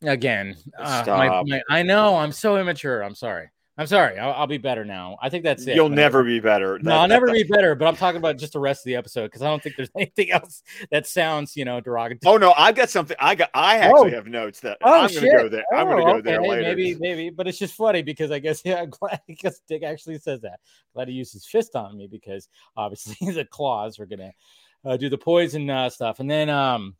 again 0.02 0.56
uh, 0.78 1.04
my, 1.06 1.42
my- 1.46 1.62
i 1.68 1.82
know 1.82 2.16
i'm 2.16 2.32
so 2.32 2.56
immature 2.56 3.02
i'm 3.02 3.14
sorry 3.14 3.48
i'm 3.76 3.86
sorry 3.86 4.18
i'll, 4.18 4.32
I'll 4.32 4.46
be 4.46 4.56
better 4.56 4.84
now 4.84 5.18
i 5.20 5.28
think 5.28 5.44
that's 5.44 5.66
it 5.66 5.74
You'll 5.76 5.88
never 5.90 6.24
be 6.24 6.40
better. 6.40 6.78
no 6.80 6.92
i'll 6.96 7.08
never 7.08 7.26
that's- 7.26 7.42
be 7.42 7.48
better 7.48 7.74
but 7.74 7.86
i'm 7.86 7.96
talking 7.96 8.16
about 8.16 8.38
just 8.38 8.54
the 8.54 8.60
rest 8.60 8.80
of 8.80 8.84
the 8.86 8.96
episode 8.96 9.26
because 9.26 9.42
i 9.42 9.46
don't 9.46 9.62
think 9.62 9.76
there's 9.76 9.90
anything 9.96 10.30
else 10.30 10.62
that 10.90 11.06
sounds 11.06 11.54
you 11.56 11.64
know 11.66 11.80
derogatory 11.80 12.34
Oh 12.34 12.38
no, 12.38 12.52
I've 12.56 12.74
got 12.74 12.88
something. 12.90 13.16
I 13.20 13.34
got. 13.34 13.50
I 13.54 13.76
actually 13.78 14.12
Oh. 14.12 14.14
have 14.14 14.26
notes 14.26 14.60
that 14.60 14.78
Oh, 14.82 15.02
I'm 15.02 15.10
going 15.10 15.20
to 15.22 15.30
go 15.30 15.48
there. 15.48 15.64
I'm 15.74 15.86
going 15.86 16.04
to 16.04 16.10
Oh, 16.10 16.14
go 16.16 16.20
there 16.22 16.42
later. 16.42 16.62
Maybe, 16.62 16.94
maybe, 17.00 17.30
but 17.30 17.48
it's 17.48 17.58
just 17.58 17.74
funny 17.74 18.02
because 18.02 18.30
I 18.30 18.38
guess 18.38 18.62
yeah, 18.64 18.76
I'm 18.82 18.90
glad 18.90 19.20
because 19.26 19.60
Dick 19.68 19.82
actually 19.82 20.18
says 20.18 20.40
that. 20.42 20.60
Glad 20.94 21.08
he 21.08 21.14
used 21.14 21.32
his 21.32 21.44
fist 21.46 21.74
on 21.76 21.96
me 21.96 22.06
because 22.06 22.48
obviously 22.76 23.30
the 23.32 23.44
claws 23.44 23.98
are 23.98 24.06
gonna 24.06 24.32
uh, 24.84 24.96
do 24.96 25.08
the 25.08 25.18
poison 25.18 25.68
uh, 25.70 25.88
stuff, 25.90 26.20
and 26.20 26.30
then 26.30 26.48
um, 26.50 26.94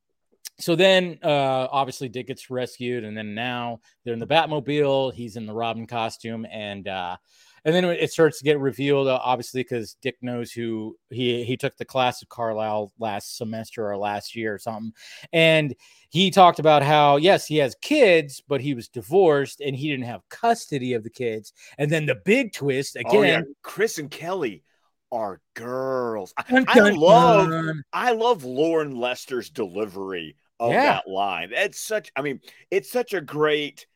so 0.61 0.77
then 0.77 1.19
uh, 1.23 1.69
obviously 1.71 2.09
Dick 2.09 2.27
gets 2.27 2.51
rescued, 2.51 3.05
and 3.05 3.17
then 3.17 3.35
now 3.35 3.81
they're 4.05 4.15
in 4.15 4.21
the 4.21 4.27
Batmobile. 4.27 5.13
He's 5.13 5.37
in 5.37 5.47
the 5.47 5.55
Robin 5.55 5.87
costume, 5.87 6.47
and 6.51 6.87
uh, 6.87 7.17
and 7.65 7.75
then 7.75 7.85
it 7.85 8.11
starts 8.11 8.39
to 8.39 8.45
get 8.45 8.59
revealed, 8.59 9.09
uh, 9.09 9.19
obviously, 9.23 9.63
because 9.63 9.97
Dick 10.03 10.17
knows 10.23 10.53
who 10.53 10.97
he 11.11 11.45
he 11.45 11.57
took 11.57 11.77
the 11.77 11.85
class 11.85 12.23
of 12.23 12.29
Carlisle 12.29 12.93
last 12.99 13.37
semester 13.37 13.91
or 13.91 13.97
last 13.97 14.37
year 14.37 14.55
or 14.55 14.59
something, 14.59 14.93
and 15.33 15.75
he 16.11 16.31
talked 16.31 16.59
about 16.59 16.83
how 16.83 17.17
yes 17.17 17.47
he 17.47 17.59
has 17.59 17.77
kids 17.81 18.43
but 18.49 18.61
he 18.61 18.75
was 18.75 18.89
divorced 18.89 19.61
and 19.61 19.77
he 19.77 19.89
didn't 19.89 20.07
have 20.07 20.29
custody 20.29 20.93
of 20.95 21.05
the 21.05 21.11
kids 21.11 21.53
and 21.79 21.89
then 21.89 22.05
the 22.05 22.17
big 22.25 22.53
twist 22.53 22.97
Oh, 23.07 23.23
yeah. 23.23 23.39
again 23.39 23.55
Chris 23.63 23.97
and 23.99 24.11
Kelly 24.11 24.65
are 25.13 25.41
girls. 25.55 26.33
I, 26.37 26.65
I 26.69 26.91
love. 26.91 27.53
I 27.93 28.13
love 28.13 28.45
Loren 28.45 28.95
Lester's 28.95 29.51
delivery 29.51 30.37
of 30.61 30.73
Yeah. 30.73 30.85
that 30.85 31.09
line. 31.09 31.51
It's 31.53 31.81
such. 31.81 32.13
I 32.15 32.23
mean, 32.23 32.41
it's 32.71 32.91
such 32.93 33.13
a 33.15 33.21
great. 33.21 33.87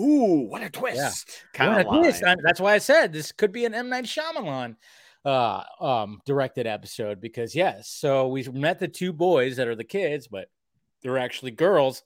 Ooh, 0.00 0.46
what 0.48 0.62
a 0.62 0.70
twist! 0.70 1.44
Kind 1.54 1.70
What 1.72 1.80
a 1.80 1.84
twist. 2.02 2.24
I- 2.24 2.36
that's 2.42 2.60
why 2.60 2.74
i 2.74 2.78
said 2.78 3.12
this 3.12 3.32
could 3.32 3.52
be 3.52 3.64
an 3.64 3.72
m 3.74 3.88
night 3.88 4.04
Shyamalan 4.04 4.76
uh 5.24 5.62
um 5.80 6.20
directed 6.26 6.66
episode 6.66 7.20
because 7.20 7.54
yes 7.54 7.88
so 7.88 8.28
we 8.28 8.42
met 8.44 8.78
the 8.78 8.88
two 8.88 9.12
boys 9.12 9.56
that 9.56 9.68
are 9.68 9.74
the 9.76 9.84
kids 9.84 10.26
but 10.28 10.48
they're 11.02 11.18
actually 11.18 11.50
girls 11.50 12.02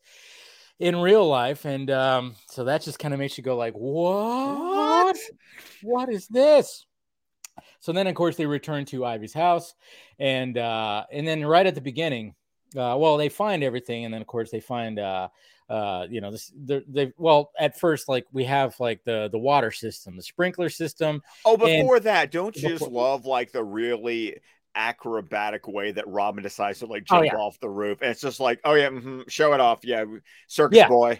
in 0.80 0.96
real 0.96 1.26
life 1.28 1.64
and 1.64 1.90
um 1.90 2.34
so 2.48 2.64
that 2.64 2.82
just 2.82 2.98
kind 2.98 3.14
of 3.14 3.20
makes 3.20 3.38
you 3.38 3.44
go 3.44 3.56
like 3.56 3.74
what 3.74 5.16
what 5.82 6.08
is 6.08 6.26
this 6.28 6.86
so 7.80 7.92
then 7.92 8.06
of 8.08 8.14
course 8.16 8.34
they 8.36 8.46
return 8.46 8.84
to 8.84 9.04
ivy's 9.04 9.34
house 9.34 9.74
and 10.18 10.58
uh 10.58 11.04
and 11.12 11.26
then 11.26 11.44
right 11.44 11.66
at 11.66 11.74
the 11.76 11.80
beginning 11.80 12.34
uh 12.76 12.96
well 12.98 13.16
they 13.16 13.28
find 13.28 13.62
everything 13.62 14.04
and 14.04 14.12
then 14.12 14.20
of 14.20 14.26
course 14.26 14.50
they 14.50 14.60
find 14.60 14.98
uh 14.98 15.28
uh 15.70 16.06
you 16.10 16.20
know 16.20 16.30
this 16.30 16.52
they're- 16.56 17.12
well 17.16 17.50
at 17.58 17.78
first 17.78 18.08
like 18.08 18.26
we 18.32 18.44
have 18.44 18.78
like 18.80 19.02
the 19.04 19.28
the 19.32 19.38
water 19.38 19.70
system 19.70 20.16
the 20.16 20.22
sprinkler 20.22 20.68
system 20.68 21.22
Oh, 21.44 21.52
And- 21.54 21.60
before 21.82 22.00
that, 22.00 22.30
don't 22.30 22.54
you 22.56 22.68
just 22.68 22.82
love 22.90 23.24
like 23.26 23.52
the 23.52 23.64
really 23.64 24.36
acrobatic 24.76 25.68
way 25.68 25.92
that 25.92 26.06
Robin 26.08 26.42
decides 26.42 26.80
to 26.80 26.86
like 26.86 27.04
Oh, 27.10 27.16
jump 27.18 27.26
yeah. 27.26 27.36
off 27.38 27.58
the 27.60 27.68
roof? 27.68 27.98
And 28.02 28.10
it's 28.10 28.20
just 28.20 28.40
like, 28.40 28.60
oh 28.64 28.74
yeah, 28.74 28.88
mhm, 28.90 29.28
show 29.30 29.52
it 29.52 29.60
off, 29.60 29.78
yeah, 29.84 30.04
circus 30.48 30.76
Yeah. 30.76 30.88
boy. 30.88 31.18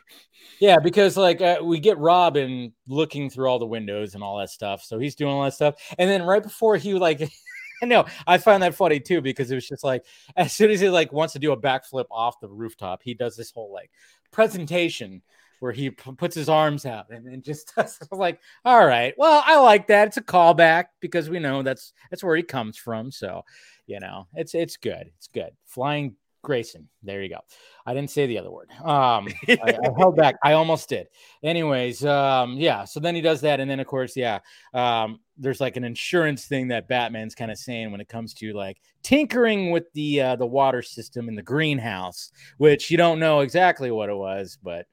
Yeah, 0.58 0.78
because 0.80 1.16
like 1.16 1.40
uh, 1.40 1.58
we 1.62 1.78
get 1.78 1.96
Robin 1.98 2.72
looking 2.88 3.30
through 3.30 3.46
all 3.48 3.58
the 3.60 3.66
windows 3.66 4.14
and 4.14 4.22
all 4.24 4.38
that 4.38 4.50
stuff. 4.50 4.82
So 4.82 4.98
he's 4.98 5.14
doing 5.14 5.32
all 5.32 5.44
that 5.44 5.54
stuff. 5.54 5.76
And 5.98 6.10
then 6.10 6.22
right 6.24 6.42
before 6.42 6.76
he 6.76 6.94
like 6.94 7.18
I 7.82 7.86
know 7.86 8.04
I 8.26 8.38
find 8.38 8.62
that 8.62 8.74
funny 8.74 9.00
too 9.00 9.20
because 9.20 9.50
it 9.50 9.54
was 9.54 9.68
just 9.68 9.84
like 9.84 10.04
as 10.36 10.52
soon 10.52 10.70
as 10.70 10.80
he 10.80 10.88
like 10.88 11.12
wants 11.12 11.32
to 11.34 11.38
do 11.38 11.52
a 11.52 11.56
backflip 11.56 12.06
off 12.10 12.40
the 12.40 12.48
rooftop, 12.48 13.02
he 13.02 13.14
does 13.14 13.36
this 13.36 13.50
whole 13.50 13.72
like 13.72 13.90
presentation 14.30 15.22
where 15.60 15.72
he 15.72 15.90
p- 15.90 16.12
puts 16.12 16.34
his 16.34 16.48
arms 16.48 16.84
out 16.84 17.06
and 17.10 17.26
then 17.26 17.40
just 17.40 17.74
does 17.76 17.98
like, 18.10 18.38
all 18.64 18.86
right, 18.86 19.14
well, 19.16 19.42
I 19.46 19.58
like 19.60 19.86
that. 19.88 20.08
It's 20.08 20.16
a 20.16 20.22
callback 20.22 20.86
because 21.00 21.30
we 21.30 21.38
know 21.38 21.62
that's 21.62 21.92
that's 22.10 22.22
where 22.22 22.36
he 22.36 22.42
comes 22.42 22.76
from. 22.76 23.10
So, 23.10 23.42
you 23.86 24.00
know, 24.00 24.26
it's 24.34 24.54
it's 24.54 24.76
good. 24.76 25.10
It's 25.16 25.28
good. 25.28 25.50
Flying 25.66 26.16
Grayson. 26.44 26.88
There 27.02 27.22
you 27.22 27.28
go. 27.28 27.40
I 27.86 27.94
didn't 27.94 28.10
say 28.10 28.26
the 28.26 28.38
other 28.38 28.50
word. 28.50 28.70
Um, 28.80 29.28
I, 29.48 29.76
I 29.84 29.90
held 29.98 30.16
back. 30.16 30.36
I 30.42 30.52
almost 30.52 30.88
did. 30.88 31.08
Anyways, 31.42 32.04
um, 32.04 32.54
yeah. 32.54 32.84
So 32.84 33.00
then 33.00 33.14
he 33.14 33.20
does 33.20 33.40
that, 33.40 33.60
and 33.60 33.70
then 33.70 33.80
of 33.80 33.86
course, 33.86 34.16
yeah. 34.16 34.38
Um, 34.72 35.20
there's 35.36 35.60
like 35.60 35.76
an 35.76 35.84
insurance 35.84 36.46
thing 36.46 36.68
that 36.68 36.88
Batman's 36.88 37.34
kind 37.34 37.50
of 37.50 37.58
saying 37.58 37.90
when 37.90 38.00
it 38.00 38.08
comes 38.08 38.34
to 38.34 38.52
like 38.52 38.80
tinkering 39.02 39.70
with 39.70 39.92
the 39.92 40.20
uh, 40.20 40.36
the 40.36 40.46
water 40.46 40.82
system 40.82 41.28
in 41.28 41.34
the 41.34 41.42
greenhouse, 41.42 42.30
which 42.58 42.90
you 42.90 42.96
don't 42.96 43.18
know 43.18 43.40
exactly 43.40 43.90
what 43.90 44.08
it 44.08 44.16
was, 44.16 44.58
but 44.62 44.86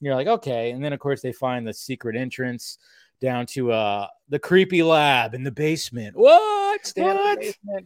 you're 0.00 0.14
like, 0.14 0.28
okay. 0.28 0.70
And 0.70 0.84
then 0.84 0.92
of 0.92 1.00
course 1.00 1.20
they 1.20 1.32
find 1.32 1.66
the 1.66 1.74
secret 1.74 2.16
entrance 2.16 2.78
down 3.20 3.44
to 3.44 3.70
uh 3.70 4.06
the 4.30 4.38
creepy 4.38 4.82
lab 4.82 5.34
in 5.34 5.42
the 5.42 5.50
basement. 5.50 6.16
What? 6.16 6.86
Stay 6.86 7.02
out 7.02 7.16
of 7.16 7.38
the 7.40 7.54
What? 7.64 7.84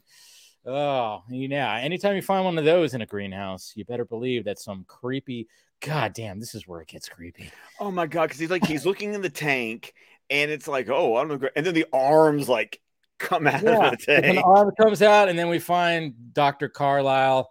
Oh, 0.67 1.23
yeah. 1.29 1.77
Anytime 1.77 2.17
you 2.17 2.23
find 2.23 2.45
one 2.45 2.59
of 2.59 2.65
those 2.65 2.95
in 2.95 3.03
a 3.03 3.07
greenhouse, 3.07 3.73
you 3.77 3.85
better 3.85 4.05
believe 4.05 4.45
that 4.45 4.59
some 4.59 4.85
creepy. 4.89 5.49
God 5.81 6.15
damn, 6.15 6.41
this 6.41 6.55
is 6.55 6.67
where 6.67 6.81
it 6.81 6.89
gets 6.89 7.09
creepy. 7.09 7.51
Oh 7.79 7.91
my 7.91 8.07
god, 8.07 8.29
because 8.29 8.39
he's 8.39 8.51
like 8.51 8.65
he's 8.65 8.87
looking 8.87 9.13
in 9.13 9.21
the 9.21 9.29
tank, 9.29 9.93
and 10.31 10.51
it's 10.51 10.67
like, 10.67 10.89
oh, 10.89 11.17
I 11.17 11.25
don't 11.25 11.43
know, 11.43 11.49
and 11.55 11.67
then 11.67 11.75
the 11.75 11.87
arms 11.93 12.49
like 12.49 12.81
come 13.19 13.47
out 13.47 13.63
Yeah, 13.63 13.91
of 13.91 13.99
the 13.99 14.07
An 14.09 14.39
tank. 14.39 14.47
arm 14.47 14.73
comes 14.81 15.03
out, 15.03 15.29
and 15.29 15.39
then 15.39 15.49
we 15.49 15.59
find 15.59 16.33
Dr. 16.33 16.71
Carlisle, 16.71 17.51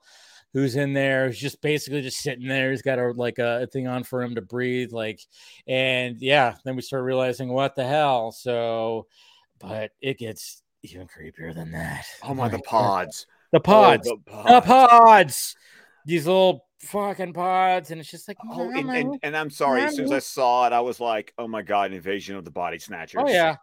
who's 0.53 0.75
in 0.75 0.93
there, 0.93 1.27
who's 1.27 1.37
just 1.39 1.61
basically 1.61 2.01
just 2.01 2.17
sitting 2.17 2.47
there. 2.47 2.71
He's 2.71 2.81
got 2.81 2.97
a 2.97 3.11
like 3.11 3.37
a, 3.37 3.63
a 3.63 3.67
thing 3.67 3.87
on 3.87 4.03
for 4.03 4.23
him 4.23 4.33
to 4.35 4.41
breathe, 4.41 4.91
like, 4.91 5.19
and 5.67 6.17
yeah, 6.19 6.55
then 6.65 6.75
we 6.75 6.81
start 6.81 7.03
realizing 7.03 7.49
what 7.49 7.75
the 7.75 7.85
hell. 7.85 8.31
So, 8.31 9.05
but 9.59 9.91
it 10.01 10.17
gets 10.17 10.62
even 10.83 11.07
creepier 11.07 11.53
than 11.53 11.71
that. 11.71 12.05
Oh 12.23 12.33
my, 12.33 12.49
the 12.49 12.59
pods, 12.59 13.25
the 13.51 13.59
pods, 13.59 14.07
Oh, 14.09 14.53
the 14.53 14.61
pods, 14.61 15.55
these 16.05 16.27
little 16.27 16.65
fucking 16.81 17.33
pods, 17.33 17.91
and 17.91 18.01
it's 18.01 18.11
just 18.11 18.27
like, 18.27 18.37
Oh, 18.51 18.69
and, 18.75 18.89
and, 18.95 19.19
and 19.23 19.37
I'm 19.37 19.49
sorry. 19.49 19.81
As 19.81 19.95
soon 19.95 20.05
as 20.05 20.11
I 20.11 20.19
saw 20.19 20.67
it, 20.67 20.73
I 20.73 20.81
was 20.81 20.99
like, 20.99 21.33
"Oh 21.37 21.47
my 21.47 21.61
god, 21.61 21.93
invasion 21.93 22.35
of 22.35 22.43
the 22.45 22.51
body 22.51 22.79
snatchers!" 22.79 23.21
oh 23.23 23.29
yeah. 23.29 23.55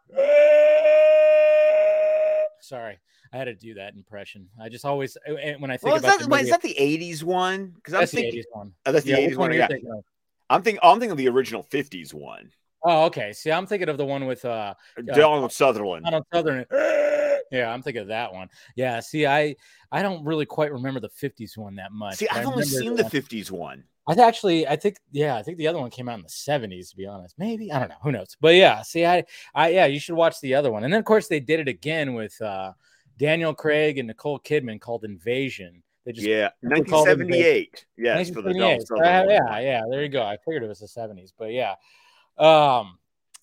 Sorry, 2.62 2.98
I 3.32 3.36
had 3.36 3.44
to 3.44 3.54
do 3.54 3.74
that 3.74 3.94
impression. 3.94 4.48
I 4.60 4.68
just 4.68 4.84
always 4.84 5.16
uh, 5.28 5.32
uh, 5.32 5.54
when 5.58 5.70
I 5.70 5.76
think 5.76 5.88
Well, 5.88 5.96
is 5.96 6.02
about 6.02 6.18
that, 6.18 6.24
the 6.24 6.30
movie, 6.30 6.42
is 6.42 6.50
that 6.50 6.62
the 6.62 6.78
'80s 6.78 7.24
one? 7.24 7.72
Because 7.74 7.94
I'm 7.94 8.00
that's 8.00 8.12
the 8.12 8.18
thinking, 8.18 8.38
'80s 8.38 8.46
one. 8.52 8.72
oh, 8.86 8.92
that's 8.92 9.04
the 9.04 9.12
Yeah, 9.12 9.16
'80s 9.18 9.28
which 9.30 9.38
one. 9.38 9.52
Yeah, 9.54 9.66
thinking? 9.66 10.02
I'm 10.48 10.62
thinking. 10.62 10.80
I'm 10.82 10.98
thinking 11.00 11.12
of 11.12 11.18
the 11.18 11.28
original 11.28 11.62
'50s 11.62 12.14
one. 12.14 12.50
Oh, 12.82 13.04
okay. 13.06 13.32
See, 13.32 13.50
I'm 13.52 13.66
thinking 13.66 13.88
of 13.88 13.98
the 13.98 14.06
one 14.06 14.26
with 14.26 14.44
uh 14.44 14.74
Donald 15.06 15.52
Sutherland. 15.52 16.04
Donald 16.04 16.24
Southern. 16.32 16.64
Yeah, 17.52 17.72
I'm 17.72 17.82
thinking 17.82 18.02
of 18.02 18.08
that 18.08 18.32
one. 18.32 18.48
Yeah. 18.76 19.00
See, 19.00 19.26
I 19.26 19.56
I 19.90 20.02
don't 20.02 20.24
really 20.24 20.46
quite 20.46 20.70
remember 20.72 21.00
the 21.00 21.08
'50s 21.08 21.58
one 21.58 21.74
that 21.76 21.90
much. 21.90 22.18
See, 22.18 22.28
I've 22.28 22.46
only 22.46 22.62
seen 22.62 22.94
the 22.94 23.02
the 23.02 23.10
'50s 23.10 23.50
one. 23.50 23.82
I 24.06 24.14
th- 24.14 24.24
actually, 24.24 24.68
I 24.68 24.76
think, 24.76 24.98
yeah, 25.10 25.34
I 25.34 25.42
think 25.42 25.58
the 25.58 25.66
other 25.66 25.80
one 25.80 25.90
came 25.90 26.08
out 26.08 26.16
in 26.16 26.22
the 26.22 26.28
seventies. 26.28 26.90
To 26.90 26.96
be 26.96 27.06
honest, 27.06 27.34
maybe 27.38 27.72
I 27.72 27.80
don't 27.80 27.88
know. 27.88 27.96
Who 28.04 28.12
knows? 28.12 28.36
But 28.40 28.54
yeah, 28.54 28.82
see, 28.82 29.04
I, 29.04 29.24
I, 29.52 29.70
yeah, 29.70 29.86
you 29.86 29.98
should 29.98 30.14
watch 30.14 30.40
the 30.40 30.54
other 30.54 30.70
one. 30.70 30.84
And 30.84 30.92
then 30.92 31.00
of 31.00 31.04
course 31.06 31.26
they 31.26 31.40
did 31.40 31.58
it 31.58 31.66
again 31.66 32.14
with 32.14 32.40
uh 32.40 32.72
Daniel 33.18 33.52
Craig 33.52 33.98
and 33.98 34.06
Nicole 34.06 34.38
Kidman 34.38 34.80
called 34.80 35.02
Invasion. 35.04 35.82
They 36.06 36.12
just 36.12 36.28
Yeah, 36.28 36.50
they 36.62 36.82
called 36.82 37.08
1978. 37.08 37.84
Yes, 37.98 38.30
for 38.30 38.42
the 38.42 38.50
1978. 38.50 38.58
Donald 38.60 38.80
So 38.86 38.94
Sutherland. 38.96 39.30
have- 39.32 39.60
yeah, 39.60 39.60
yeah, 39.60 39.82
there 39.90 40.02
you 40.04 40.08
go. 40.08 40.22
I 40.22 40.36
figured 40.44 40.62
it 40.62 40.68
was 40.68 40.78
the 40.78 40.88
seventies, 40.88 41.32
but 41.36 41.50
yeah, 41.50 41.74
um, 42.40 42.98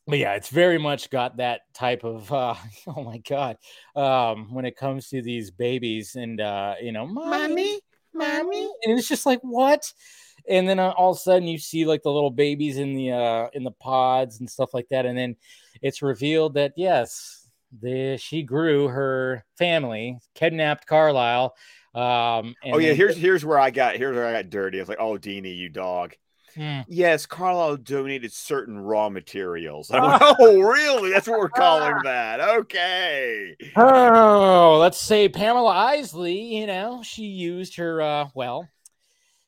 but 0.07 0.17
yeah, 0.19 0.33
it's 0.35 0.49
very 0.49 0.77
much 0.77 1.09
got 1.09 1.37
that 1.37 1.61
type 1.73 2.03
of. 2.03 2.31
uh 2.31 2.55
Oh 2.87 3.03
my 3.03 3.17
god, 3.19 3.57
um, 3.95 4.53
when 4.53 4.65
it 4.65 4.75
comes 4.77 5.09
to 5.09 5.21
these 5.21 5.51
babies 5.51 6.15
and 6.15 6.41
uh, 6.41 6.75
you 6.81 6.91
know, 6.91 7.05
mommy, 7.05 7.79
mommy, 8.13 8.63
and 8.83 8.97
it's 8.97 9.07
just 9.07 9.25
like 9.25 9.39
what. 9.41 9.91
and 10.49 10.67
then 10.67 10.79
uh, 10.79 10.89
all 10.97 11.11
of 11.11 11.17
a 11.17 11.19
sudden 11.19 11.47
you 11.47 11.57
see 11.57 11.85
like 11.85 12.03
the 12.03 12.11
little 12.11 12.31
babies 12.31 12.77
in 12.77 12.95
the 12.95 13.11
uh 13.11 13.47
in 13.53 13.63
the 13.63 13.71
pods 13.71 14.39
and 14.39 14.49
stuff 14.49 14.73
like 14.73 14.87
that 14.89 15.05
and 15.05 15.17
then 15.17 15.35
it's 15.81 16.01
revealed 16.01 16.53
that 16.53 16.71
yes 16.77 17.47
the 17.81 18.17
she 18.17 18.43
grew 18.43 18.87
her 18.87 19.43
family 19.57 20.17
kidnapped 20.35 20.85
carlisle 20.87 21.53
um 21.95 22.55
oh 22.71 22.77
yeah 22.77 22.93
here's 22.93 23.17
here's 23.17 23.43
where 23.43 23.59
i 23.59 23.69
got 23.69 23.95
here's 23.97 24.15
where 24.15 24.25
i 24.27 24.31
got 24.31 24.49
dirty 24.49 24.77
i 24.77 24.81
was 24.81 24.87
like 24.89 25.01
oh 25.01 25.17
Dini, 25.17 25.55
you 25.55 25.67
dog 25.67 26.13
Hmm. 26.57 26.79
Yes, 26.87 27.27
Carlisle 27.27 27.77
donated 27.77 28.33
certain 28.33 28.79
raw 28.79 29.09
materials. 29.09 29.91
Went, 29.91 30.03
oh, 30.21 30.59
really? 30.59 31.11
That's 31.11 31.27
what 31.27 31.39
we're 31.39 31.49
calling 31.49 31.93
that. 32.03 32.39
Okay. 32.39 33.55
Oh, 33.75 34.79
let's 34.81 34.99
say 34.99 35.29
Pamela 35.29 35.69
Isley, 35.69 36.55
you 36.57 36.65
know, 36.65 37.01
she 37.03 37.25
used 37.25 37.75
her, 37.75 38.01
uh, 38.01 38.29
well, 38.33 38.67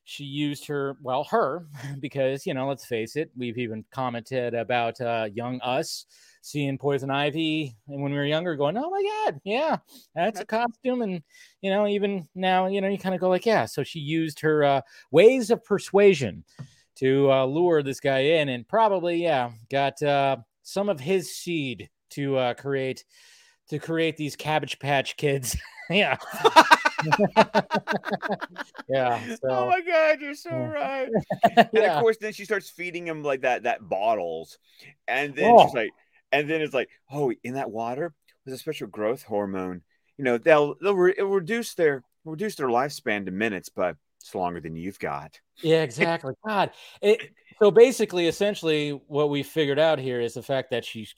she 0.04 0.22
used 0.22 0.68
her, 0.68 0.96
well, 1.02 1.24
her, 1.24 1.66
because, 2.00 2.46
you 2.46 2.54
know, 2.54 2.68
let's 2.68 2.86
face 2.86 3.16
it, 3.16 3.32
we've 3.36 3.58
even 3.58 3.84
commented 3.90 4.54
about 4.54 5.00
uh, 5.00 5.26
young 5.34 5.60
us 5.62 6.06
seeing 6.42 6.78
Poison 6.78 7.10
Ivy 7.10 7.76
and 7.88 8.00
when 8.00 8.12
we 8.12 8.18
were 8.18 8.24
younger 8.24 8.54
going, 8.54 8.78
oh 8.78 8.88
my 8.88 9.02
God, 9.26 9.40
yeah, 9.42 9.78
that's 10.14 10.38
a 10.38 10.44
costume. 10.44 11.02
And, 11.02 11.22
you 11.60 11.70
know, 11.70 11.88
even 11.88 12.28
now, 12.36 12.68
you 12.68 12.80
know, 12.80 12.88
you 12.88 12.98
kind 12.98 13.16
of 13.16 13.20
go 13.20 13.28
like, 13.28 13.46
yeah. 13.46 13.66
So 13.66 13.82
she 13.82 13.98
used 13.98 14.38
her 14.40 14.62
uh, 14.62 14.80
ways 15.10 15.50
of 15.50 15.64
persuasion 15.64 16.44
to 17.00 17.30
uh, 17.30 17.44
lure 17.44 17.82
this 17.82 18.00
guy 18.00 18.18
in 18.20 18.48
and 18.48 18.66
probably 18.68 19.22
yeah 19.22 19.50
got 19.70 20.02
uh, 20.02 20.36
some 20.62 20.88
of 20.88 21.00
his 21.00 21.34
seed 21.36 21.90
to 22.10 22.36
uh, 22.36 22.54
create 22.54 23.04
to 23.68 23.78
create 23.78 24.16
these 24.16 24.36
cabbage 24.36 24.78
patch 24.78 25.16
kids. 25.16 25.56
Yeah. 25.90 26.18
Yeah 28.88 29.20
so, 29.26 29.48
oh 29.48 29.66
my 29.68 29.80
god 29.80 30.20
you're 30.20 30.34
so 30.34 30.50
yeah. 30.50 30.66
right. 30.68 31.08
And 31.72 31.84
of 31.84 32.00
course 32.00 32.16
then 32.20 32.32
she 32.32 32.44
starts 32.44 32.70
feeding 32.70 33.06
him 33.06 33.22
like 33.22 33.40
that 33.42 33.64
that 33.64 33.88
bottles. 33.88 34.58
And 35.08 35.34
then 35.34 35.52
Oh. 35.52 35.64
she's 35.66 35.74
like 35.74 35.90
and 36.32 36.48
then 36.48 36.60
it's 36.60 36.74
like 36.74 36.88
oh 37.10 37.32
in 37.42 37.54
that 37.54 37.70
water 37.70 38.14
was 38.44 38.54
a 38.54 38.58
special 38.58 38.86
growth 38.86 39.22
hormone. 39.22 39.82
You 40.16 40.24
know 40.24 40.38
they'll 40.38 40.74
they'll 40.80 40.94
re- 40.96 41.14
it'll 41.16 41.30
reduce 41.30 41.74
their 41.74 42.02
reduce 42.24 42.54
their 42.56 42.68
lifespan 42.68 43.24
to 43.24 43.30
minutes 43.32 43.68
but 43.68 43.96
it's 44.20 44.34
longer 44.34 44.60
than 44.60 44.76
you've 44.76 44.98
got. 44.98 45.38
Yeah 45.62 45.82
exactly. 45.82 46.34
God 46.46 46.70
it, 47.02 47.30
so 47.60 47.70
basically 47.70 48.26
essentially 48.28 48.90
what 49.06 49.30
we 49.30 49.42
figured 49.42 49.78
out 49.78 49.98
here 49.98 50.20
is 50.20 50.34
the 50.34 50.42
fact 50.42 50.70
that 50.70 50.84
she 50.84 51.08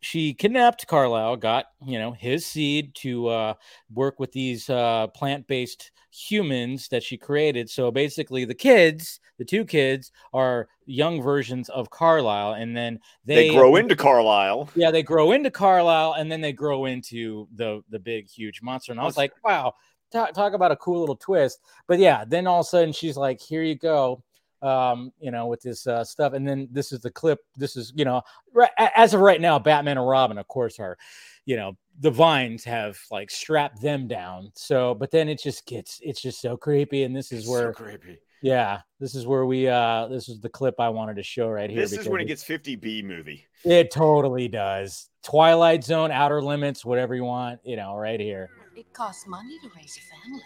she 0.00 0.34
kidnapped 0.34 0.86
carlisle 0.86 1.36
got 1.36 1.66
you 1.86 1.98
know 1.98 2.12
his 2.12 2.44
seed 2.44 2.94
to 2.96 3.28
uh 3.28 3.54
work 3.94 4.18
with 4.18 4.32
these 4.32 4.68
uh 4.70 5.06
plant-based 5.08 5.92
humans 6.10 6.88
that 6.88 7.02
she 7.02 7.16
created. 7.16 7.68
So 7.68 7.90
basically 7.90 8.44
the 8.44 8.54
kids 8.54 9.20
the 9.38 9.44
two 9.44 9.64
kids 9.64 10.10
are 10.32 10.68
young 10.86 11.22
versions 11.22 11.68
of 11.68 11.90
carlisle 11.90 12.54
and 12.54 12.76
then 12.76 12.98
they, 13.24 13.48
they, 13.48 13.54
grow 13.54 13.76
into 13.76 13.94
carlisle. 13.94 14.70
Yeah 14.74 14.90
they 14.90 15.02
grow 15.02 15.32
into 15.32 15.50
carlisle 15.50 16.14
and 16.14 16.32
then 16.32 16.40
they 16.40 16.52
grow 16.52 16.86
into 16.86 17.46
the 17.54 17.82
the 17.90 17.98
big 17.98 18.28
huge 18.28 18.62
monster. 18.62 18.92
And 18.92 19.00
i 19.00 19.04
was 19.04 19.16
like 19.16 19.32
wow 19.44 19.74
talk, 20.12 20.32
talk 20.32 20.52
about 20.52 20.72
a 20.72 20.76
cool 20.76 21.00
little 21.00 21.16
twist. 21.16 21.60
But 21.86 21.98
yeah 21.98 22.24
then 22.26 22.46
all 22.46 22.60
of 22.60 22.66
a 22.66 22.68
sudden 22.68 22.92
she's 22.92 23.16
like 23.16 23.40
here 23.40 23.62
you 23.62 23.74
go 23.74 24.22
um 24.60 25.12
you 25.20 25.30
know 25.30 25.46
with 25.46 25.60
this 25.62 25.86
uh 25.86 26.04
stuff. 26.04 26.32
And 26.32 26.46
then 26.46 26.68
this 26.72 26.90
is 26.92 27.00
the 27.00 27.10
clip. 27.10 27.38
This 27.56 27.76
is 27.76 27.92
you 27.94 28.04
know 28.04 28.22
right, 28.52 28.70
as 28.78 29.14
of 29.14 29.20
right 29.20 29.40
now 29.40 29.58
batman 29.58 29.98
and 29.98 30.08
robin 30.08 30.38
of 30.38 30.48
course 30.48 30.78
are 30.80 30.96
you 31.46 31.56
know 31.56 31.76
the 32.00 32.10
vines 32.10 32.64
have 32.64 32.98
like 33.10 33.30
strapped 33.30 33.80
them 33.80 34.06
down. 34.08 34.50
So 34.54 34.94
but 34.94 35.10
then 35.10 35.28
it 35.28 35.40
just 35.42 35.66
gets 35.66 36.00
it's 36.02 36.20
just 36.20 36.40
so 36.40 36.56
creepy. 36.56 37.04
And 37.04 37.14
this 37.14 37.32
is 37.32 37.40
It's 37.40 37.48
where 37.48 37.72
so 37.72 37.84
creepy. 37.84 38.18
Yeah 38.42 38.80
this 39.00 39.14
is 39.14 39.26
where 39.26 39.46
we 39.46 39.68
uh 39.68 40.06
this 40.08 40.28
is 40.28 40.40
the 40.40 40.48
clip 40.48 40.76
i 40.78 40.88
wanted 40.88 41.16
to 41.16 41.22
show 41.24 41.48
right 41.48 41.68
here 41.70 41.80
this 41.82 41.92
is 41.92 42.08
when 42.08 42.20
it 42.20 42.24
it- 42.24 42.28
gets 42.28 42.44
50b 42.44 43.04
movie. 43.04 43.44
It 43.64 43.90
totally 43.90 44.46
does. 44.46 45.08
Twilight 45.24 45.82
Zone, 45.82 46.12
Outer 46.12 46.40
Limits, 46.40 46.84
whatever 46.84 47.14
you 47.16 47.24
want, 47.24 47.58
you 47.64 47.74
know, 47.76 47.96
right 47.96 48.20
here. 48.20 48.48
It 48.78 48.92
costs 48.92 49.26
money 49.26 49.58
to 49.58 49.68
raise 49.76 49.96
a 49.98 50.00
family. 50.00 50.40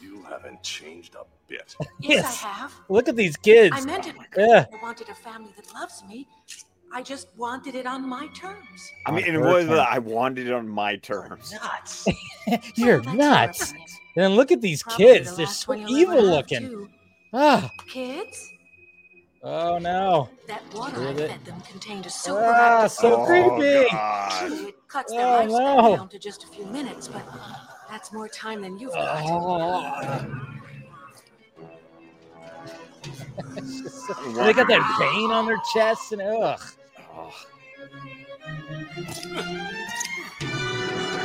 You 0.00 0.20
haven't 0.28 0.60
changed 0.64 1.14
a 1.14 1.24
bit. 1.46 1.76
Yes, 2.00 2.24
Yes. 2.24 2.42
I 2.44 2.48
have. 2.48 2.72
Look 2.88 3.08
at 3.08 3.14
these 3.14 3.36
kids. 3.36 3.76
I 3.78 3.84
meant 3.84 4.08
it. 4.08 4.16
Yeah. 4.36 4.66
I 4.72 4.82
wanted 4.82 5.08
a 5.10 5.14
family 5.14 5.52
that 5.56 5.72
loves 5.72 6.02
me. 6.08 6.26
I 6.92 7.02
just 7.04 7.28
wanted 7.36 7.76
it 7.76 7.86
on 7.86 8.06
my 8.08 8.26
terms. 8.34 8.90
i 9.06 9.12
mean 9.12 9.22
On 9.22 9.28
and 9.28 9.36
her 9.36 9.48
it 9.48 9.52
was 9.54 9.66
terms. 9.66 9.86
i 9.90 9.98
wanted 10.00 10.46
it 10.48 10.52
on 10.52 10.68
my 10.68 10.96
terms 10.96 11.52
Nuts. 11.52 12.06
You're 12.76 13.00
Well, 13.02 13.14
nuts. 13.14 13.70
opinion. 13.70 13.88
And 14.16 14.34
look 14.36 14.50
at 14.50 14.60
these 14.60 14.82
Probably 14.82 15.06
kids. 15.06 15.30
the 15.30 15.36
They're 15.36 15.46
so 15.46 15.74
evil 15.88 16.20
looking. 16.22 16.60
too. 16.68 16.88
Ah, 17.32 17.70
Kids, 17.86 18.50
oh 19.42 19.78
no. 19.78 20.28
that 20.48 20.62
water 20.74 21.00
I 21.08 21.12
that? 21.14 21.30
fed 21.30 21.44
them 21.46 21.60
contained 21.62 22.04
a 22.06 22.10
super 22.10 22.42
Ah, 22.44 22.88
so 22.88 23.22
Oh, 23.22 23.26
creepy. 23.26 23.88
God. 23.90 24.72
It 24.92 24.94
cuts 24.94 25.12
their 25.12 25.20
Oh, 25.26 25.46
lifespan 25.46 25.76
no. 25.88 25.96
down 25.96 26.08
to 26.10 26.18
just 26.18 26.44
a 26.44 26.46
few 26.48 26.66
minutes, 26.66 27.08
but 27.08 27.22
that's 27.88 28.12
more 28.12 28.28
time 28.28 28.60
than 28.60 28.78
you've 28.78 28.92
got. 28.92 29.24
Oh. 29.26 30.38
Just 33.54 34.08
they 34.36 34.52
got 34.52 34.68
that 34.68 34.96
vein 34.98 35.30
on 35.30 35.46
their 35.46 35.58
chest 35.72 36.12
and 36.12 36.20
ugh. 36.22 36.60
Oh. 37.14 37.32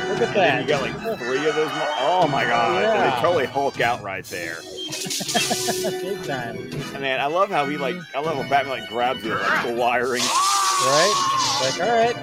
Look 0.08 0.22
at 0.22 0.28
And 0.28 0.34
that. 0.36 0.62
you 0.62 0.68
got 0.68 0.82
like 0.82 1.18
three 1.18 1.46
of 1.48 1.54
those. 1.54 1.68
mo- 1.68 1.94
Oh 2.00 2.28
my 2.30 2.44
god! 2.44 2.82
Yeah. 2.82 3.14
They 3.16 3.20
totally 3.22 3.46
Hulk 3.46 3.80
out 3.80 4.02
right 4.02 4.24
there. 4.24 4.58
Big 4.62 6.24
time. 6.24 6.56
And 6.58 7.00
man, 7.00 7.20
I 7.20 7.26
love 7.26 7.50
how 7.50 7.66
he 7.66 7.76
like. 7.76 7.96
I 8.14 8.20
love 8.20 8.36
how 8.36 8.48
Batman 8.48 8.80
like 8.80 8.88
grabs 8.88 9.22
the 9.22 9.32
electrical 9.32 9.74
wiring. 9.76 10.22
Right? 10.22 11.37
Like, 11.60 11.80
all 11.80 11.88
right, 11.88 12.16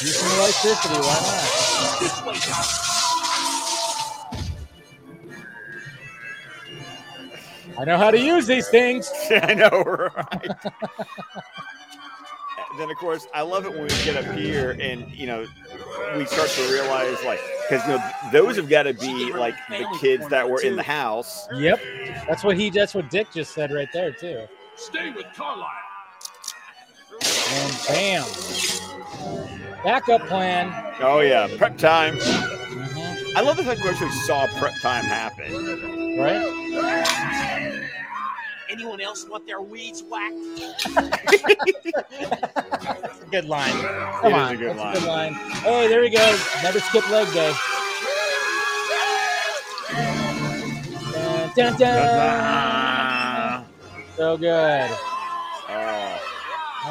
use 0.00 0.16
some 0.16 0.38
electricity. 0.38 0.94
Why 0.94 1.18
not? 1.20 2.88
I 7.78 7.84
know 7.84 7.96
how 7.96 8.10
to 8.10 8.18
use 8.18 8.46
these 8.46 8.68
things. 8.68 9.10
I 9.30 9.54
know, 9.54 9.82
right? 9.84 10.50
then 12.78 12.90
of 12.90 12.96
course, 12.96 13.26
I 13.34 13.42
love 13.42 13.66
it 13.66 13.72
when 13.72 13.82
we 13.82 13.88
get 14.04 14.16
up 14.16 14.34
here 14.36 14.76
and 14.80 15.10
you 15.12 15.26
know 15.26 15.46
we 16.16 16.24
start 16.26 16.48
to 16.50 16.72
realize 16.72 17.22
like 17.24 17.40
because 17.68 17.86
you 17.86 17.94
know 17.94 18.10
those 18.32 18.56
have 18.56 18.68
got 18.68 18.84
to 18.84 18.94
be 18.94 19.32
like 19.32 19.54
the 19.68 19.86
kids 20.00 20.28
that 20.28 20.48
were 20.48 20.60
in 20.60 20.76
the 20.76 20.82
house. 20.82 21.48
Yep, 21.54 21.80
that's 22.26 22.44
what 22.44 22.56
he. 22.56 22.70
That's 22.70 22.94
what 22.94 23.10
Dick 23.10 23.28
just 23.32 23.52
said 23.54 23.72
right 23.72 23.88
there 23.92 24.12
too. 24.12 24.46
Stay 24.76 25.10
with 25.10 25.26
Carlisle. 25.34 25.66
And 27.50 27.72
bam, 27.88 28.24
backup 29.84 30.26
plan. 30.28 30.72
Oh 31.00 31.20
yeah, 31.20 31.48
prep 31.58 31.76
time. 31.78 32.16
Mhm. 32.16 33.36
I 33.36 33.40
love 33.40 33.56
the 33.56 33.64
fact 33.64 33.80
we 33.82 33.88
actually 33.90 34.10
saw 34.10 34.46
prep 34.58 34.72
time 34.82 35.04
happen. 35.04 35.52
Right? 36.18 36.44
Anyone 38.70 39.00
else 39.00 39.26
want 39.28 39.46
their 39.46 39.62
weeds 39.62 40.02
whacked? 40.02 40.34
That's 40.94 41.34
a 43.22 43.26
good 43.30 43.44
line. 43.46 43.72
Come 44.20 44.32
It 44.32 44.36
is 44.36 44.42
on, 44.42 44.54
a 44.54 44.56
good 44.56 44.76
that's 44.76 44.98
a 44.98 45.00
good 45.00 45.08
line. 45.08 45.32
line. 45.32 45.50
Hey, 45.62 45.88
there 45.88 46.02
he 46.04 46.10
goes. 46.10 46.40
Never 46.62 46.80
skip 46.80 47.08
leg 47.10 47.32
day. 47.32 47.52
Dun, 51.14 51.50
dun, 51.56 51.76
dun. 51.78 53.64
So 54.16 54.36
good. 54.36 54.90
Oh. 55.68 56.17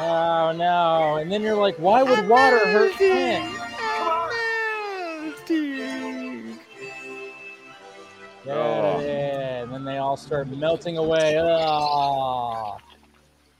Oh 0.00 0.52
no! 0.52 1.16
And 1.16 1.30
then 1.30 1.42
you're 1.42 1.56
like, 1.56 1.76
why 1.76 2.02
would 2.02 2.28
water 2.28 2.58
hurt 2.58 2.92
plants? 2.94 3.58
Oh. 8.50 9.00
Yeah, 9.00 9.62
and 9.62 9.72
then 9.72 9.84
they 9.84 9.98
all 9.98 10.16
start 10.16 10.48
melting 10.48 10.96
away. 10.96 11.36
Oh, 11.38 12.78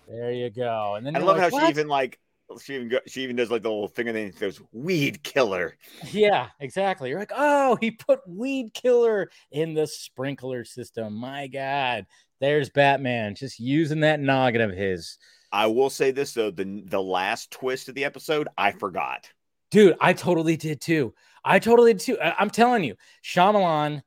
there 0.08 0.32
you 0.32 0.48
go. 0.48 0.94
And 0.94 1.04
then 1.04 1.14
I 1.16 1.18
love 1.18 1.36
like, 1.36 1.52
how 1.52 1.60
she 1.60 1.68
even 1.68 1.88
like 1.88 2.18
she 2.62 2.76
even 2.76 2.88
go, 2.88 2.98
she 3.06 3.22
even 3.22 3.36
does 3.36 3.50
like 3.50 3.62
the 3.62 3.68
little 3.68 3.88
finger 3.88 4.12
thing. 4.12 4.30
that 4.30 4.40
Goes 4.40 4.62
weed 4.72 5.22
killer. 5.22 5.76
Yeah, 6.10 6.48
exactly. 6.60 7.10
You're 7.10 7.18
like, 7.18 7.32
oh, 7.34 7.76
he 7.80 7.90
put 7.90 8.20
weed 8.26 8.72
killer 8.72 9.30
in 9.50 9.74
the 9.74 9.86
sprinkler 9.86 10.64
system. 10.64 11.14
My 11.14 11.48
God, 11.48 12.06
there's 12.40 12.70
Batman 12.70 13.34
just 13.34 13.60
using 13.60 14.00
that 14.00 14.20
noggin 14.20 14.62
of 14.62 14.70
his. 14.70 15.18
I 15.50 15.66
will 15.66 15.90
say 15.90 16.10
this 16.10 16.34
though 16.34 16.50
the 16.50 16.82
the 16.86 17.02
last 17.02 17.50
twist 17.50 17.88
of 17.88 17.94
the 17.94 18.04
episode 18.04 18.48
I 18.56 18.72
forgot. 18.72 19.30
Dude, 19.70 19.96
I 20.00 20.12
totally 20.12 20.56
did 20.56 20.80
too. 20.80 21.14
I 21.44 21.58
totally 21.58 21.92
did 21.94 22.00
too. 22.00 22.20
I- 22.20 22.34
I'm 22.38 22.50
telling 22.50 22.84
you, 22.84 22.96
Shyamalan, 23.24 24.02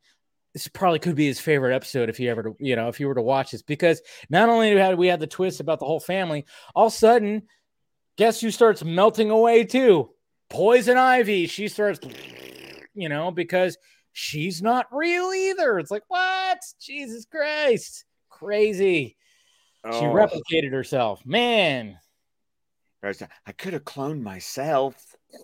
this 0.53 0.67
probably 0.67 0.99
could 0.99 1.15
be 1.15 1.27
his 1.27 1.39
favorite 1.39 1.73
episode 1.75 2.09
if 2.09 2.17
he 2.17 2.27
ever, 2.29 2.53
you 2.59 2.75
know, 2.75 2.87
if 2.89 2.99
you 2.99 3.07
were 3.07 3.15
to 3.15 3.21
watch 3.21 3.51
this, 3.51 3.61
because 3.61 4.01
not 4.29 4.49
only 4.49 4.75
had 4.75 4.97
we 4.97 5.07
had 5.07 5.19
the 5.19 5.27
twist 5.27 5.59
about 5.59 5.79
the 5.79 5.85
whole 5.85 5.99
family, 5.99 6.45
all 6.75 6.87
of 6.87 6.93
a 6.93 6.95
sudden, 6.95 7.43
guess 8.17 8.41
who 8.41 8.51
starts 8.51 8.83
melting 8.83 9.31
away 9.31 9.63
too? 9.63 10.09
Poison 10.49 10.97
Ivy. 10.97 11.47
She 11.47 11.67
starts, 11.69 11.99
you 12.93 13.07
know, 13.07 13.31
because 13.31 13.77
she's 14.11 14.61
not 14.61 14.87
real 14.91 15.31
either. 15.33 15.79
It's 15.79 15.91
like, 15.91 16.03
what? 16.07 16.59
Jesus 16.81 17.25
Christ. 17.25 18.03
Crazy. 18.29 19.15
She 19.85 20.05
Oh, 20.05 20.13
replicated 20.13 20.71
herself. 20.71 21.25
Man. 21.25 21.97
I 23.03 23.51
could 23.51 23.73
have 23.73 23.83
cloned 23.83 24.21
myself. 24.21 24.95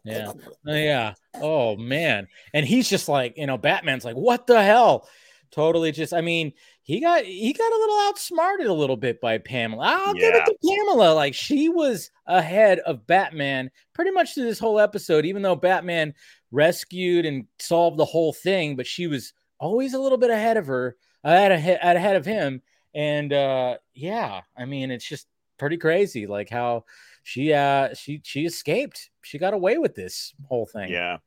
Yeah. 0.04 0.32
Oh, 0.68 0.76
yeah. 0.76 1.14
Oh 1.36 1.76
man. 1.76 2.28
And 2.54 2.66
he's 2.66 2.88
just 2.88 3.08
like, 3.08 3.34
you 3.36 3.48
know, 3.48 3.58
Batman's 3.58 4.06
like, 4.06 4.16
what 4.16 4.46
the 4.46 4.62
hell? 4.62 5.10
Totally 5.50 5.92
just 5.92 6.14
I 6.14 6.22
mean, 6.22 6.54
he 6.84 7.00
got 7.02 7.24
he 7.24 7.52
got 7.54 7.72
a 7.72 7.78
little 7.78 8.00
outsmarted 8.08 8.68
a 8.68 8.74
little 8.74 8.98
bit 8.98 9.20
by 9.22 9.40
Pamela. 9.40 9.86
I'll 10.06 10.14
give 10.14 10.36
it 10.36 10.46
to 10.46 10.56
Pamela. 10.64 11.14
Like 11.14 11.34
she 11.34 11.68
was 11.70 12.12
ahead 12.28 12.80
of 12.80 13.08
Batman 13.08 13.72
pretty 13.94 14.12
much 14.12 14.34
through 14.34 14.46
this 14.46 14.60
whole 14.60 14.80
episode, 14.80 15.26
even 15.26 15.42
though 15.42 15.56
Batman 15.56 16.14
rescued 16.52 17.26
and 17.26 17.46
solved 17.60 17.98
the 17.98 18.06
whole 18.06 18.34
thing, 18.34 18.76
but 18.76 18.86
she 18.86 19.08
was 19.08 19.34
always 19.60 19.94
a 19.94 20.00
little 20.00 20.18
bit 20.18 20.30
ahead 20.30 20.58
of 20.58 20.68
her, 20.68 20.96
ahead, 21.24 21.52
ahead 21.82 22.16
of 22.16 22.26
him. 22.26 22.62
And 22.94 23.32
uh 23.34 23.78
yeah, 23.94 24.42
I 24.58 24.66
mean, 24.66 24.92
it's 24.92 25.08
just 25.08 25.28
pretty 25.58 25.78
crazy, 25.78 26.28
like 26.28 26.50
how 26.50 26.86
she 27.24 27.54
uh 27.54 27.94
she 27.94 28.22
she 28.24 28.46
escaped. 28.46 29.10
She 29.22 29.38
got 29.38 29.54
away 29.54 29.78
with 29.78 29.96
this 29.96 30.34
whole 30.48 30.66
thing. 30.66 30.92
Yeah. 30.92 31.18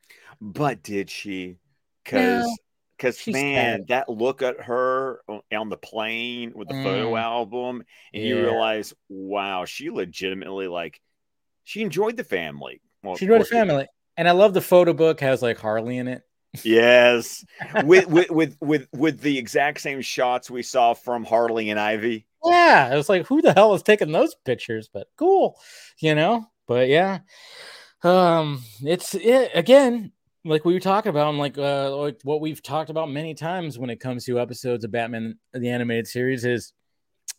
But 0.41 0.83
did 0.83 1.11
she? 1.11 1.57
Because 2.05 2.45
No, 2.45 2.57
because 2.97 3.19
she's 3.19 3.35
man, 3.35 3.73
sad. 3.73 3.89
that 3.89 4.09
look 4.09 4.43
at 4.43 4.61
her 4.63 5.21
on 5.53 5.69
the 5.69 5.77
plane 5.77 6.53
with 6.55 6.69
the 6.69 6.75
photo 6.75 7.13
Mm. 7.13 7.21
album, 7.21 7.85
and 8.13 8.23
you 8.25 8.43
realize, 8.43 8.95
wow, 9.09 9.65
she 9.65 9.91
legitimately 9.91 10.67
like 10.69 11.01
she 11.65 11.83
enjoyed 11.83 12.17
the 12.17 12.25
family. 12.25 12.81
Well, 13.03 13.17
She 13.17 13.27
of 13.27 13.31
wrote 13.31 13.43
a 13.43 13.45
family. 13.45 13.87
And 14.17 14.29
I 14.29 14.33
love 14.33 14.53
the 14.55 14.61
photo 14.61 14.93
book 14.93 15.21
has 15.21 15.41
like 15.41 15.59
Harley 15.59 15.97
in 15.97 16.09
it. 16.09 16.23
Yes, 16.65 17.45
with, 17.85 18.09
with 18.09 18.31
with 18.31 18.57
with 18.61 18.89
with 18.93 19.21
the 19.21 19.39
exact 19.39 19.81
same 19.81 20.01
shots 20.01 20.51
we 20.51 20.63
saw 20.63 20.95
from 20.95 21.25
Harley 21.25 21.71
and 21.71 21.79
Ivy. 21.79 22.27
Yeah, 22.45 22.89
I 22.91 22.97
was 22.97 23.09
like, 23.09 23.27
who 23.27 23.41
the 23.41 23.53
hell 23.53 23.75
is 23.75 23.83
taking 23.83 24.11
those 24.11 24.35
pictures? 24.45 24.89
But 24.93 25.07
cool, 25.17 25.57
you 25.99 26.15
know. 26.15 26.47
But 26.67 26.89
yeah, 26.89 27.21
um, 28.03 28.63
it's 28.83 29.15
it 29.15 29.51
again, 29.55 30.13
like 30.45 30.65
we 30.65 30.75
were 30.75 30.81
talking 30.81 31.11
about, 31.11 31.31
and 31.31 31.39
like 31.39 31.57
uh, 31.57 31.97
like 31.97 32.21
what 32.25 32.41
we've 32.41 32.63
talked 32.63 32.91
about 32.91 33.11
many 33.11 33.35
times 33.35 33.79
when 33.79 33.91
it 33.91 34.01
comes 34.01 34.25
to 34.25 34.41
episodes 34.41 34.85
of 34.85 34.91
Batman 34.91 35.39
the 35.53 35.69
animated 35.69 36.09
series 36.09 36.45
is 36.45 36.73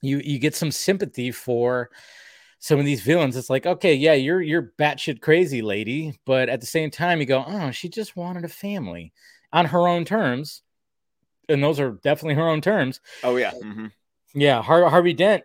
you 0.01 0.19
you 0.19 0.39
get 0.39 0.55
some 0.55 0.71
sympathy 0.71 1.31
for 1.31 1.89
some 2.61 2.79
of 2.79 2.85
these 2.85 3.01
villains. 3.01 3.35
It's 3.35 3.49
like, 3.49 3.65
okay, 3.65 3.95
yeah, 3.95 4.13
you're 4.13 4.41
you're 4.41 4.71
batshit 4.79 5.19
crazy, 5.19 5.61
lady, 5.61 6.17
but 6.25 6.47
at 6.47 6.61
the 6.61 6.67
same 6.67 6.91
time, 6.91 7.19
you 7.19 7.25
go, 7.25 7.43
oh, 7.45 7.71
she 7.71 7.89
just 7.89 8.15
wanted 8.15 8.45
a 8.45 8.49
family 8.49 9.11
on 9.51 9.65
her 9.65 9.87
own 9.87 10.05
terms, 10.05 10.61
and 11.49 11.61
those 11.61 11.79
are 11.79 11.91
definitely 12.03 12.35
her 12.35 12.47
own 12.47 12.61
terms. 12.61 13.01
Oh 13.23 13.35
yeah, 13.35 13.51
mhm. 13.61 13.91
Yeah, 14.33 14.61
Har- 14.61 14.89
Harvey 14.89 15.13
Dent 15.13 15.43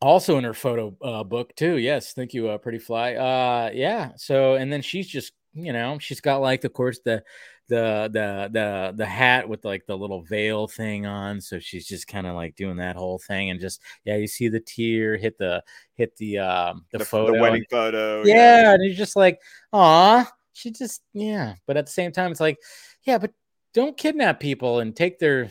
also 0.00 0.38
in 0.38 0.44
her 0.44 0.54
photo 0.54 0.96
uh, 1.02 1.24
book 1.24 1.54
too. 1.54 1.76
Yes, 1.76 2.14
thank 2.14 2.32
you, 2.34 2.48
uh, 2.48 2.58
Pretty 2.58 2.78
Fly. 2.78 3.14
Uh, 3.14 3.70
yeah. 3.72 4.12
So 4.16 4.54
and 4.54 4.72
then 4.72 4.80
she's 4.82 5.06
just 5.06 5.32
you 5.54 5.72
know 5.72 5.98
she's 5.98 6.20
got 6.20 6.38
like 6.38 6.64
of 6.64 6.72
course 6.72 7.00
the 7.04 7.22
the 7.68 8.10
the 8.12 8.50
the 8.52 8.94
the 8.96 9.06
hat 9.06 9.48
with 9.48 9.64
like 9.64 9.86
the 9.86 9.96
little 9.96 10.22
veil 10.22 10.66
thing 10.66 11.06
on. 11.06 11.40
So 11.40 11.58
she's 11.58 11.86
just 11.86 12.06
kind 12.06 12.26
of 12.26 12.34
like 12.34 12.56
doing 12.56 12.76
that 12.76 12.96
whole 12.96 13.18
thing 13.18 13.50
and 13.50 13.60
just 13.60 13.80
yeah, 14.04 14.16
you 14.16 14.26
see 14.26 14.48
the 14.48 14.60
tear 14.60 15.16
hit 15.16 15.38
the 15.38 15.62
hit 15.94 16.16
the 16.16 16.38
um 16.38 16.84
the, 16.92 16.98
the, 16.98 17.04
photo. 17.04 17.32
the 17.32 17.40
wedding 17.40 17.64
photo. 17.70 18.22
yeah, 18.24 18.74
and 18.74 18.84
you're 18.84 18.94
just 18.94 19.16
like, 19.16 19.40
ah, 19.72 20.30
she 20.52 20.70
just 20.70 21.02
yeah. 21.12 21.54
But 21.66 21.76
at 21.76 21.86
the 21.86 21.92
same 21.92 22.12
time, 22.12 22.30
it's 22.30 22.40
like, 22.40 22.58
yeah, 23.02 23.18
but 23.18 23.32
don't 23.72 23.96
kidnap 23.96 24.40
people 24.40 24.80
and 24.80 24.94
take 24.94 25.18
their 25.18 25.50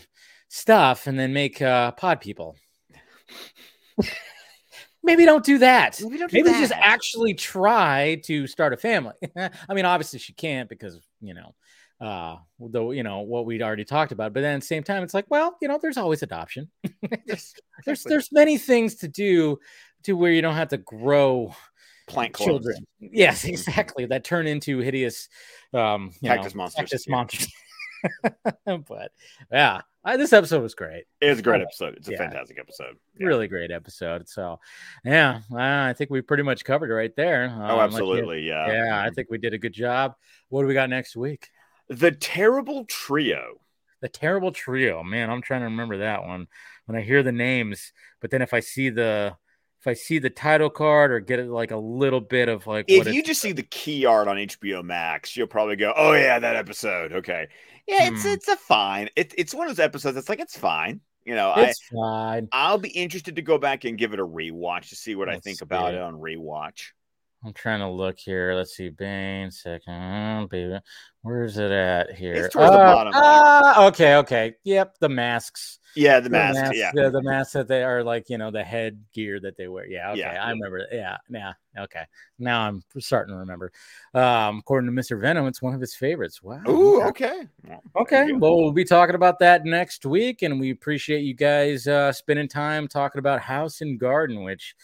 stuff 0.49 1.07
and 1.07 1.17
then 1.17 1.33
make 1.33 1.61
uh, 1.61 1.91
pod 1.91 2.21
people. 2.21 2.55
Maybe 5.03 5.25
don't 5.25 5.43
do 5.43 5.57
that. 5.57 5.99
Maybe 6.01 6.17
do 6.17 6.27
Maybe 6.31 6.49
just 6.49 6.71
actually 6.73 7.33
try 7.33 8.21
to 8.25 8.47
start 8.47 8.73
a 8.73 8.77
family. 8.77 9.15
I 9.37 9.73
mean, 9.73 9.85
obviously 9.85 10.19
she 10.19 10.33
can't 10.33 10.69
because 10.69 10.99
you 11.21 11.33
know, 11.33 11.53
uh, 11.99 12.37
though 12.59 12.91
you 12.91 13.03
know 13.03 13.19
what 13.19 13.45
we'd 13.45 13.61
already 13.61 13.83
talked 13.83 14.13
about. 14.13 14.33
But 14.33 14.41
then 14.41 14.55
at 14.55 14.61
the 14.61 14.65
same 14.67 14.83
time, 14.83 15.03
it's 15.03 15.13
like, 15.13 15.25
well, 15.29 15.57
you 15.61 15.67
know, 15.67 15.77
there's 15.81 15.97
always 15.97 16.23
adoption. 16.23 16.69
There's 17.25 17.53
exactly. 17.79 18.09
there's 18.09 18.31
many 18.31 18.57
things 18.57 18.95
to 18.95 19.07
do 19.07 19.59
to 20.03 20.13
where 20.13 20.31
you 20.31 20.41
don't 20.41 20.55
have 20.55 20.69
to 20.69 20.77
grow 20.77 21.53
plant 22.07 22.33
clones. 22.33 22.49
children. 22.49 22.87
Yes, 22.99 23.43
exactly. 23.45 24.05
That 24.05 24.23
turn 24.23 24.47
into 24.47 24.79
hideous 24.79 25.27
um 25.73 26.11
you 26.21 26.29
Cactus 26.29 26.53
know, 26.55 26.59
monsters, 26.59 26.89
Cactus 26.89 27.07
monsters. 27.07 27.47
but 28.87 29.11
yeah, 29.51 29.81
I, 30.05 30.17
this 30.17 30.33
episode 30.33 30.61
was 30.61 30.75
great. 30.75 31.05
It 31.21 31.29
was 31.29 31.39
a 31.39 31.43
great 31.43 31.61
episode. 31.61 31.95
It's 31.95 32.09
a 32.09 32.11
Yeah. 32.11 32.17
fantastic 32.17 32.59
episode. 32.59 32.97
Yeah. 33.17 33.27
Really 33.27 33.47
great 33.47 33.71
episode. 33.71 34.27
So 34.27 34.59
yeah, 35.05 35.39
uh, 35.51 35.57
I 35.57 35.93
think 35.97 36.09
we 36.09 36.21
pretty 36.21 36.43
much 36.43 36.65
covered 36.65 36.89
it 36.91 36.93
right 36.93 37.15
there. 37.15 37.45
Um, 37.45 37.61
Oh, 37.61 37.79
absolutely. 37.79 38.41
Yeah. 38.47 38.67
yeah, 38.71 39.01
I 39.01 39.09
think 39.11 39.29
we 39.31 39.37
did 39.37 39.53
a 39.53 39.57
good 39.57 39.73
job. 39.73 40.15
What 40.49 40.61
do 40.61 40.67
we 40.67 40.73
got 40.73 40.89
next 40.89 41.15
week? 41.15 41.49
The 41.89 42.11
terrible 42.11 42.85
trio. 42.85 43.59
The 44.01 44.09
Terrible 44.09 44.51
Trio. 44.51 45.01
Man, 45.01 45.29
I'm 45.29 45.41
trying 45.41 45.61
to 45.61 45.67
remember 45.67 45.99
that 45.99 46.23
one 46.25 46.47
when 46.87 46.97
I 46.97 47.01
hear 47.03 47.23
the 47.23 47.31
names, 47.31 47.93
but 48.19 48.31
then 48.31 48.41
if 48.41 48.53
I 48.53 48.59
see 48.59 48.89
the 48.89 49.37
if 49.83 49.87
I 49.87 49.93
see 49.95 50.17
the 50.17 50.29
title 50.29 50.69
card 50.69 51.11
or 51.11 51.19
get 51.19 51.39
it 51.39 51.49
like 51.49 51.71
a 51.71 51.77
little 51.77 52.21
bit 52.21 52.47
of 52.47 52.65
like 52.65 52.85
If 52.87 53.05
you 53.07 53.21
just 53.21 53.41
see 53.41 53.51
the 53.51 53.63
key 53.63 54.05
art 54.05 54.29
on 54.29 54.37
HBO 54.37 54.81
Max, 54.81 55.35
you'll 55.35 55.47
probably 55.47 55.75
go, 55.75 55.93
"Oh 55.93 56.13
yeah, 56.13 56.39
that 56.39 56.55
episode." 56.55 57.11
Okay, 57.11 57.47
yeah, 57.85 58.07
it's 58.07 58.23
Hmm. 58.23 58.29
it's 58.29 58.47
a 58.47 58.55
fine. 58.55 59.09
It, 59.17 59.33
it's 59.37 59.53
one 59.53 59.67
of 59.67 59.75
those 59.75 59.83
episodes. 59.83 60.15
that's 60.15 60.29
like 60.29 60.39
it's 60.39 60.57
fine. 60.57 61.01
You 61.25 61.35
know, 61.35 61.53
it's 61.57 61.81
fine. 61.93 62.47
I 62.53 62.67
I'll 62.69 62.77
be 62.77 62.89
interested 62.89 63.35
to 63.35 63.41
go 63.41 63.57
back 63.57 63.83
and 63.83 63.97
give 63.97 64.13
it 64.13 64.21
a 64.21 64.25
rewatch 64.25 64.89
to 64.89 64.95
see 64.95 65.15
what 65.15 65.27
I 65.27 65.39
think 65.39 65.61
about 65.61 65.93
it 65.93 65.99
on 66.01 66.13
rewatch. 66.13 66.91
I'm 67.45 67.53
trying 67.53 67.79
to 67.79 67.89
look 67.89 68.17
here. 68.19 68.53
Let's 68.53 68.75
see, 68.75 68.89
Bane, 68.89 69.51
second, 69.51 70.49
baby. 70.49 70.79
Where's 71.23 71.57
it 71.57 71.71
at 71.71 72.13
here? 72.15 72.33
It's 72.45 72.53
towards 72.53 72.71
the 72.71 72.77
Uh, 72.79 72.93
bottom 72.93 73.13
there. 73.13 73.21
ah, 73.23 73.85
okay, 73.87 74.15
okay. 74.15 74.55
Yep, 74.63 74.97
the 74.99 75.09
masks. 75.09 75.79
Yeah, 75.95 76.19
the 76.21 76.29
mask. 76.29 76.55
masks, 76.59 76.77
yeah, 76.77 76.91
the, 76.93 77.11
the 77.11 77.21
masks 77.21 77.53
that 77.53 77.67
they 77.67 77.83
are 77.83 78.03
like, 78.03 78.29
you 78.29 78.37
know, 78.37 78.49
the 78.49 78.63
head 78.63 79.03
gear 79.13 79.39
that 79.41 79.57
they 79.57 79.67
wear. 79.67 79.85
Yeah, 79.85 80.11
okay, 80.11 80.19
Yeah, 80.21 80.43
I 80.43 80.51
remember. 80.51 80.85
Yeah, 80.91 81.17
yeah, 81.29 81.53
okay. 81.79 82.03
Now 82.39 82.61
I'm 82.67 82.81
starting 82.99 83.33
to 83.35 83.39
remember. 83.39 83.71
Um, 84.13 84.59
according 84.59 84.93
to 84.93 84.99
Mr. 85.01 85.19
Venom, 85.19 85.45
it's 85.47 85.61
one 85.61 85.73
of 85.75 85.81
his 85.81 85.93
favorites. 85.95 86.41
Wow. 86.41 86.61
Ooh, 86.67 87.01
okay. 87.03 87.27
okay. 87.27 87.47
Well, 87.67 87.81
Okay, 87.97 88.15
there 88.15 88.27
you 88.27 88.33
go. 88.33 88.39
well, 88.39 88.57
we'll 88.57 88.71
be 88.71 88.85
talking 88.85 89.15
about 89.15 89.39
that 89.39 89.65
next 89.65 90.05
week, 90.05 90.41
and 90.43 90.59
we 90.59 90.71
appreciate 90.71 91.21
you 91.21 91.33
guys 91.35 91.87
uh, 91.87 92.11
spending 92.11 92.47
time 92.47 92.87
talking 92.87 93.19
about 93.19 93.41
House 93.41 93.81
and 93.81 93.99
Garden, 93.99 94.43
which 94.43 94.75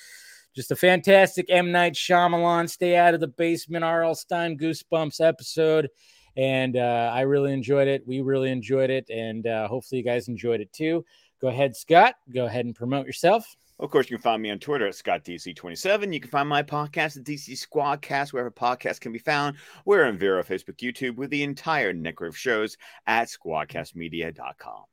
just 0.60 0.72
a 0.72 0.76
fantastic 0.76 1.46
M 1.48 1.72
Night 1.72 1.94
Shyamalan 1.94 2.70
Stay 2.70 2.98
Out 2.98 3.14
of 3.14 3.22
the 3.22 3.30
Basement 3.30 3.86
R.L. 3.86 4.14
Stine 4.14 4.58
Goosebumps 4.58 5.26
episode, 5.26 5.88
and 6.36 6.76
uh, 6.76 7.12
I 7.14 7.22
really 7.22 7.54
enjoyed 7.54 7.88
it. 7.88 8.06
We 8.06 8.20
really 8.20 8.52
enjoyed 8.52 8.90
it, 8.90 9.10
and 9.10 9.48
uh, 9.48 9.70
hopefully 9.70 10.00
you 10.00 10.04
guys 10.04 10.28
enjoyed 10.28 10.60
it 10.60 10.74
too. 10.74 11.06
Go 11.40 11.48
ahead, 11.48 11.78
Scott. 11.78 12.16
Go 12.34 12.46
ahead 12.46 12.66
and 12.66 12.76
promote 12.76 13.06
yourself. 13.06 13.56
Of 13.80 13.90
course, 13.90 14.10
you 14.10 14.18
can 14.18 14.22
find 14.22 14.42
me 14.42 14.52
on 14.52 14.60
Twitter 14.60 14.86
at 14.86 14.96
ScottDC27. 14.96 16.14
You 16.14 16.20
can 16.20 16.30
find 16.30 16.50
my 16.50 16.62
podcast 16.62 17.16
at 17.16 17.24
DC 17.24 17.66
Squadcast, 17.66 18.34
wherever 18.34 18.52
podcasts 18.52 19.00
can 19.00 19.14
be 19.14 19.20
found. 19.20 19.56
We're 19.86 20.04
on 20.04 20.18
Vero, 20.18 20.44
Facebook, 20.44 20.76
YouTube, 20.76 21.16
with 21.16 21.30
the 21.30 21.44
entire 21.44 21.94
network 21.94 22.32
of 22.32 22.38
shows 22.38 22.76
at 23.08 23.30
squadcastmedia.com. 23.30 24.84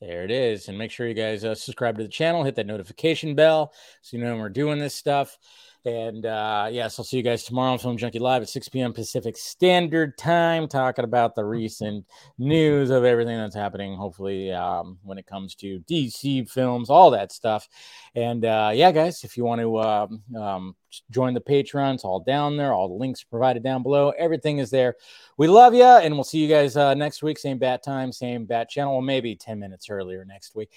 There 0.00 0.24
it 0.24 0.30
is. 0.30 0.68
And 0.68 0.76
make 0.76 0.90
sure 0.90 1.08
you 1.08 1.14
guys 1.14 1.44
uh, 1.44 1.54
subscribe 1.54 1.96
to 1.96 2.02
the 2.02 2.08
channel, 2.08 2.44
hit 2.44 2.54
that 2.56 2.66
notification 2.66 3.34
bell 3.34 3.72
so 4.02 4.16
you 4.16 4.22
know 4.22 4.32
when 4.32 4.40
we're 4.40 4.48
doing 4.50 4.78
this 4.78 4.94
stuff. 4.94 5.38
And 5.86 6.26
uh, 6.26 6.68
yes, 6.72 6.98
I'll 6.98 7.04
see 7.04 7.16
you 7.16 7.22
guys 7.22 7.44
tomorrow 7.44 7.70
on 7.70 7.78
Film 7.78 7.96
Junkie 7.96 8.18
Live 8.18 8.42
at 8.42 8.48
6 8.48 8.68
p.m. 8.70 8.92
Pacific 8.92 9.36
Standard 9.36 10.18
Time, 10.18 10.66
talking 10.66 11.04
about 11.04 11.36
the 11.36 11.44
recent 11.44 12.04
news 12.38 12.90
of 12.90 13.04
everything 13.04 13.38
that's 13.38 13.54
happening, 13.54 13.94
hopefully, 13.94 14.50
um, 14.50 14.98
when 15.04 15.16
it 15.16 15.28
comes 15.28 15.54
to 15.54 15.78
DC 15.88 16.50
films, 16.50 16.90
all 16.90 17.12
that 17.12 17.30
stuff. 17.30 17.68
And 18.16 18.44
uh, 18.44 18.72
yeah, 18.74 18.90
guys, 18.90 19.22
if 19.22 19.36
you 19.36 19.44
want 19.44 19.60
to 19.60 19.78
um, 19.78 20.22
um, 20.36 20.76
join 21.12 21.34
the 21.34 21.40
Patreon, 21.40 21.94
it's 21.94 22.04
all 22.04 22.18
down 22.18 22.56
there. 22.56 22.72
All 22.72 22.88
the 22.88 22.94
links 22.94 23.22
provided 23.22 23.62
down 23.62 23.84
below. 23.84 24.12
Everything 24.18 24.58
is 24.58 24.70
there. 24.70 24.96
We 25.36 25.46
love 25.46 25.72
you, 25.72 25.84
and 25.84 26.14
we'll 26.14 26.24
see 26.24 26.38
you 26.40 26.48
guys 26.48 26.76
uh, 26.76 26.94
next 26.94 27.22
week. 27.22 27.38
Same 27.38 27.58
bat 27.58 27.84
time, 27.84 28.10
same 28.10 28.44
bat 28.44 28.68
channel, 28.68 28.94
or 28.94 29.02
maybe 29.02 29.36
10 29.36 29.60
minutes 29.60 29.88
earlier 29.88 30.24
next 30.24 30.56
week. 30.56 30.72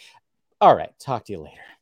All 0.62 0.76
right. 0.76 0.92
Talk 1.00 1.26
to 1.26 1.32
you 1.32 1.40
later. 1.40 1.79